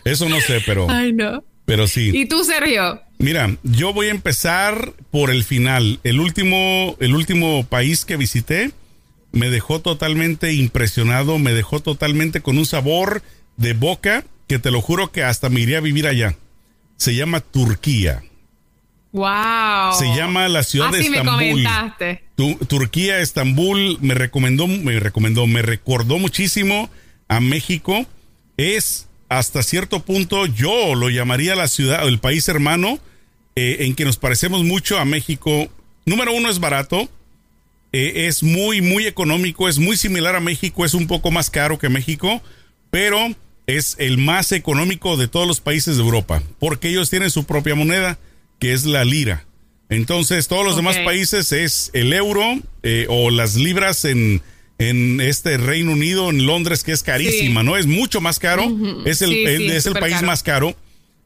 Eso 0.04 0.28
no 0.28 0.40
sé, 0.40 0.60
pero, 0.66 0.88
Ay, 0.90 1.12
no. 1.12 1.44
pero 1.64 1.86
sí. 1.86 2.10
¿Y 2.14 2.26
tú, 2.26 2.44
Sergio? 2.44 3.00
Mira, 3.18 3.56
yo 3.62 3.92
voy 3.92 4.08
a 4.08 4.10
empezar 4.10 4.92
por 5.10 5.30
el 5.30 5.44
final. 5.44 6.00
El 6.02 6.18
último, 6.20 6.96
el 7.00 7.14
último 7.14 7.64
país 7.64 8.04
que 8.04 8.16
visité 8.16 8.72
me 9.32 9.48
dejó 9.48 9.80
totalmente 9.80 10.52
impresionado, 10.52 11.38
me 11.38 11.52
dejó 11.52 11.80
totalmente 11.80 12.40
con 12.40 12.58
un 12.58 12.66
sabor 12.66 13.22
de 13.56 13.72
boca 13.74 14.24
que 14.48 14.58
te 14.58 14.70
lo 14.70 14.80
juro 14.80 15.12
que 15.12 15.22
hasta 15.22 15.48
me 15.48 15.60
iría 15.60 15.78
a 15.78 15.82
vivir 15.82 16.06
allá. 16.06 16.36
Se 16.96 17.14
llama 17.14 17.40
Turquía. 17.40 18.22
Wow. 19.12 19.92
Se 19.98 20.06
llama 20.16 20.48
la 20.48 20.62
ciudad 20.62 20.88
Así 20.88 21.04
de 21.04 21.10
me 21.10 21.16
Estambul. 21.18 21.48
comentaste. 21.50 22.24
Tu- 22.34 22.56
Turquía, 22.66 23.20
Estambul, 23.20 23.98
me 24.00 24.14
recomendó, 24.14 24.66
me 24.66 24.98
recomendó, 25.00 25.46
me 25.46 25.60
recordó 25.62 26.18
muchísimo 26.18 26.88
a 27.28 27.40
México. 27.40 28.06
Es 28.56 29.08
hasta 29.28 29.62
cierto 29.62 30.00
punto, 30.00 30.46
yo 30.46 30.94
lo 30.94 31.08
llamaría 31.08 31.54
la 31.54 31.68
ciudad, 31.68 32.06
el 32.06 32.18
país 32.18 32.48
hermano, 32.48 32.98
eh, 33.56 33.78
en 33.80 33.94
que 33.94 34.04
nos 34.04 34.18
parecemos 34.18 34.62
mucho 34.64 34.98
a 34.98 35.04
México. 35.04 35.68
Número 36.04 36.32
uno 36.32 36.50
es 36.50 36.58
barato, 36.58 37.08
eh, 37.92 38.26
es 38.26 38.42
muy, 38.42 38.80
muy 38.80 39.06
económico, 39.06 39.68
es 39.68 39.78
muy 39.78 39.96
similar 39.96 40.36
a 40.36 40.40
México, 40.40 40.84
es 40.84 40.94
un 40.94 41.06
poco 41.06 41.30
más 41.30 41.50
caro 41.50 41.78
que 41.78 41.88
México, 41.88 42.42
pero 42.90 43.34
es 43.66 43.96
el 43.98 44.18
más 44.18 44.52
económico 44.52 45.16
de 45.16 45.28
todos 45.28 45.46
los 45.46 45.60
países 45.60 45.96
de 45.96 46.02
Europa, 46.02 46.42
porque 46.58 46.88
ellos 46.88 47.10
tienen 47.10 47.30
su 47.30 47.44
propia 47.44 47.74
moneda, 47.74 48.18
que 48.58 48.72
es 48.72 48.84
la 48.84 49.04
lira. 49.04 49.46
Entonces, 49.88 50.48
todos 50.48 50.64
los 50.64 50.76
demás 50.76 50.96
países 50.98 51.52
es 51.52 51.90
el 51.92 52.12
euro 52.12 52.58
eh, 52.82 53.06
o 53.08 53.30
las 53.30 53.56
libras 53.56 54.04
en, 54.06 54.40
en 54.90 55.20
este 55.20 55.56
Reino 55.56 55.92
Unido, 55.92 56.30
en 56.30 56.46
Londres, 56.46 56.82
que 56.84 56.92
es 56.92 57.02
carísima, 57.02 57.60
Sí. 57.60 57.66
¿no? 57.66 57.76
Es 57.76 57.86
mucho 57.86 58.20
más 58.20 58.38
caro, 58.38 58.64
es 59.04 59.22
el, 59.22 59.30
Sí, 59.30 59.44
el- 59.44 59.58
sí, 59.58 59.66
es 59.76 59.86
el 59.86 59.94
país 59.94 60.14
caro. 60.16 60.26
más 60.26 60.42
caro, 60.42 60.76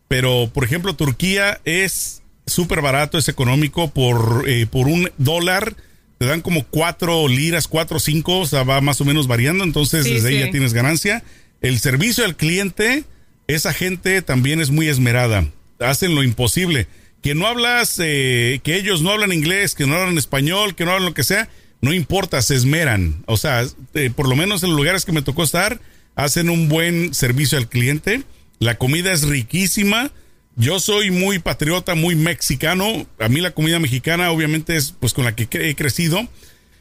pero 0.09 0.50
por 0.52 0.64
ejemplo, 0.64 0.94
Turquía 0.94 1.61
es 1.64 2.22
súper 2.46 2.80
barato, 2.80 3.18
es 3.18 3.28
económico, 3.28 3.90
por, 3.90 4.44
eh, 4.46 4.66
por 4.66 4.86
un 4.86 5.11
dólar 5.18 5.74
te 6.18 6.26
dan 6.26 6.40
como 6.40 6.64
cuatro 6.64 7.28
liras, 7.28 7.68
cuatro 7.68 7.98
o 7.98 8.00
cinco, 8.00 8.38
o 8.40 8.46
sea, 8.46 8.62
va 8.62 8.80
más 8.80 9.00
o 9.00 9.04
menos 9.04 9.26
variando, 9.26 9.64
entonces 9.64 10.04
desde 10.04 10.28
ahí 10.28 10.38
ya 10.40 10.50
tienes 10.50 10.72
ganancia. 10.72 11.22
El 11.61 11.78
servicio 11.78 12.24
al 12.24 12.36
cliente, 12.36 13.04
esa 13.48 13.74
gente 13.74 14.22
también 14.22 14.61
es 14.61 14.70
muy 14.70 14.88
esmerada, 14.88 15.46
hacen 15.78 16.14
lo 16.14 16.22
imposible. 16.22 16.86
Que 17.22 17.34
no 17.34 17.46
hablas, 17.46 17.96
eh, 18.02 18.61
que 18.62 18.76
ellos 18.76 19.02
no 19.02 19.11
hablan 19.11 19.32
inglés, 19.32 19.74
que 19.74 19.86
no 19.86 19.96
hablan 19.96 20.16
español, 20.16 20.74
que 20.76 20.84
no 20.84 20.92
hablan 20.92 21.07
lo 21.09 21.14
que 21.14 21.24
sea, 21.24 21.48
no 21.81 21.93
importa, 21.93 22.41
se 22.43 22.55
esmeran. 22.55 23.22
O 23.27 23.37
sea, 23.37 23.64
eh, 23.95 24.11
por 24.14 24.29
lo 24.29 24.37
menos 24.37 24.62
en 24.62 24.70
los 24.70 24.79
lugares 24.79 25.05
que 25.05 25.12
me 25.12 25.22
tocó 25.22 25.45
estar, 25.45 25.81
hacen 26.14 26.51
un 26.51 26.68
buen 26.68 27.14
servicio 27.14 27.59
al 27.59 27.68
cliente. 27.68 28.22
La 28.59 28.77
comida 28.79 29.12
es 29.12 29.22
riquísima. 29.24 30.11
Yo 30.57 30.81
soy 30.81 31.11
muy 31.11 31.39
patriota, 31.39 31.95
muy 31.95 32.14
mexicano. 32.14 33.07
A 33.20 33.29
mí 33.29 33.41
la 33.41 33.51
comida 33.51 33.79
mexicana 33.79 34.31
obviamente 34.31 34.77
es 34.77 34.95
pues 34.99 35.12
con 35.12 35.24
la 35.24 35.37
que 35.37 35.47
he 35.68 35.74
crecido. 35.74 36.27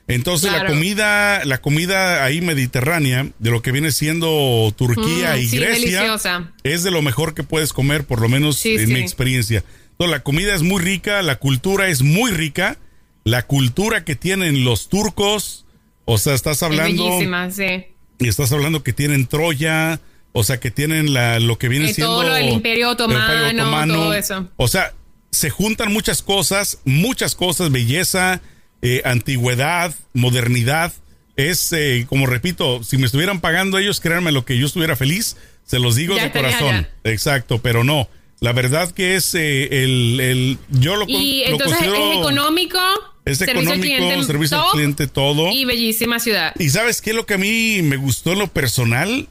Entonces 0.07 0.51
la 0.51 0.67
comida, 0.67 1.43
la 1.45 1.57
comida 1.59 2.23
ahí 2.23 2.39
mediterránea, 2.39 3.27
de 3.39 3.49
lo 3.51 3.61
que 3.63 3.71
viene 3.71 3.91
siendo 3.91 4.71
Turquía 4.77 5.33
Mm, 5.35 5.39
y 5.39 5.47
sí, 5.47 5.57
Grecia, 5.57 5.73
deliciosa. 6.03 6.53
es 6.63 6.83
de 6.83 6.91
lo 6.91 7.01
mejor 7.01 7.33
que 7.33 7.41
puedes 7.43 7.73
comer, 7.73 8.05
por 8.05 8.21
lo 8.21 8.29
menos 8.29 8.57
Sí, 8.57 8.75
en 8.75 8.85
sí. 8.87 8.93
mi 8.93 8.99
experiencia. 8.99 9.63
Entonces, 9.91 10.11
la 10.11 10.21
comida 10.23 10.53
es 10.53 10.61
muy 10.61 10.79
rica, 10.81 11.21
la 11.23 11.37
cultura 11.37 11.87
es 11.87 12.03
muy 12.03 12.29
rica, 12.31 12.77
la 13.25 13.45
cultura 13.45 14.05
que 14.05 14.15
tienen 14.15 14.63
los 14.63 14.87
turcos, 14.87 15.65
o 16.05 16.17
sea, 16.17 16.33
estás 16.35 16.57
Es 16.57 16.63
hablando, 16.63 17.19
sí. 17.51 17.85
y 18.19 18.27
estás 18.29 18.51
hablando 18.53 18.81
que 18.83 18.93
tienen 18.93 19.27
Troya, 19.27 19.99
o 20.31 20.43
sea, 20.43 20.59
que 20.59 20.71
tienen 20.71 21.13
la, 21.13 21.39
lo 21.41 21.57
que 21.57 21.67
viene 21.67 21.89
Eh, 21.89 21.93
siendo 21.93 22.13
todo 22.13 22.23
lo 22.29 22.33
del 22.35 22.49
Imperio 22.49 22.91
Otomano, 22.91 23.93
todo 23.93 24.13
eso. 24.13 24.47
O 24.57 24.67
sea, 24.67 24.93
se 25.31 25.49
juntan 25.49 25.91
muchas 25.91 26.21
cosas, 26.21 26.79
muchas 26.85 27.35
cosas, 27.35 27.71
belleza, 27.71 28.41
eh, 28.81 29.01
antigüedad, 29.05 29.93
modernidad. 30.13 30.93
Es, 31.35 31.73
eh, 31.73 32.05
como 32.07 32.27
repito, 32.27 32.83
si 32.83 32.97
me 32.97 33.05
estuvieran 33.07 33.41
pagando 33.41 33.77
ellos, 33.77 33.99
créanme 33.99 34.31
lo 34.31 34.45
que 34.45 34.57
yo 34.57 34.67
estuviera 34.67 34.95
feliz, 34.95 35.35
se 35.65 35.79
los 35.79 35.95
digo 35.95 36.15
Ya 36.15 36.25
de 36.25 36.31
corazón. 36.31 36.75
allá. 36.75 36.89
Exacto, 37.03 37.59
pero 37.61 37.83
no. 37.83 38.07
La 38.39 38.53
verdad 38.53 38.91
que 38.91 39.15
es 39.15 39.33
eh, 39.35 39.83
el, 39.83 40.19
el, 40.19 40.57
yo 40.69 40.95
lo, 40.95 41.05
Y 41.07 41.39
lo 41.45 41.51
entonces 41.53 41.77
considero- 41.77 42.11
es 42.11 42.17
económico, 42.19 42.79
es 43.25 43.37
servicio 43.39 43.59
al 43.59 43.65
económico, 43.79 43.97
cliente, 44.05 44.25
servicio 44.25 44.63
al 44.63 44.71
cliente, 44.71 45.07
todo. 45.07 45.51
y 45.51 45.65
bellísima 45.65 46.19
ciudad. 46.19 46.53
Y 46.59 46.69
sabes 46.69 47.01
qué 47.01 47.09
es 47.11 47.15
lo 47.15 47.25
que 47.25 47.33
a 47.33 47.37
mí 47.37 47.81
me 47.81 47.97
gustó 47.97 48.33
en 48.33 48.39
lo 48.39 48.47
personal, 48.47 49.27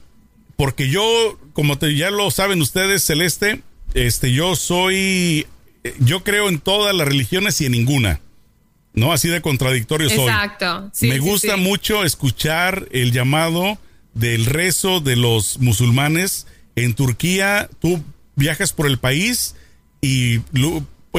porque 0.57 0.89
yo, 0.89 1.39
como 1.53 1.77
te- 1.77 1.95
ya 1.95 2.11
lo 2.11 2.29
saben 2.31 2.61
ustedes, 2.61 3.03
Celeste, 3.05 3.61
este, 3.93 4.33
yo 4.33 4.55
soy, 4.55 5.47
eh, 5.83 5.95
yo 5.99 6.23
creo 6.23 6.49
en 6.49 6.59
todas 6.59 6.93
las 6.95 7.07
religiones 7.07 7.59
y 7.61 7.65
en 7.65 7.71
ninguna, 7.73 8.19
no 8.93 9.11
así 9.13 9.27
de 9.29 9.41
contradictorio 9.41 10.09
soy. 10.09 10.19
Exacto. 10.25 10.89
Sí, 10.93 11.07
me 11.07 11.15
sí, 11.15 11.19
gusta 11.19 11.55
sí. 11.55 11.61
mucho 11.61 12.03
escuchar 12.03 12.87
el 12.91 13.11
llamado 13.11 13.77
del 14.13 14.45
rezo 14.45 15.01
de 15.01 15.15
los 15.17 15.59
musulmanes 15.59 16.47
en 16.77 16.93
Turquía. 16.93 17.69
Tú 17.81 18.01
viajas 18.37 18.71
por 18.71 18.87
el 18.87 18.97
país 18.97 19.55
y 20.01 20.39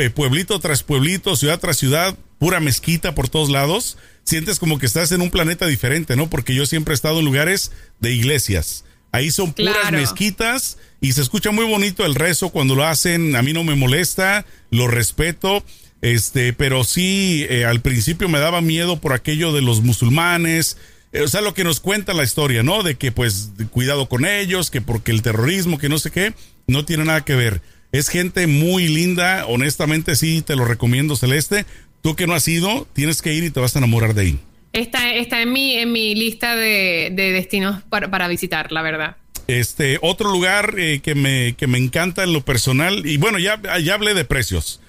lu- 0.05 0.11
pue- 0.11 0.11
pueblito 0.13 0.59
tras 0.61 0.83
pueblito, 0.83 1.37
ciudad 1.37 1.59
tras 1.61 1.77
ciudad, 1.79 2.17
pura 2.39 2.61
mezquita 2.61 3.15
por 3.15 3.29
todos 3.29 3.51
lados. 3.51 3.97
Sientes 4.25 4.59
como 4.59 4.79
que 4.79 4.87
estás 4.87 5.13
en 5.13 5.21
un 5.21 5.31
planeta 5.31 5.67
diferente, 5.67 6.17
¿no? 6.17 6.29
Porque 6.29 6.55
yo 6.55 6.67
siempre 6.67 6.93
he 6.93 6.97
estado 6.97 7.19
en 7.21 7.25
lugares 7.25 7.71
de 8.01 8.13
iglesias. 8.13 8.85
Ahí 9.13 9.31
son 9.31 9.53
puras 9.53 9.77
Claro. 9.83 9.99
mezquitas 9.99 10.79
y 11.01 11.13
se 11.13 11.23
escucha 11.23 11.51
muy 11.53 11.65
bonito 11.65 12.05
el 12.05 12.15
rezo 12.15 12.51
cuando 12.51 12.75
lo 12.75 12.85
hacen. 12.85 13.37
A 13.37 13.43
mí 13.43 13.53
no 13.53 13.65
me 13.65 13.75
molesta, 13.77 14.45
lo 14.71 14.89
respeto. 14.89 15.65
Este, 16.03 16.53
pero 16.53 16.85
sí, 16.85 17.47
eh, 17.49 17.65
al 17.65 17.81
principio 17.81 18.29
me 18.29 18.39
daba 18.39 18.61
miedo 18.61 19.01
por 19.01 19.13
aquello 19.15 19.53
de 19.53 19.63
los 19.63 19.83
musulmanes. 19.83 20.77
eh, 21.13 21.23
o 21.23 21.29
sea, 21.29 21.41
lo 21.41 21.55
que 21.55 21.65
nos 21.65 21.81
cuenta 21.81 22.13
la 22.13 22.25
historia, 22.25 22.63
¿no? 22.63 22.83
De 22.83 22.97
que 22.97 23.13
pues 23.13 23.51
cuidado 23.71 24.09
con 24.09 24.27
ellos, 24.27 24.71
que 24.71 24.83
porque 24.83 25.13
el 25.13 25.23
terrorismo, 25.23 25.79
que 25.79 25.89
no 25.89 25.99
sé 25.99 26.11
qué, 26.11 26.35
no 26.67 26.85
tiene 26.85 27.05
nada 27.05 27.25
que 27.25 27.35
ver. 27.37 27.63
Es 27.93 28.09
gente 28.09 28.47
muy 28.47 28.89
linda, 28.89 29.47
honestamente 29.47 30.17
sí, 30.17 30.43
te 30.43 30.57
lo 30.57 30.65
recomiendo, 30.65 31.17
Celeste. 31.17 31.67
Tú 32.03 32.15
que 32.15 32.27
no 32.27 32.35
has 32.35 32.47
ido, 32.47 32.87
tienes 32.93 33.23
que 33.23 33.35
ir 33.35 33.45
y 33.45 33.51
te 33.51 33.61
vas 33.61 33.75
a 33.75 33.79
enamorar 33.79 34.15
de 34.15 34.23
ahí. 34.23 34.39
Está, 34.73 35.15
está 35.15 35.41
en, 35.41 35.53
mi, 35.53 35.75
en 35.75 35.91
mi 35.93 36.15
lista 36.15 36.55
de, 36.55 37.11
de 37.13 37.33
destinos 37.33 37.83
para, 37.85 38.11
para 38.11 38.29
visitar, 38.29 38.73
la 38.73 38.83
verdad. 38.83 39.17
Este, 39.49 39.99
otro 40.03 40.31
lugar 40.31 40.75
eh, 40.79 41.01
que, 41.01 41.15
me, 41.15 41.55
que 41.57 41.67
me 41.67 41.79
encanta 41.79 42.25
en 42.25 42.33
lo 42.33 42.45
personal, 42.45 43.07
y 43.07 43.17
bueno, 43.17 43.39
ya, 43.39 43.61
ya 43.79 43.95
hablé 43.95 44.15
de 44.15 44.25
precios. 44.25 44.81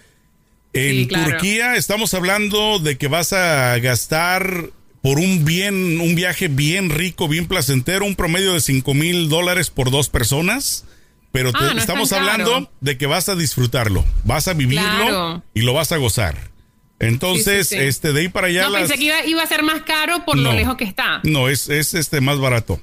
En 0.73 0.95
Sí, 0.95 1.07
claro. 1.07 1.31
Turquía 1.31 1.75
estamos 1.75 2.13
hablando 2.13 2.79
de 2.79 2.97
que 2.97 3.07
vas 3.07 3.33
a 3.33 3.77
gastar 3.79 4.71
por 5.01 5.19
un 5.19 5.45
bien, 5.45 6.01
un 6.01 6.15
viaje 6.15 6.47
bien 6.49 6.89
rico, 6.89 7.27
bien 7.27 7.47
placentero, 7.47 8.05
un 8.05 8.15
promedio 8.15 8.53
de 8.53 8.61
5 8.61 8.93
mil 8.93 9.29
dólares 9.29 9.69
por 9.69 9.91
dos 9.91 10.09
personas. 10.09 10.85
Pero 11.32 11.51
te- 11.51 11.57
Ah, 11.59 11.65
no 11.67 11.71
es 11.73 11.78
estamos 11.78 12.09
caro. 12.09 12.21
hablando 12.30 12.71
de 12.82 12.97
que 12.97 13.05
vas 13.05 13.30
a 13.30 13.36
disfrutarlo, 13.36 14.05
vas 14.23 14.47
a 14.47 14.53
vivirlo 14.53 14.82
Claro. 14.84 15.43
y 15.53 15.61
lo 15.61 15.73
vas 15.73 15.91
a 15.91 15.97
gozar. 15.97 16.36
Entonces, 16.99 17.67
Sí, 17.67 17.75
sí, 17.75 17.82
sí. 17.82 17.88
este, 17.88 18.11
de 18.13 18.21
ahí 18.21 18.30
para 18.30 18.47
allá 18.47 18.63
no, 18.63 18.69
las- 18.71 18.82
pensé 18.84 18.97
que 18.97 19.03
iba, 19.05 19.23
iba 19.25 19.43
a 19.43 19.47
ser 19.47 19.61
más 19.63 19.82
caro 19.84 20.25
por 20.25 20.36
No. 20.38 20.51
lo 20.51 20.53
lejos 20.53 20.78
que 20.78 20.84
está. 20.86 21.19
no, 21.23 21.47
es, 21.49 21.69
es 21.69 21.93
este 21.93 22.21
más 22.21 22.39
barato. 22.39 22.82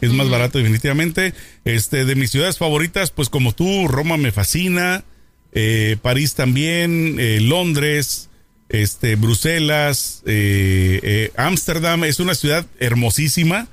Es 0.00 0.12
más 0.12 0.28
barato 0.28 0.58
definitivamente. 0.58 1.34
Este, 1.64 2.04
de 2.04 2.14
mis 2.16 2.30
ciudades 2.30 2.58
favoritas, 2.58 3.10
pues 3.10 3.28
como 3.28 3.52
tú, 3.52 3.86
Roma 3.86 4.16
me 4.16 4.32
fascina, 4.32 5.04
eh, 5.52 5.96
París 6.02 6.34
también, 6.34 7.16
eh, 7.20 7.38
Londres, 7.40 8.28
este, 8.70 9.14
Bruselas, 9.16 10.22
eh, 10.26 11.30
Ámsterdam 11.36 12.04
es 12.04 12.18
una 12.18 12.34
ciudad 12.34 12.66
hermosísima 12.80 13.68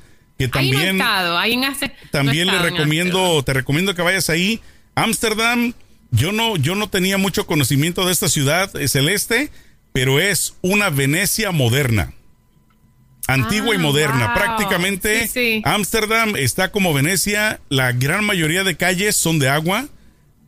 que 0.50 0.60
ahí 0.60 0.72
no 0.72 0.80
he 0.80 0.82
también 0.86 1.02
estado, 1.02 1.38
ahí 1.38 1.54
en 1.54 1.64
hace- 1.66 1.92
también 2.12 2.48
no 2.48 2.54
he 2.54 2.56
le 2.56 2.62
estado 2.62 2.78
recomiendo, 2.78 3.20
Ámsterdam. 3.20 3.44
te 3.46 3.54
recomiendo 3.54 3.96
que 3.96 4.02
vayas 4.02 4.30
ahí. 4.30 4.60
Ámsterdam, 4.96 5.74
yo 6.12 6.32
no, 6.32 6.56
yo 6.58 6.76
no 6.76 6.89
tenía 6.89 7.18
mucho 7.18 7.46
conocimiento 7.46 8.06
de 8.06 8.12
esta 8.14 8.30
ciudad 8.30 8.76
eh, 8.76 8.88
celeste, 8.88 9.52
pero 9.94 10.20
es 10.20 10.56
una 10.62 10.89
Venecia 10.89 11.52
moderna. 11.52 12.14
Antigua 13.28 13.74
y 13.76 13.78
Ah, 13.78 13.82
moderna. 13.82 14.26
wow. 14.28 14.36
Prácticamente 14.36 15.22
Sí, 15.28 15.28
sí. 15.34 15.62
Ámsterdam 15.64 16.36
está 16.36 16.72
como 16.72 16.94
Venecia. 16.94 17.60
La 17.70 17.92
gran 17.92 18.26
mayoría 18.26 18.64
de 18.64 18.76
calles 18.76 19.16
son 19.16 19.39
de 19.39 19.48
agua. 19.50 19.88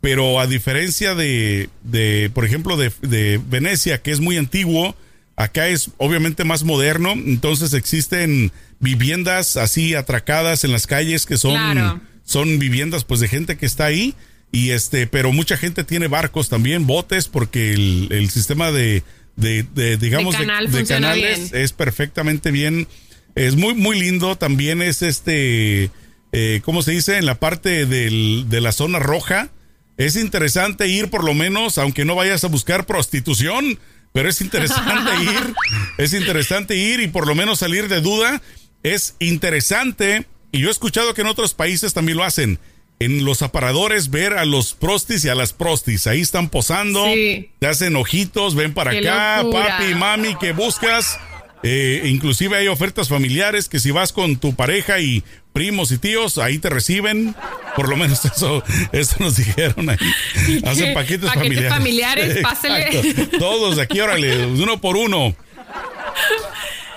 Pero 0.01 0.41
a 0.41 0.47
diferencia 0.47 1.15
de, 1.15 1.69
de 1.83 2.29
por 2.33 2.43
ejemplo, 2.43 2.75
de, 2.75 2.91
de 3.01 3.39
Venecia, 3.47 4.01
que 4.01 4.11
es 4.11 4.19
muy 4.19 4.35
antiguo, 4.35 4.97
acá 5.37 5.69
es 5.69 5.91
obviamente 5.97 6.43
más 6.43 6.63
moderno. 6.65 7.13
Entonces 7.13 7.73
existen 7.73 8.51
viviendas 8.83 9.57
así 9.57 9.95
atracadas 9.95 10.63
en 10.63 10.71
las 10.71 10.85
calles 10.85 11.25
que 11.25 11.37
son, 11.37 11.53
Claro. 11.53 12.01
son 12.23 12.59
viviendas 12.59 13.03
pues 13.05 13.19
de 13.19 13.27
gente 13.27 13.57
que 13.57 13.65
está 13.65 13.85
ahí. 13.85 14.13
Y 14.51 14.69
este, 14.69 15.07
pero 15.07 15.31
mucha 15.31 15.57
gente 15.57 15.83
tiene 15.83 16.07
barcos 16.07 16.47
también, 16.49 16.85
botes, 16.85 17.27
porque 17.27 17.73
el, 17.73 18.09
el 18.11 18.29
sistema 18.29 18.71
de, 18.71 19.01
de, 19.35 19.63
de, 19.63 19.97
digamos, 19.97 20.37
de, 20.37 20.45
canal 20.45 20.65
de 20.71 20.77
funciona 20.77 21.07
canales 21.07 21.51
bien. 21.51 21.63
es 21.63 21.71
perfectamente 21.73 22.51
bien. 22.51 22.87
Es 23.33 23.55
muy, 23.55 23.73
muy 23.73 23.99
lindo. 23.99 24.35
También 24.35 24.83
es 24.83 25.01
este, 25.01 25.89
eh, 26.33 26.61
¿cómo 26.63 26.83
se 26.83 26.91
dice? 26.91 27.17
En 27.17 27.25
la 27.25 27.39
parte 27.39 27.87
del- 27.87 28.45
de 28.47 28.61
la 28.61 28.71
zona 28.73 28.99
roja. 28.99 29.49
Es 29.97 30.15
interesante 30.17 30.87
ir 30.87 31.09
por 31.09 31.23
lo 31.23 31.33
menos, 31.33 31.79
aunque 31.79 32.05
no 32.05 32.13
vayas 32.13 32.43
a 32.43 32.47
buscar 32.47 32.85
prostitución, 32.85 33.79
pero 34.11 34.29
es 34.29 34.39
interesante 34.41 35.11
ir, 35.23 35.53
es 35.97 36.13
interesante 36.13 36.75
ir 36.75 36.99
y 36.99 37.07
por 37.07 37.25
lo 37.27 37.33
menos 37.33 37.57
salir 37.59 37.87
de 37.87 38.01
duda. 38.01 38.39
Es 38.83 39.15
interesante, 39.19 40.25
y 40.51 40.59
yo 40.59 40.67
he 40.67 40.71
escuchado 40.71 41.13
que 41.13 41.21
en 41.21 41.27
otros 41.27 41.53
países 41.53 41.93
también 41.93 42.17
lo 42.17 42.23
hacen, 42.23 42.59
en 42.99 43.25
los 43.25 43.41
aparadores 43.41 44.09
ver 44.11 44.33
a 44.33 44.45
los 44.45 44.73
prostis 44.73 45.25
y 45.25 45.29
a 45.29 45.35
las 45.35 45.51
prostis. 45.53 46.05
Ahí 46.07 46.21
están 46.21 46.49
posando, 46.49 47.05
Sí. 47.13 47.49
te 47.59 47.67
hacen 47.67 47.95
ojitos, 47.95 48.55
ven 48.55 48.73
para 48.73 48.91
Qué 48.91 48.99
acá, 49.09 49.43
locura. 49.43 49.77
papi, 49.79 49.95
mami, 49.95 50.35
que 50.35 50.51
buscas. 50.53 51.17
Eh, 51.65 52.01
inclusive 52.05 52.57
hay 52.57 52.67
ofertas 52.67 53.07
familiares 53.07 53.69
que 53.69 53.79
si 53.79 53.89
vas 53.91 54.11
con 54.11 54.35
tu 54.35 54.53
pareja 54.53 54.99
y 54.99 55.23
primos 55.53 55.91
y 55.93 55.97
tíos, 55.97 56.37
ahí 56.37 56.59
te 56.59 56.69
reciben. 56.69 57.35
Por 57.77 57.87
lo 57.87 57.95
menos 57.95 58.23
eso, 58.25 58.61
eso 58.91 59.15
nos 59.19 59.37
dijeron 59.37 59.89
ahí. 59.89 59.97
Hacen 60.65 60.93
paquetes, 60.93 61.31
Paquetes 61.31 61.69
familiares, 61.69 62.37
pásele. 62.43 62.99
Exacto. 62.99 63.37
Todos 63.39 63.79
aquí, 63.79 63.99
órale, 64.01 64.45
uno 64.45 64.79
por 64.81 64.97
uno. 64.97 65.33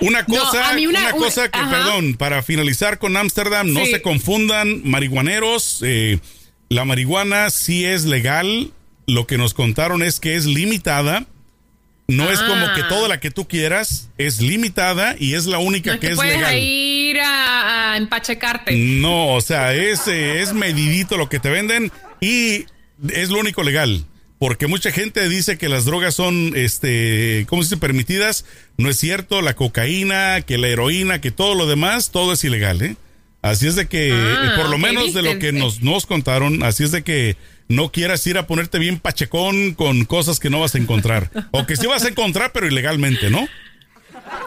Una 0.01 0.25
cosa, 0.25 0.71
una- 0.77 1.11
cosa 1.11 1.49
que, 1.49 1.57
ajá. 1.59 1.69
perdón, 1.71 2.15
para 2.15 2.43
finalizar 2.43 2.99
con 2.99 3.17
Ámsterdam, 3.17 3.71
no 3.73 3.85
se 3.85 4.01
confundan, 4.01 4.81
marihuaneros, 4.83 5.79
eh, 5.83 6.19
la 6.69 6.85
marihuana 6.85 7.49
sí 7.49 7.85
es 7.85 8.05
legal, 8.05 8.71
lo 9.07 9.25
que 9.25 9.37
nos 9.37 9.53
contaron 9.53 10.03
es 10.03 10.19
que 10.19 10.35
es 10.35 10.45
limitada, 10.45 11.25
no 12.07 12.29
es 12.31 12.39
como 12.41 12.67
Ah. 12.67 12.73
que 12.75 12.83
toda 12.83 13.07
la 13.07 13.19
que 13.19 13.31
tú 13.31 13.47
quieras, 13.47 14.09
es 14.17 14.39
limitada 14.41 15.15
y 15.19 15.33
es 15.33 15.45
la 15.45 15.57
única 15.57 15.93
No 15.95 15.99
que 15.99 16.07
que 16.07 16.13
es 16.13 16.17
puedes 16.17 16.35
legal. 16.35 16.57
ir 16.57 17.19
a, 17.19 17.93
a 17.93 17.97
empachecarte. 17.97 18.75
No, 18.75 19.33
o 19.33 19.41
sea, 19.41 19.73
es, 19.73 20.07
eh, 20.07 20.41
es 20.41 20.53
medidito 20.53 21.17
lo 21.17 21.27
que 21.29 21.39
te 21.39 21.49
venden 21.49 21.91
y 22.21 22.65
es 23.11 23.29
lo 23.29 23.39
único 23.39 23.63
legal. 23.63 24.05
Porque 24.39 24.67
mucha 24.67 24.91
gente 24.91 25.27
dice 25.29 25.57
que 25.57 25.67
las 25.67 25.85
drogas 25.85 26.13
son, 26.13 26.53
este, 26.55 27.45
¿cómo 27.49 27.63
se 27.63 27.69
dice? 27.69 27.77
Permitidas. 27.81 28.45
No 28.77 28.89
es 28.89 28.97
cierto. 28.97 29.41
La 29.41 29.55
cocaína, 29.55 30.41
que 30.41 30.57
la 30.59 30.67
heroína, 30.67 31.21
que 31.21 31.31
todo 31.31 31.55
lo 31.55 31.65
demás, 31.65 32.11
todo 32.11 32.33
es 32.33 32.43
ilegal, 32.43 32.81
¿eh? 32.81 32.95
Así 33.41 33.67
es 33.67 33.75
de 33.75 33.87
que, 33.87 34.11
Ah, 34.11 34.51
eh, 34.53 34.61
por 34.61 34.69
lo 34.69 34.77
menos 34.77 35.13
de 35.13 35.21
lo 35.21 35.39
que 35.39 35.51
nos, 35.51 35.81
nos 35.81 36.05
contaron, 36.05 36.63
así 36.63 36.83
es 36.83 36.91
de 36.91 37.03
que 37.03 37.37
no 37.67 37.91
quieras 37.91 38.25
ir 38.27 38.37
a 38.37 38.47
ponerte 38.47 38.79
bien 38.79 38.99
pachecón 38.99 39.73
con 39.73 40.05
cosas 40.05 40.39
que 40.39 40.49
no 40.49 40.59
vas 40.59 40.75
a 40.75 40.79
encontrar. 40.79 41.31
o 41.51 41.65
que 41.65 41.75
sí 41.75 41.87
vas 41.87 42.03
a 42.03 42.09
encontrar, 42.09 42.51
pero 42.53 42.67
ilegalmente, 42.67 43.29
¿no? 43.29 43.47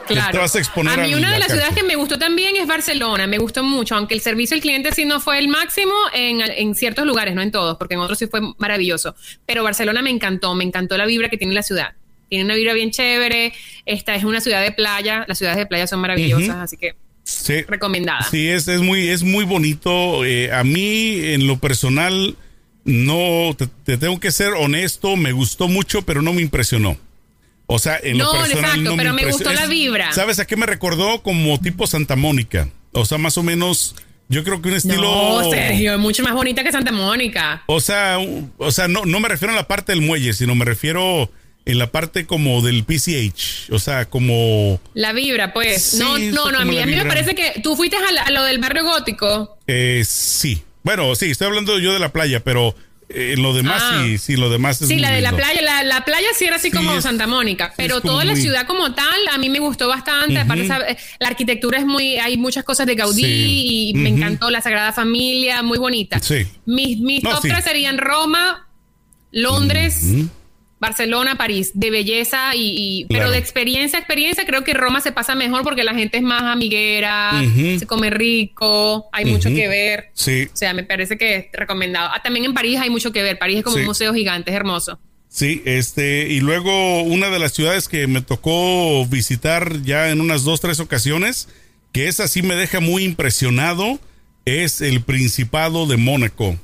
Claro. 0.06 0.32
te 0.32 0.38
vas 0.38 0.54
a 0.54 0.58
exponer 0.58 0.98
a 0.98 1.02
mí 1.04 1.12
a 1.12 1.16
una 1.16 1.32
de 1.32 1.38
las 1.38 1.48
ciudades 1.52 1.74
que 1.74 1.82
me 1.84 1.94
gustó 1.96 2.18
también 2.18 2.56
es 2.56 2.66
Barcelona. 2.66 3.26
Me 3.26 3.38
gustó 3.38 3.62
mucho, 3.62 3.94
aunque 3.94 4.14
el 4.14 4.20
servicio 4.20 4.54
al 4.56 4.60
cliente 4.60 4.92
sí 4.92 5.04
no 5.04 5.20
fue 5.20 5.38
el 5.38 5.48
máximo 5.48 5.92
en, 6.12 6.40
en 6.40 6.74
ciertos 6.74 7.06
lugares, 7.06 7.34
no 7.34 7.42
en 7.42 7.50
todos, 7.52 7.76
porque 7.78 7.94
en 7.94 8.00
otros 8.00 8.18
sí 8.18 8.26
fue 8.26 8.40
maravilloso. 8.58 9.14
Pero 9.46 9.62
Barcelona 9.62 10.02
me 10.02 10.10
encantó, 10.10 10.54
me 10.54 10.64
encantó 10.64 10.96
la 10.96 11.06
vibra 11.06 11.28
que 11.28 11.36
tiene 11.38 11.54
la 11.54 11.62
ciudad. 11.62 11.94
Tiene 12.28 12.44
una 12.44 12.54
vibra 12.54 12.72
bien 12.74 12.90
chévere. 12.90 13.52
Esta 13.86 14.14
es 14.14 14.24
una 14.24 14.40
ciudad 14.40 14.62
de 14.62 14.72
playa. 14.72 15.24
Las 15.28 15.38
ciudades 15.38 15.58
de 15.58 15.66
playa 15.66 15.86
son 15.86 16.00
maravillosas, 16.00 16.56
así 16.56 16.76
que 16.76 16.94
Sí. 17.22 17.62
recomendada. 17.62 18.22
Sí, 18.30 18.48
es, 18.48 18.66
es 18.66 18.80
muy, 18.80 19.08
es 19.08 19.22
muy 19.22 19.44
bonito. 19.44 20.24
Eh, 20.24 20.52
a 20.52 20.64
mí, 20.64 21.14
en 21.22 21.46
lo 21.46 21.58
personal, 21.58 22.36
no, 22.84 23.54
te, 23.56 23.68
te 23.84 23.96
tengo 23.98 24.18
que 24.18 24.32
ser 24.32 24.54
honesto, 24.54 25.16
me 25.16 25.32
gustó 25.32 25.68
mucho, 25.68 26.02
pero 26.02 26.22
no 26.22 26.32
me 26.32 26.42
impresionó. 26.42 26.96
O 27.72 27.78
sea, 27.78 27.98
en 28.02 28.18
No, 28.18 28.24
lo 28.24 28.32
personal 28.40 28.64
exacto, 28.64 28.82
no 28.90 28.96
pero 28.96 29.12
me 29.14 29.22
impresio- 29.22 29.32
gustó 29.44 29.52
la 29.52 29.66
vibra. 29.66 30.12
¿Sabes 30.12 30.38
a 30.40 30.44
qué 30.46 30.56
me 30.56 30.66
recordó? 30.66 31.22
Como 31.22 31.58
tipo 31.60 31.86
Santa 31.86 32.16
Mónica. 32.16 32.68
O 32.92 33.04
sea, 33.04 33.16
más 33.18 33.38
o 33.38 33.42
menos, 33.44 33.94
yo 34.28 34.42
creo 34.42 34.60
que 34.60 34.68
un 34.70 34.74
estilo... 34.74 35.42
No, 35.42 35.50
Sergio, 35.50 35.92
es 35.94 35.98
mucho 36.00 36.24
más 36.24 36.32
bonita 36.32 36.64
que 36.64 36.72
Santa 36.72 36.90
Mónica. 36.90 37.62
O 37.66 37.80
sea, 37.80 38.18
o 38.58 38.72
sea, 38.72 38.88
no, 38.88 39.04
no 39.04 39.20
me 39.20 39.28
refiero 39.28 39.52
a 39.52 39.56
la 39.56 39.68
parte 39.68 39.92
del 39.92 40.00
muelle, 40.02 40.32
sino 40.32 40.54
me 40.56 40.64
refiero 40.64 41.30
en 41.64 41.78
la 41.78 41.92
parte 41.92 42.26
como 42.26 42.60
del 42.62 42.82
PCH. 42.82 43.70
O 43.72 43.78
sea, 43.78 44.06
como... 44.06 44.80
La 44.94 45.12
vibra, 45.12 45.52
pues. 45.52 45.80
Sí, 45.82 45.98
no, 46.00 46.18
no, 46.18 46.50
no. 46.50 46.58
A 46.58 46.64
mí, 46.64 46.78
a 46.80 46.86
mí 46.86 46.96
me 46.96 47.04
parece 47.04 47.36
que 47.36 47.60
tú 47.62 47.76
fuiste 47.76 47.96
a, 47.96 48.10
la- 48.12 48.22
a 48.22 48.30
lo 48.32 48.42
del 48.42 48.58
barrio 48.58 48.82
gótico. 48.84 49.58
Eh, 49.68 50.02
sí. 50.04 50.62
Bueno, 50.82 51.14
sí, 51.14 51.30
estoy 51.30 51.46
hablando 51.46 51.78
yo 51.78 51.92
de 51.92 51.98
la 52.00 52.10
playa, 52.10 52.40
pero 52.40 52.74
eh, 53.12 53.34
lo 53.36 53.52
demás 53.54 53.82
Ah. 53.84 54.02
sí, 54.04 54.18
sí, 54.18 54.36
lo 54.36 54.50
demás 54.50 54.80
es 54.82 54.88
Sí, 54.88 54.96
la 54.98 55.11
de 55.11 55.20
la 55.20 55.32
playa, 55.34 55.61
la, 55.62 55.82
la 55.82 56.04
playa 56.04 56.28
sí 56.36 56.44
era 56.44 56.56
así 56.56 56.70
Sí, 56.70 56.76
como 56.76 56.92
es- 56.94 57.02
Santa 57.02 57.26
Mónica, 57.26 57.72
pero 57.76 58.00
toda 58.00 58.24
la 58.24 58.36
ciudad 58.36 58.66
como 58.66 58.94
tal 58.94 59.20
a 59.32 59.38
mí 59.38 59.48
me 59.48 59.58
gustó 59.58 59.88
bastante. 59.88 60.38
Aparte, 60.38 60.66
la 60.68 61.26
arquitectura 61.28 61.78
es 61.78 61.86
muy, 61.86 62.18
hay 62.18 62.36
muchas 62.36 62.64
cosas 62.64 62.86
de 62.86 62.94
Gaudí 62.94 63.22
Sí. 63.22 63.90
y 63.90 63.94
me 63.94 64.08
encantó 64.11 64.50
la 64.50 64.61
Sagrada 64.61 64.92
Familia, 64.92 65.62
muy 65.62 65.78
bonita. 65.78 66.18
Sí. 66.20 66.46
Mis, 66.66 66.98
mis 66.98 67.22
No, 67.22 67.30
top 67.30 67.42
sí. 67.42 67.48
tres 67.48 67.64
serían 67.64 67.98
Roma, 67.98 68.68
Londres. 69.32 70.02
Barcelona, 70.80 71.36
París, 71.36 71.72
de 71.74 71.90
belleza 71.90 72.54
y, 72.56 73.02
y- 73.02 73.04
pero 73.04 73.30
de 73.30 73.36
experiencia 73.38 73.98
a 73.98 74.00
experiencia 74.00 74.46
creo 74.46 74.64
que 74.64 74.72
Roma 74.74 75.00
se 75.02 75.12
pasa 75.12 75.34
mejor 75.34 75.62
porque 75.62 75.84
la 75.84 75.94
gente 75.94 76.16
es 76.16 76.22
más 76.22 76.42
amiguera, 76.42 77.32
se 77.78 77.86
come 77.86 78.08
rico, 78.10 79.08
hay 79.12 79.26
mucho 79.26 79.50
que 79.50 79.68
ver. 79.68 80.10
Sí, 80.14 80.48
O 80.52 80.56
sea, 80.56 80.72
me 80.72 80.82
parece 80.82 81.18
que 81.18 81.36
es 81.36 81.46
recomendado. 81.52 82.08
Ah, 82.12 82.22
también 82.22 82.46
en 82.46 82.54
París 82.54 82.78
hay 82.80 82.88
mucho 82.90 83.12
que 83.12 83.22
ver. 83.22 83.38
París 83.38 83.58
es 83.58 83.64
como 83.64 83.76
Sí. 83.76 83.80
un 83.82 83.86
museo 83.88 84.14
gigante, 84.14 84.50
es 84.50 84.56
hermoso. 84.56 84.98
sí, 85.28 85.62
este, 85.64 86.26
y 86.28 86.40
luego 86.40 87.02
una 87.02 87.28
de 87.28 87.38
las 87.38 87.52
ciudades 87.52 87.86
que 87.86 88.06
me 88.08 88.20
tocó 88.22 89.06
visitar 89.06 89.82
ya 89.82 90.10
en 90.10 90.20
unas 90.20 90.42
dos, 90.44 90.60
tres 90.60 90.80
ocasiones, 90.80 91.48
que 91.92 92.08
esa 92.08 92.26
sí 92.26 92.42
me 92.42 92.54
deja 92.56 92.80
muy 92.80 93.04
impresionado, 93.04 94.00
es 94.44 94.80
el 94.80 95.02
Principado 95.02 95.86
de 95.86 95.98
Mónaco. 95.98 96.56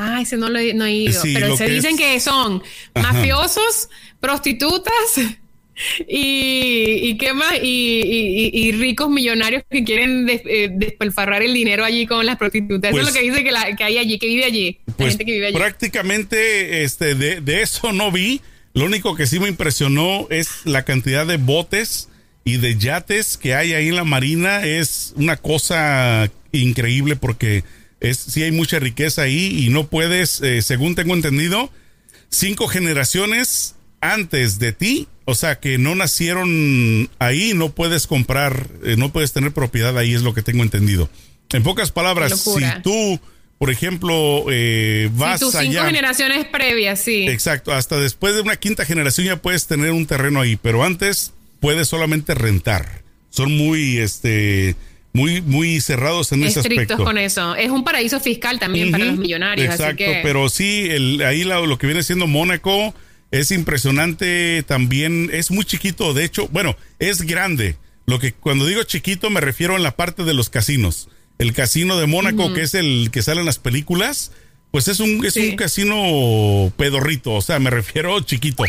Ah, 0.00 0.20
ese 0.22 0.36
no 0.36 0.48
lo 0.48 0.58
he, 0.60 0.74
no 0.74 0.84
he 0.84 0.92
ido. 0.92 1.20
Sí, 1.22 1.34
pero 1.34 1.56
se 1.56 1.66
que 1.66 1.72
dicen 1.72 1.94
es- 1.94 2.00
que 2.00 2.20
son 2.20 2.62
Ajá. 2.94 3.12
mafiosos, 3.12 3.88
prostitutas 4.20 4.92
y, 6.08 7.08
y 7.08 7.16
qué 7.18 7.32
más, 7.34 7.54
y, 7.62 8.00
y- 8.04 8.50
y- 8.68 8.72
ricos 8.72 9.10
millonarios 9.10 9.62
que 9.70 9.84
quieren 9.84 10.26
des- 10.26 10.42
eh, 10.44 10.70
despilfarrar 10.72 11.42
el 11.42 11.52
dinero 11.54 11.84
allí 11.84 12.06
con 12.06 12.24
las 12.26 12.36
prostitutas. 12.36 12.90
Pues- 12.90 13.02
Eso 13.02 13.08
es 13.10 13.14
lo 13.14 13.20
que 13.20 13.30
dice 13.30 13.44
que, 13.44 13.52
la- 13.52 13.74
que 13.76 13.84
hay 13.84 13.98
allí, 13.98 14.18
que 14.18 14.26
vive 14.26 14.44
allí. 14.44 14.78
la 14.86 14.94
Pues 14.94 15.08
gente 15.10 15.24
que 15.24 15.32
vive 15.32 15.46
allí. 15.48 15.56
prácticamente 15.56 16.82
este, 16.84 17.14
de, 17.14 17.40
de 17.40 17.62
eso 17.62 17.92
no 17.92 18.10
vi. 18.12 18.40
Lo 18.74 18.84
único 18.84 19.16
que 19.16 19.26
sí 19.26 19.40
me 19.40 19.48
impresionó 19.48 20.26
es 20.30 20.48
la 20.64 20.84
cantidad 20.84 21.26
de 21.26 21.36
botes 21.38 22.08
y 22.44 22.58
de 22.58 22.76
yates 22.76 23.36
que 23.36 23.54
hay 23.54 23.72
ahí 23.72 23.88
en 23.88 23.96
la 23.96 24.04
marina. 24.04 24.64
Es 24.64 25.12
una 25.16 25.36
cosa 25.36 26.30
increíble 26.52 27.16
porque 27.16 27.64
es, 28.00 28.18
sí 28.18 28.42
hay 28.42 28.52
mucha 28.52 28.78
riqueza 28.78 29.22
ahí 29.22 29.64
y 29.64 29.68
no 29.70 29.86
puedes, 29.88 30.40
eh, 30.40 30.62
según 30.62 30.94
tengo 30.94 31.14
entendido, 31.14 31.70
cinco 32.30 32.68
generaciones 32.68 33.74
antes 34.00 34.58
de 34.58 34.72
ti, 34.72 35.08
o 35.24 35.34
sea 35.34 35.58
que 35.58 35.78
no 35.78 35.94
nacieron 35.94 37.10
ahí, 37.18 37.52
no 37.54 37.70
puedes 37.70 38.06
comprar, 38.06 38.68
eh, 38.84 38.96
no 38.96 39.12
puedes 39.12 39.32
tener 39.32 39.52
propiedad 39.52 39.96
ahí, 39.98 40.14
es 40.14 40.22
lo 40.22 40.34
que 40.34 40.42
tengo 40.42 40.62
entendido. 40.62 41.10
En 41.50 41.62
pocas 41.62 41.90
palabras, 41.90 42.40
si 42.40 42.60
tú, 42.82 43.18
por 43.58 43.70
ejemplo, 43.70 44.44
eh, 44.50 45.10
vas 45.14 45.40
Sí, 45.40 45.46
tus 45.46 45.54
cinco 45.54 45.70
allá. 45.80 45.86
generaciones 45.86 46.46
previas, 46.46 47.00
sí. 47.00 47.26
Exacto, 47.28 47.72
hasta 47.72 47.98
después 47.98 48.34
de 48.34 48.42
una 48.42 48.56
quinta 48.56 48.84
generación 48.84 49.26
ya 49.26 49.36
puedes 49.36 49.66
tener 49.66 49.90
un 49.90 50.06
terreno 50.06 50.40
ahí, 50.40 50.56
pero 50.56 50.84
antes 50.84 51.32
puedes 51.60 51.88
solamente 51.88 52.34
rentar. 52.34 53.02
Son 53.30 53.50
muy, 53.56 53.98
este, 53.98 54.76
muy, 55.12 55.40
muy 55.42 55.80
cerrados 55.80 56.32
en 56.32 56.44
ese 56.44 56.60
Estrictos 56.60 56.82
aspecto. 56.82 57.04
con 57.04 57.18
eso. 57.18 57.54
Es 57.56 57.70
un 57.70 57.82
paraíso 57.84 58.20
fiscal 58.20 58.58
también 58.58 58.90
para 58.90 59.04
los 59.06 59.18
millonarios. 59.18 59.66
Exacto, 59.74 60.04
así 60.04 60.12
que... 60.12 60.20
pero 60.22 60.48
sí, 60.48 60.86
el, 60.90 61.22
ahí 61.22 61.44
lo 61.44 61.78
que 61.78 61.86
viene 61.86 62.02
siendo 62.02 62.26
Mónaco 62.26 62.94
es 63.30 63.50
impresionante 63.50 64.62
también, 64.66 65.30
es 65.32 65.50
muy 65.50 65.64
chiquito, 65.64 66.14
de 66.14 66.24
hecho, 66.24 66.48
bueno, 66.48 66.76
es 66.98 67.22
grande. 67.22 67.76
Lo 68.06 68.18
que 68.18 68.32
cuando 68.32 68.64
digo 68.66 68.82
chiquito 68.84 69.28
me 69.28 69.40
refiero 69.40 69.76
en 69.76 69.82
la 69.82 69.96
parte 69.96 70.24
de 70.24 70.32
los 70.34 70.48
casinos. 70.48 71.08
El 71.38 71.52
casino 71.52 71.98
de 71.98 72.06
Mónaco, 72.06 72.52
que 72.54 72.62
es 72.62 72.74
el 72.74 73.10
que 73.12 73.22
sale 73.22 73.40
en 73.40 73.46
las 73.46 73.58
películas, 73.58 74.32
pues 74.70 74.88
es 74.88 74.98
un, 75.00 75.24
es 75.24 75.34
Sí. 75.34 75.50
un 75.50 75.56
casino 75.56 76.72
pedorrito, 76.76 77.32
o 77.34 77.42
sea, 77.42 77.58
me 77.58 77.70
refiero 77.70 78.18
chiquito. 78.20 78.64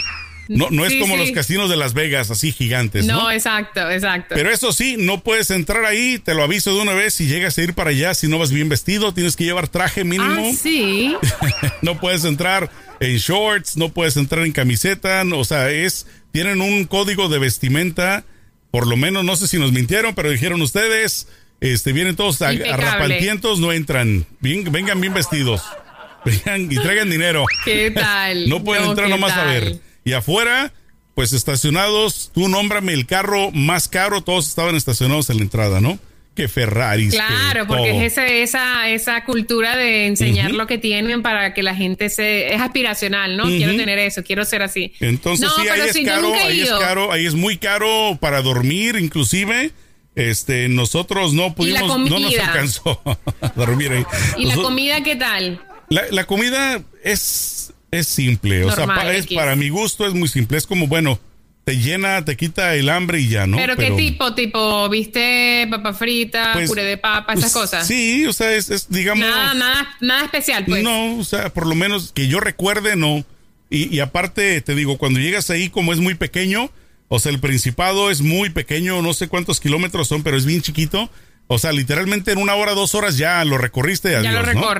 No, 0.50 0.68
no 0.72 0.84
es 0.86 0.94
Sí, 0.94 1.00
como 1.00 1.14
sí. 1.14 1.20
los 1.22 1.32
casinos 1.32 1.70
de 1.70 1.78
Las 1.78 1.94
Vegas, 1.94 2.32
así 2.32 2.52
gigantes, 2.52 3.06
¿no? 3.06 3.14
no, 3.24 3.32
exacto, 3.32 3.90
exacto. 3.90 4.34
Pero 4.36 4.50
eso 4.50 4.74
sí, 4.74 4.96
no 4.98 5.22
puedes 5.22 5.52
entrar 5.52 5.86
ahí, 5.86 6.18
te 6.20 6.34
lo 6.34 6.44
aviso 6.44 6.74
de 6.76 6.82
una 6.82 6.94
vez, 6.94 7.14
si 7.14 7.28
llegas 7.28 7.58
a 7.58 7.62
ir 7.62 7.74
para 7.76 7.92
allá, 7.92 8.14
si 8.16 8.28
no 8.28 8.40
vas 8.40 8.52
bien 8.52 8.68
vestido, 8.68 9.14
tienes 9.14 9.36
que 9.36 9.44
llevar 9.46 9.68
traje 9.68 10.04
mínimo. 10.04 10.50
ah, 10.52 10.56
sí. 10.60 11.16
no 11.84 12.00
puedes 12.00 12.26
entrar 12.26 12.70
en 13.00 13.18
shorts, 13.18 13.78
no 13.78 13.90
puedes 13.90 14.18
entrar 14.18 14.44
en 14.46 14.52
camiseta, 14.52 15.24
no, 15.24 15.38
o 15.40 15.46
sea, 15.46 15.70
es 15.70 16.08
tienen 16.32 16.62
un 16.62 16.86
código 16.86 17.30
de 17.30 17.38
vestimenta, 17.40 18.24
por 18.72 18.88
lo 18.88 18.98
menos 18.98 19.24
no 19.24 19.36
sé 19.36 19.48
si 19.48 19.58
nos 19.60 19.72
mintieron, 19.72 20.16
pero 20.16 20.30
dijeron 20.32 20.62
ustedes, 20.62 21.28
este 21.62 21.94
vienen 21.94 22.16
todos 22.16 22.42
a, 22.42 22.54
Impecable. 22.54 22.84
arrapaltientos, 22.88 23.60
no 23.60 23.72
entran, 23.72 24.26
bien, 24.40 24.64
vengan 24.72 25.00
bien 25.00 25.14
vestidos. 25.14 25.62
Vengan 26.26 26.70
y 26.70 26.76
traigan 26.76 27.10
dinero. 27.10 27.46
¿Qué 27.64 27.92
tal? 27.96 28.50
No 28.50 28.62
pueden 28.62 28.84
entrar 28.84 29.08
¿qué 29.08 29.14
nomás 29.14 29.32
a 29.38 29.46
ver. 29.46 29.80
Y 30.04 30.14
afuera, 30.14 30.72
pues 31.16 31.34
estacionados, 31.34 32.32
tú 32.34 32.48
nómbrame 32.48 32.94
el 32.94 33.06
carro 33.06 33.52
más 33.52 33.88
caro, 33.88 34.22
todos 34.22 34.48
estaban 34.48 34.76
estacionados 34.76 35.30
en 35.30 35.38
la 35.38 35.44
entrada, 35.44 35.82
¿no? 35.82 36.00
Que 36.36 36.48
Ferraris. 36.48 37.14
Claro, 37.14 37.62
que 37.62 37.68
porque 37.68 37.90
todo. 37.90 38.02
es 38.02 38.14
ese, 38.14 38.44
esa, 38.44 38.88
esa 38.90 39.26
cultura 39.26 39.76
de 39.76 40.08
enseñar 40.08 40.52
lo 40.52 40.68
que 40.68 40.78
tienen 40.78 41.22
para 41.22 41.54
que 41.54 41.64
la 41.64 41.76
gente 41.76 42.10
se... 42.10 42.54
Es 42.54 42.62
aspiracional, 42.62 43.36
¿no? 43.36 43.46
Quiero 43.46 43.76
tener 43.76 44.00
eso, 44.00 44.24
quiero 44.24 44.46
ser 44.46 44.62
así. 44.62 44.94
Entonces 45.02 45.50
No, 45.50 45.62
sí, 45.62 45.68
ahí 45.68 45.82
es 45.82 45.96
yo 45.96 46.06
caro, 46.06 46.34
ahí 46.34 46.62
es 46.62 46.70
caro, 46.70 47.12
ahí 47.12 47.26
es 47.26 47.34
muy 47.34 47.58
caro 47.58 48.18
para 48.22 48.42
dormir, 48.42 48.96
inclusive. 48.96 49.72
Este, 50.16 50.70
nosotros 50.70 51.34
no 51.34 51.54
pudimos, 51.56 52.10
no 52.10 52.20
nos 52.20 52.38
alcanzó 52.38 53.02
a 53.42 53.50
dormir 53.50 53.92
ahí. 53.92 54.06
¿Y 54.38 54.46
la 54.46 54.56
comida 54.56 55.04
qué 55.04 55.16
tal? 55.16 55.62
la, 55.90 56.04
la 56.12 56.26
comida 56.26 56.82
es, 57.04 57.59
es 57.92 58.08
simple, 58.08 58.64
o 58.64 58.72
sea, 58.72 58.86
pa- 58.86 59.14
es, 59.14 59.28
para 59.28 59.56
mi 59.56 59.70
gusto 59.70 60.06
es 60.06 60.14
muy 60.14 60.28
simple, 60.28 60.58
es 60.58 60.68
como, 60.68 60.88
bueno, 60.88 61.20
te 61.64 61.78
llena, 61.78 62.26
te 62.26 62.36
quita 62.36 62.76
el 62.76 62.90
hambre 62.90 63.20
y 63.20 63.30
ya, 63.30 63.46
¿no? 63.46 63.58
¿Pero, 63.58 63.76
qué 63.76 63.92
tipo? 63.92 64.34
¿Tipo, 64.34 64.90
viste, 64.90 65.68
papa 65.70 65.94
frita, 65.94 66.54
pues, 66.54 66.70
puré 66.70 66.84
de 66.84 66.98
papa, 66.98 67.34
esas 67.34 67.52
pues, 67.52 67.64
cosas? 67.64 67.88
Sí, 67.88 68.26
o 68.26 68.34
sea, 68.34 68.54
es, 68.54 68.70
es, 68.70 68.90
digamos... 68.90 69.28
Nada, 69.28 69.54
nada, 69.54 69.96
nada 70.02 70.26
especial, 70.26 70.66
pues. 70.66 70.84
No, 70.84 71.18
o 71.18 71.24
sea, 71.24 71.54
por 71.54 71.68
lo 71.68 71.76
menos 71.76 72.12
que 72.12 72.28
yo 72.28 72.40
recuerde, 72.40 72.96
no. 72.96 73.24
Y, 73.70 73.96
y 73.96 74.00
aparte, 74.00 74.62
te 74.62 74.74
digo, 74.74 74.98
cuando 74.98 75.20
llegas 75.20 75.50
ahí, 75.52 75.70
como 75.70 75.94
es 75.94 76.00
muy 76.00 76.16
pequeño, 76.16 76.72
o 77.08 77.20
sea, 77.20 77.32
el 77.32 77.40
Principado 77.40 78.10
es 78.10 78.22
muy 78.22 78.50
pequeño, 78.50 79.02
no 79.02 79.14
sé 79.14 79.28
cuántos 79.28 79.60
kilómetros 79.60 80.08
son, 80.08 80.24
pero 80.24 80.38
es 80.38 80.46
bien 80.46 80.62
chiquito. 80.62 81.10
O 81.48 81.58
sea, 81.58 81.72
literalmente 81.72 82.32
en 82.32 82.38
una 82.38 82.54
hora, 82.54 82.74
dos 82.74 82.94
horas 82.94 83.18
ya 83.18 83.44
lo 83.46 83.58
recorriste. 83.58 84.12
ya 84.12 84.32
lo 84.32 84.54
¿no? 84.54 84.74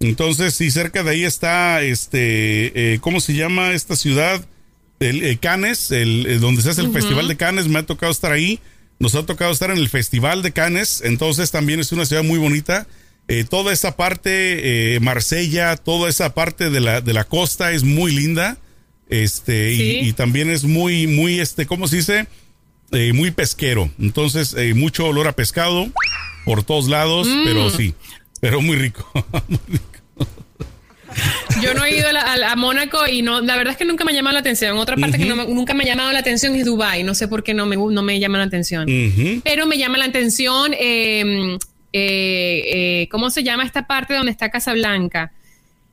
Entonces, 0.00 0.54
sí, 0.54 0.70
cerca 0.70 1.02
de 1.02 1.10
ahí 1.10 1.24
está, 1.24 1.82
este, 1.82 2.94
eh, 2.94 2.98
¿cómo 3.00 3.20
se 3.20 3.34
llama 3.34 3.72
esta 3.72 3.96
ciudad? 3.96 4.44
El, 4.98 5.22
eh, 5.22 5.38
Cannes, 5.38 5.90
el, 5.90 6.26
eh, 6.26 6.38
donde 6.38 6.62
se 6.62 6.70
hace 6.70 6.80
el 6.80 6.90
Festival 6.92 7.28
de 7.28 7.36
Cannes, 7.36 7.68
me 7.68 7.78
ha 7.78 7.82
tocado 7.86 8.10
estar 8.12 8.32
ahí. 8.32 8.60
Nos 8.98 9.14
ha 9.14 9.24
tocado 9.24 9.50
estar 9.52 9.70
en 9.70 9.78
el 9.78 9.88
Festival 9.88 10.42
de 10.42 10.52
Cannes, 10.52 11.02
entonces 11.04 11.50
también 11.50 11.80
es 11.80 11.92
una 11.92 12.04
ciudad 12.04 12.22
muy 12.22 12.38
bonita. 12.38 12.86
Eh, 13.28 13.44
toda 13.48 13.72
esa 13.72 13.96
parte, 13.96 14.94
eh, 14.96 15.00
Marsella, 15.00 15.76
toda 15.76 16.08
esa 16.10 16.34
parte 16.34 16.68
de 16.70 16.80
la, 16.80 17.00
de 17.00 17.12
la 17.14 17.24
costa 17.24 17.72
es 17.72 17.82
muy 17.82 18.12
linda. 18.14 18.58
Este, 19.08 19.74
Sí. 19.76 19.82
y, 20.02 20.08
y 20.08 20.12
también 20.12 20.50
es 20.50 20.64
muy, 20.64 21.06
muy, 21.06 21.40
este, 21.40 21.66
¿cómo 21.66 21.88
se 21.88 21.96
dice? 21.96 22.26
Eh, 22.92 23.12
muy 23.12 23.30
pesquero. 23.30 23.90
Entonces, 24.00 24.54
eh, 24.58 24.74
mucho 24.74 25.06
olor 25.06 25.28
a 25.28 25.32
pescado 25.32 25.88
por 26.44 26.62
todos 26.62 26.88
lados, 26.88 27.26
Mm. 27.28 27.44
pero 27.44 27.70
sí, 27.70 27.94
pero 28.40 28.60
muy 28.60 28.76
rico. 28.76 29.08
muy 29.48 29.58
rico. 29.68 29.84
Yo 31.62 31.74
no 31.74 31.84
he 31.84 31.96
ido 31.96 32.08
a, 32.08 32.12
la- 32.12 32.20
a- 32.22 32.52
a 32.52 32.56
Mónaco 32.56 33.06
y 33.06 33.22
no, 33.22 33.40
la 33.40 33.56
verdad 33.56 33.72
es 33.72 33.76
que 33.78 33.84
nunca 33.84 34.04
me 34.04 34.12
ha 34.12 34.14
llamado 34.14 34.34
la 34.34 34.40
atención. 34.40 34.76
Otra 34.78 34.96
parte 34.96 35.18
que 35.18 35.24
no 35.24 35.36
me- 35.36 35.46
nunca 35.46 35.74
me 35.74 35.84
ha 35.84 35.86
llamado 35.86 36.12
la 36.12 36.20
atención 36.20 36.54
es 36.54 36.64
Dubai. 36.64 37.02
No 37.04 37.14
sé 37.14 37.28
por 37.28 37.42
qué 37.42 37.52
no 37.54 37.66
me, 37.66 37.76
no 37.76 38.02
me 38.02 38.18
llama 38.20 38.38
la 38.38 38.44
atención. 38.44 38.88
Pero 39.44 39.66
me 39.66 39.76
llama 39.78 39.98
la 39.98 40.06
atención, 40.06 40.72
eh, 40.78 41.58
eh, 41.92 42.62
eh, 43.02 43.08
¿cómo 43.10 43.30
se 43.30 43.42
llama 43.42 43.64
esta 43.64 43.86
parte 43.86 44.14
donde 44.14 44.30
está 44.30 44.48
Casablanca? 44.50 45.32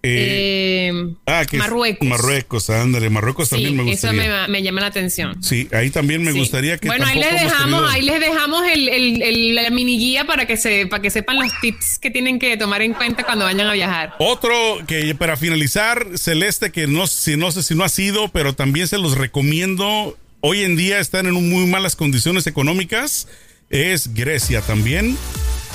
Eh, 0.08 0.90
Eh, 0.90 1.14
ah, 1.26 1.44
que 1.50 1.58
Marruecos. 1.58 2.08
Marruecos, 2.08 2.70
ándale, 2.70 3.10
Marruecos 3.10 3.50
Sí, 3.50 3.56
también 3.56 3.76
me 3.76 3.84
eso 3.92 4.08
gustaría. 4.08 4.44
me, 4.44 4.48
me 4.48 4.64
llama 4.64 4.82
la 4.82 4.88
atención. 4.88 5.42
Sí, 5.44 5.68
ahí 5.74 5.90
también 5.90 6.24
me 6.24 6.32
Sí. 6.32 6.40
gustaría 6.40 6.78
que 6.78 6.88
bueno 6.88 7.06
ahí 7.06 7.20
les 7.20 7.32
dejamos 7.32 7.60
tenido- 7.82 7.88
ahí 7.88 8.02
les 8.04 8.20
dejamos 8.20 8.64
el, 8.72 8.90
el- 8.90 9.22
el- 9.22 9.56
la 9.56 9.70
mini 9.70 9.98
guía 9.98 10.26
para 10.26 10.46
que 10.46 10.56
se 10.58 10.88
para 10.88 11.02
que 11.02 11.10
sepan 11.10 11.38
los 11.40 11.52
tips 11.62 12.00
que 12.00 12.10
tienen 12.12 12.40
que 12.40 12.56
tomar 12.58 12.82
en 12.82 12.94
cuenta 12.94 13.24
cuando 13.24 13.46
vayan 13.46 13.68
a 13.68 13.74
viajar 13.74 14.14
Otro 14.20 14.54
que 14.88 15.14
para 15.16 15.36
finalizar, 15.38 16.06
Celeste, 16.16 16.72
que 16.72 16.88
no, 16.88 17.08
si, 17.08 17.36
no 17.38 17.52
sé 17.52 17.64
si 17.64 17.76
no 17.76 17.84
ha 17.84 17.90
sido, 17.90 18.30
pero 18.30 18.54
también 18.54 18.88
se 18.88 18.98
los 18.98 19.18
recomiendo. 19.18 20.18
Hoy 20.40 20.62
en 20.64 20.76
día 20.78 21.00
están 21.00 21.26
en 21.26 21.34
muy 21.34 21.66
malas 21.68 21.96
condiciones 21.96 22.48
económicas. 22.48 23.28
Es 23.70 24.14
Grecia 24.14 24.62
también. 24.62 25.18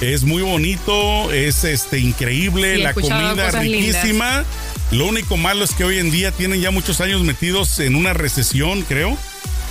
Es 0.02 0.24
muy 0.24 0.42
bonito, 0.42 1.32
es 1.32 1.62
este 1.64 1.98
increíble, 2.00 2.74
Sí, 2.76 2.82
la 2.82 2.92
comida 2.92 3.28
lindas. 3.32 3.54
riquísima. 3.60 4.44
Lo 4.90 5.06
único 5.06 5.36
malo 5.36 5.64
es 5.64 5.70
que 5.72 5.84
hoy 5.84 5.98
en 5.98 6.10
día 6.10 6.32
tienen 6.32 6.60
ya 6.60 6.70
muchos 6.72 7.00
años 7.00 7.22
metidos 7.22 7.78
en 7.78 7.94
una 7.94 8.12
recesión, 8.12 8.82
creo. 8.82 9.16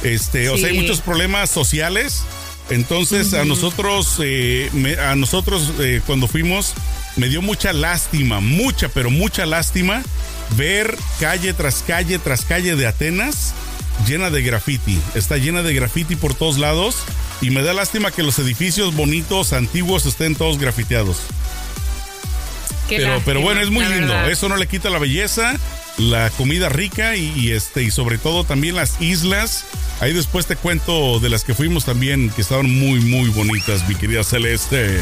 Este, 0.03 0.49
o 0.49 0.57
sea, 0.57 0.69
hay 0.69 0.79
muchos 0.79 1.01
problemas 1.01 1.49
sociales. 1.49 2.23
Entonces, 2.69 3.33
a 3.33 3.43
nosotros, 3.43 4.15
eh, 4.23 4.69
me- 4.71 4.95
a 4.95 5.15
nosotros 5.15 5.73
eh, 5.79 6.01
cuando 6.07 6.27
fuimos, 6.29 6.73
me 7.17 7.27
dio 7.27 7.41
mucha 7.41 7.73
lástima, 7.73 8.39
mucha, 8.39 8.87
pero 8.87 9.09
mucha 9.11 9.45
lástima 9.45 10.01
ver 10.55 10.97
calle 11.19 11.53
tras 11.53 11.83
calle 11.85 12.17
tras 12.19 12.45
calle 12.45 12.75
de 12.77 12.87
Atenas 12.87 13.53
llena 14.05 14.29
de 14.29 14.41
graffiti. 14.41 14.99
Está 15.15 15.37
llena 15.37 15.61
de 15.63 15.73
graffiti 15.73 16.15
por 16.15 16.33
todos 16.33 16.57
lados 16.57 16.95
y 17.41 17.49
me 17.49 17.63
da 17.63 17.73
lástima 17.73 18.11
que 18.11 18.23
los 18.23 18.37
edificios 18.39 18.95
bonitos, 18.95 19.53
antiguos, 19.53 20.05
estén 20.05 20.35
todos 20.35 20.57
grafiteados. 20.59 21.17
Qué 22.89 22.97
Pero, 22.97 23.09
lástima, 23.09 23.25
pero 23.25 23.41
bueno, 23.41 23.61
es 23.61 23.69
muy 23.69 23.85
lindo. 23.85 24.07
verdad. 24.13 24.29
Eso 24.31 24.49
no 24.49 24.57
le 24.57 24.67
quita 24.67 24.89
la 24.89 24.99
belleza, 24.99 25.53
la 25.97 26.29
comida 26.31 26.69
rica 26.69 27.15
y, 27.15 27.31
y, 27.35 27.51
este 27.51 27.83
y 27.83 27.91
sobre 27.91 28.17
todo 28.17 28.43
también 28.43 28.75
las 28.75 28.99
islas. 29.01 29.65
Ahí 29.99 30.13
después 30.13 30.47
te 30.47 30.55
cuento 30.55 31.19
de 31.19 31.29
las 31.29 31.43
que 31.43 31.53
fuimos 31.53 31.85
también 31.85 32.31
que 32.31 32.41
estaban 32.41 32.69
muy 32.69 32.99
muy 33.01 33.29
bonitas, 33.29 33.87
mi 33.87 33.95
querida 33.95 34.23
Celeste. 34.23 35.01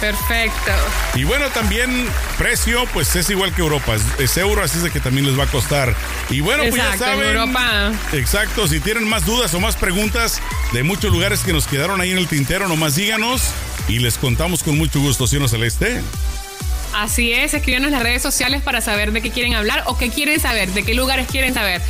perfecto 0.00 0.72
Y 1.16 1.24
bueno, 1.24 1.48
también 1.48 1.90
precio, 2.36 2.84
pues 2.92 3.16
es 3.16 3.28
igual 3.30 3.52
que 3.52 3.62
Europa, 3.62 3.96
es, 3.96 4.02
es 4.18 4.36
euro, 4.36 4.62
así 4.62 4.78
es 4.78 4.84
de 4.84 4.90
que 4.90 5.00
también 5.00 5.26
les 5.26 5.38
va 5.38 5.44
a 5.44 5.48
costar. 5.48 5.94
Y 6.30 6.40
bueno, 6.40 6.62
pues 6.68 6.76
ya 6.76 6.92
en 6.92 6.98
saben. 6.98 7.26
Europa. 7.26 7.92
Exacto, 8.12 8.68
si 8.68 8.78
tienen 8.78 9.08
más 9.08 9.26
dudas 9.26 9.52
o 9.54 9.60
más 9.60 9.76
preguntas 9.76 10.40
de 10.72 10.84
muchos 10.84 11.10
lugares 11.10 11.40
que 11.40 11.52
nos 11.52 11.66
quedaron 11.66 12.00
ahí 12.00 12.12
en 12.12 12.18
el 12.18 12.28
tintero, 12.28 12.68
nomás 12.68 12.94
díganos 12.94 13.42
y 13.88 13.98
les 13.98 14.18
contamos 14.18 14.62
con 14.62 14.78
mucho 14.78 15.00
gusto, 15.00 15.26
¿sí 15.26 15.36
o 15.36 15.40
no, 15.40 15.48
Celeste? 15.48 16.00
Así 16.98 17.32
es, 17.32 17.54
escríbanos 17.54 17.86
en 17.86 17.92
las 17.92 18.02
redes 18.02 18.22
sociales 18.22 18.60
para 18.60 18.80
saber 18.80 19.12
de 19.12 19.22
qué 19.22 19.30
quieren 19.30 19.54
hablar 19.54 19.84
o 19.86 19.96
qué 19.96 20.10
quieren 20.10 20.40
saber, 20.40 20.68
de 20.70 20.82
qué 20.82 20.94
lugares 20.94 21.28
quieren 21.28 21.54
saber. 21.54 21.80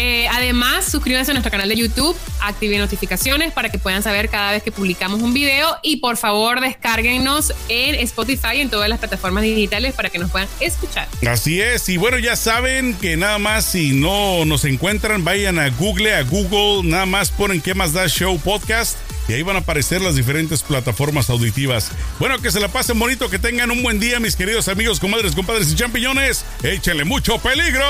Eh, 0.00 0.28
además, 0.30 0.84
suscríbanse 0.84 1.32
a 1.32 1.34
nuestro 1.34 1.50
canal 1.50 1.68
de 1.68 1.74
YouTube, 1.74 2.16
activen 2.40 2.78
notificaciones 2.78 3.52
para 3.52 3.68
que 3.68 3.78
puedan 3.78 4.04
saber 4.04 4.28
cada 4.28 4.52
vez 4.52 4.62
que 4.62 4.70
publicamos 4.70 5.20
un 5.20 5.34
video 5.34 5.76
y 5.82 5.96
por 5.96 6.16
favor 6.16 6.60
descárguenos 6.60 7.52
en 7.68 7.96
Spotify 7.96 8.58
y 8.58 8.60
en 8.60 8.70
todas 8.70 8.88
las 8.88 9.00
plataformas 9.00 9.42
digitales 9.42 9.94
para 9.94 10.08
que 10.08 10.20
nos 10.20 10.30
puedan 10.30 10.48
escuchar. 10.60 11.08
Así 11.28 11.60
es, 11.60 11.88
y 11.88 11.96
bueno, 11.96 12.16
ya 12.20 12.36
saben 12.36 12.94
que 12.94 13.16
nada 13.16 13.38
más 13.38 13.64
si 13.64 13.90
no 13.90 14.44
nos 14.44 14.64
encuentran, 14.64 15.24
vayan 15.24 15.58
a 15.58 15.68
Google, 15.70 16.14
a 16.14 16.22
Google, 16.22 16.88
nada 16.88 17.04
más 17.04 17.32
ponen 17.32 17.60
qué 17.60 17.74
más 17.74 17.92
da 17.92 18.06
Show 18.06 18.38
Podcast 18.38 18.96
y 19.26 19.32
ahí 19.32 19.42
van 19.42 19.56
a 19.56 19.60
aparecer 19.60 20.00
las 20.00 20.14
diferentes 20.14 20.62
plataformas 20.62 21.28
auditivas. 21.28 21.90
Bueno, 22.20 22.38
que 22.40 22.52
se 22.52 22.60
la 22.60 22.68
pasen 22.68 23.00
bonito, 23.00 23.28
que 23.28 23.40
tengan 23.40 23.72
un 23.72 23.82
buen 23.82 23.98
día, 23.98 24.20
mis 24.20 24.36
queridos 24.36 24.68
amigos, 24.68 25.00
comadres, 25.00 25.34
compadres 25.34 25.72
y 25.72 25.74
champiñones. 25.74 26.44
Échenle 26.62 27.04
mucho 27.04 27.38
peligro. 27.38 27.84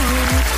down. 0.00 0.49